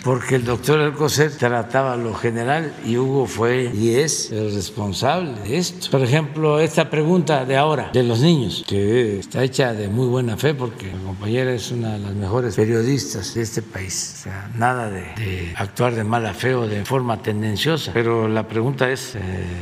[0.07, 5.57] porque el doctor Alcocer trataba lo general y Hugo fue y es el responsable de
[5.57, 5.91] esto.
[5.91, 10.37] Por ejemplo, esta pregunta de ahora, de los niños, que está hecha de muy buena
[10.37, 14.15] fe porque la compañera es una de las mejores periodistas de este país.
[14.19, 18.89] O sea, nada de, actuar de mala fe o de forma tendenciosa, pero la pregunta
[18.89, 19.19] es, eh,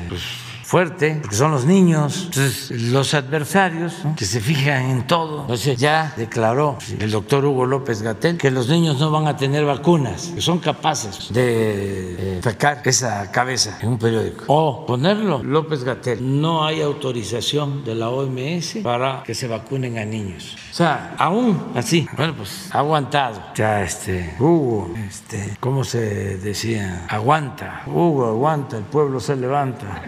[0.10, 0.22] pues,
[0.66, 2.24] fuerte, porque son los niños.
[2.26, 5.42] Entonces, los adversarios que se fijan en todo.
[5.42, 9.64] Entonces, ya declaró el doctor Hugo López Gatel que los niños no van a tener
[9.64, 14.46] vacunas, que son capaces de sacar esa cabeza en un periódico.
[14.48, 20.06] O ponerlo, López Gatel, no hay autorización de la OMS para que se vacunen a
[20.06, 20.58] niños.
[20.72, 23.40] O sea, aún así, bueno, pues aguantado.
[23.56, 27.06] Ya este, Hugo, este, ¿cómo se decía?
[27.08, 30.02] Aguanta, Hugo aguanta, el pueblo se levanta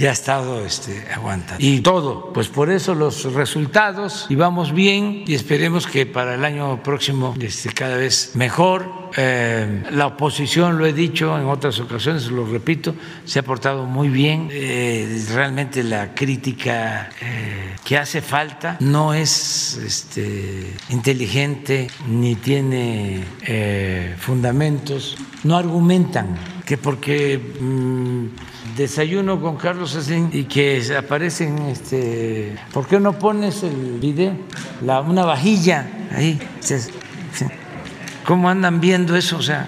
[0.00, 1.62] ya ha estado este, aguantando.
[1.64, 6.44] Y todo, pues por eso los resultados, y vamos bien, y esperemos que para el
[6.46, 8.99] año próximo este, cada vez mejor.
[9.16, 14.08] Eh, la oposición, lo he dicho en otras ocasiones, lo repito, se ha portado muy
[14.08, 14.48] bien.
[14.50, 23.24] Eh, realmente la crítica eh, que hace falta no es este, inteligente ni tiene
[24.18, 26.36] fundamentos, no argumentan
[26.70, 33.64] que porque mm, desayuno con Carlos Slim y que aparecen, este, ¿por qué no pones
[33.64, 34.36] el video?
[34.80, 36.38] La, una vajilla ahí.
[38.30, 39.38] ¿Cómo andan viendo eso?
[39.38, 39.66] O sea,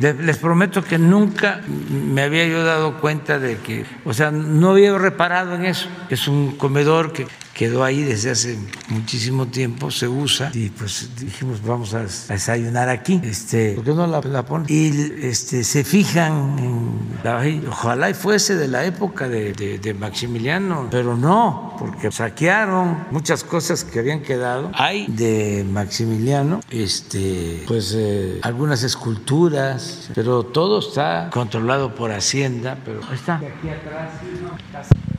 [0.00, 4.96] les prometo que nunca me había yo dado cuenta de que, o sea, no había
[4.96, 5.90] reparado en eso.
[6.08, 8.58] Es un comedor que quedó ahí desde hace
[8.88, 14.06] muchísimo tiempo, se usa y pues dijimos vamos a desayunar aquí, este, ¿por qué no
[14.06, 14.66] la, la ponen?
[14.68, 20.88] Y este, se fijan en la ojalá y fuese de la época de, de, Maximiliano,
[20.90, 24.70] pero no, porque saquearon muchas cosas que habían quedado.
[24.74, 33.00] Hay de Maximiliano, este, pues eh, algunas esculturas, pero todo está controlado por Hacienda, pero
[33.08, 33.36] ahí está.
[33.36, 34.10] Aquí atrás,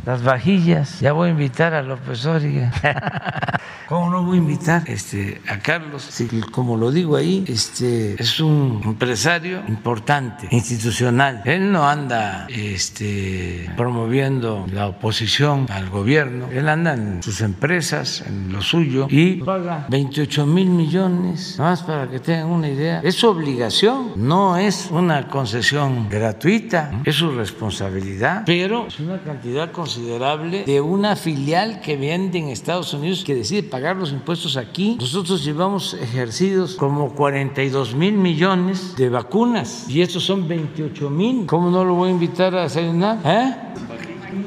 [0.06, 0.99] las vajillas.
[0.99, 2.72] Ya voy a invitar a López Origa.
[3.88, 6.10] ¿Cómo no voy a invitar este, a Carlos?
[6.52, 11.41] como lo digo ahí, este, es un empresario importante, institucional.
[11.45, 16.48] Él no anda este, promoviendo la oposición al gobierno.
[16.52, 22.10] Él anda en sus empresas, en lo suyo, y paga 28 mil millones, más para
[22.10, 23.02] que tengan una idea.
[23.03, 29.72] Es su obligación, no es una concesión gratuita, es su responsabilidad, pero es una cantidad
[29.72, 34.97] considerable de una filial que vende en Estados Unidos que decide pagar los impuestos aquí.
[34.99, 41.45] Nosotros llevamos ejercidos como 42 mil millones de vacunas y estos son 28 mil.
[41.45, 43.19] ¿Cómo no lo voy a invitar a desayunar?
[43.26, 43.55] ¿Eh?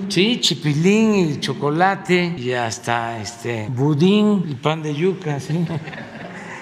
[0.08, 5.64] Sí, chipilín y chocolate y hasta este budín y pan de yuca, sí.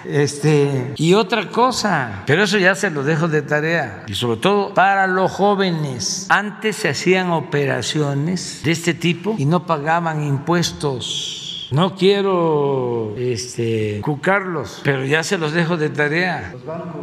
[0.09, 4.75] Este, y otra cosa, pero eso ya se lo dejo de tarea, y sobre todo
[4.75, 6.27] para los jóvenes.
[6.29, 14.81] Antes se hacían operaciones de este tipo y no pagaban impuestos no quiero este, cucarlos,
[14.85, 16.55] pero ya se los dejo de tarea.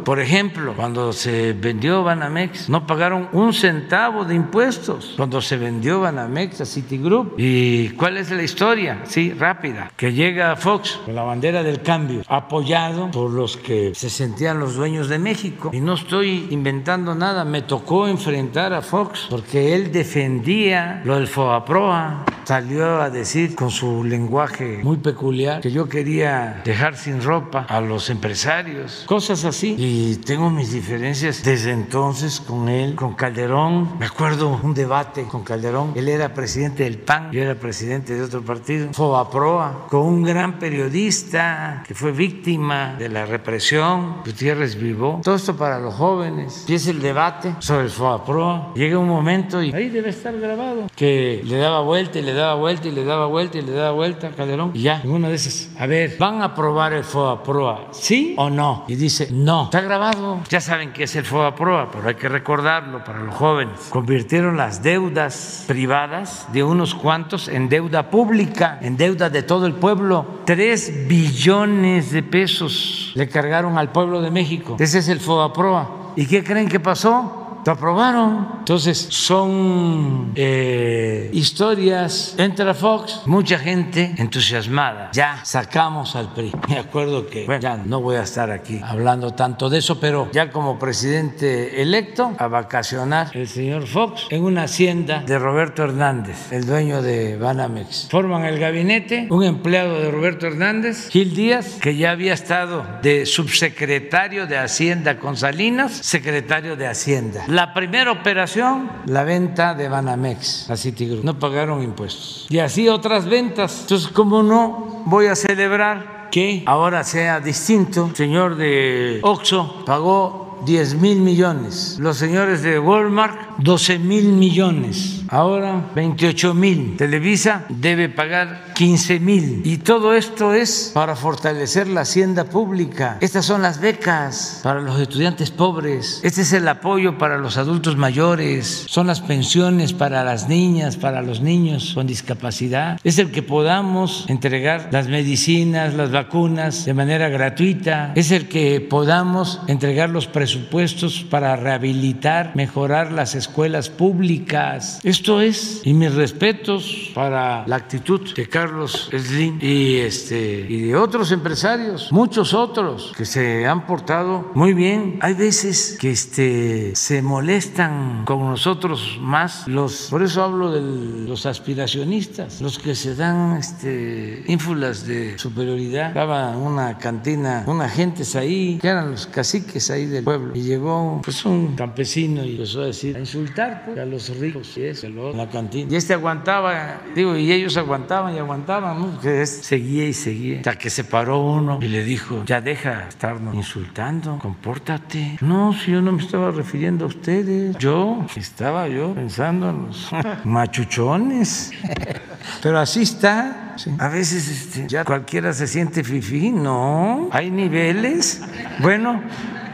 [0.04, 5.14] Por ejemplo, cuando se vendió Banamex, no pagaron un centavo de impuestos.
[5.16, 7.34] Cuando se vendió Banamex a Citigroup.
[7.38, 9.02] ¿Y cuál es la historia?
[9.04, 9.90] Sí, rápida.
[9.96, 14.76] Que llega Fox con la bandera del cambio, apoyado por los que se sentían los
[14.76, 15.70] dueños de México.
[15.72, 21.26] Y no estoy inventando nada, me tocó enfrentar a Fox porque él defendía lo del
[21.26, 22.24] FOAPROA.
[22.44, 27.80] Salió a decir con su lenguaje muy peculiar que yo quería dejar sin ropa a
[27.80, 29.74] los empresarios, cosas así.
[29.78, 33.98] Y tengo mis diferencias desde entonces con él, con Calderón.
[33.98, 35.92] Me acuerdo un debate con Calderón.
[35.94, 40.58] Él era presidente del PAN, yo era presidente de otro partido, Fobaproa, con un gran
[40.58, 45.20] periodista que fue víctima de la represión, Gutiérrez Vivó.
[45.22, 46.60] Todo esto para los jóvenes.
[46.60, 48.72] Empieza el debate sobre el Fobaproa.
[48.74, 52.54] Llega un momento y ahí debe estar grabado que le daba vuelta y le daba
[52.54, 54.30] vuelta y le daba vuelta y le daba vuelta
[54.72, 57.88] y ya, en una de esas, a ver, ¿van a aprobar el FOA-PROA?
[57.92, 58.84] ¿Sí o no?
[58.88, 60.40] Y dice, no, está grabado.
[60.48, 63.80] Ya saben qué es el FOA-PROA, pero hay que recordarlo para los jóvenes.
[63.90, 69.74] Convirtieron las deudas privadas de unos cuantos en deuda pública, en deuda de todo el
[69.74, 70.26] pueblo.
[70.44, 74.76] Tres billones de pesos le cargaron al pueblo de México.
[74.78, 76.12] Ese es el FOA-PROA.
[76.16, 77.43] ¿Y qué creen que pasó?
[77.64, 78.48] Lo aprobaron.
[78.58, 82.34] Entonces son eh, historias.
[82.38, 85.10] Entra Fox, mucha gente entusiasmada.
[85.12, 86.52] Ya sacamos al PRI.
[86.68, 90.28] Me acuerdo que, bueno, ya no voy a estar aquí hablando tanto de eso, pero
[90.32, 96.52] ya como presidente electo a vacacionar el señor Fox en una hacienda de Roberto Hernández,
[96.52, 98.08] el dueño de Banamex.
[98.10, 103.26] Forman el gabinete, un empleado de Roberto Hernández, Gil Díaz, que ya había estado de
[103.26, 110.68] subsecretario de Hacienda con Salinas, secretario de Hacienda la primera operación, la venta de Banamex
[110.68, 111.22] a Citigroup.
[111.22, 112.46] No pagaron impuestos.
[112.50, 113.82] Y así otras ventas.
[113.82, 118.06] Entonces, ¿cómo no voy a celebrar que ahora sea distinto?
[118.10, 121.96] El señor de Oxo pagó 10 mil millones.
[122.00, 125.22] Los señores de Walmart, 12 mil millones.
[125.28, 126.96] Ahora 28 mil.
[126.96, 129.62] Televisa debe pagar 15 mil.
[129.64, 133.18] Y todo esto es para fortalecer la hacienda pública.
[133.20, 136.20] Estas son las becas para los estudiantes pobres.
[136.22, 138.84] Este es el apoyo para los adultos mayores.
[138.88, 142.98] Son las pensiones para las niñas, para los niños con discapacidad.
[143.04, 148.12] Es el que podamos entregar las medicinas, las vacunas de manera gratuita.
[148.14, 155.00] Es el que podamos entregar los presupuestos para rehabilitar, mejorar las escuelas públicas.
[155.02, 160.96] Esto es, y mis respetos para la actitud de Carlos Slim y, este, y de
[160.96, 165.18] otros empresarios, muchos otros que se han portado muy bien.
[165.20, 171.46] Hay veces que este, se molestan con nosotros más los, por eso hablo de los
[171.46, 176.08] aspiracionistas, los que se dan este, ínfulas de superioridad.
[176.08, 181.20] Estaba una cantina, una gentes ahí, que eran los caciques ahí del pueblo, y llegó
[181.24, 185.36] pues un campesino y empezó a decir, insultar pues, a los ricos y eso, en
[185.36, 185.92] la cantina.
[185.92, 190.58] Y este aguantaba, digo, y ellos aguantaban y aguantaban aguantaban, Que seguía y seguía.
[190.58, 195.38] Hasta que se paró uno y le dijo, ya deja estarnos insultando, compórtate.
[195.40, 197.76] No, si yo no me estaba refiriendo a ustedes.
[197.78, 200.10] Yo estaba yo pensando en los
[200.44, 201.72] machuchones.
[202.62, 206.50] Pero así está A veces este, ya cualquiera se siente fifí.
[206.50, 208.42] No, hay niveles.
[208.80, 209.22] Bueno,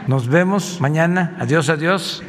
[0.07, 1.35] nos vemos mañana.
[1.39, 2.23] Adiós, adiós.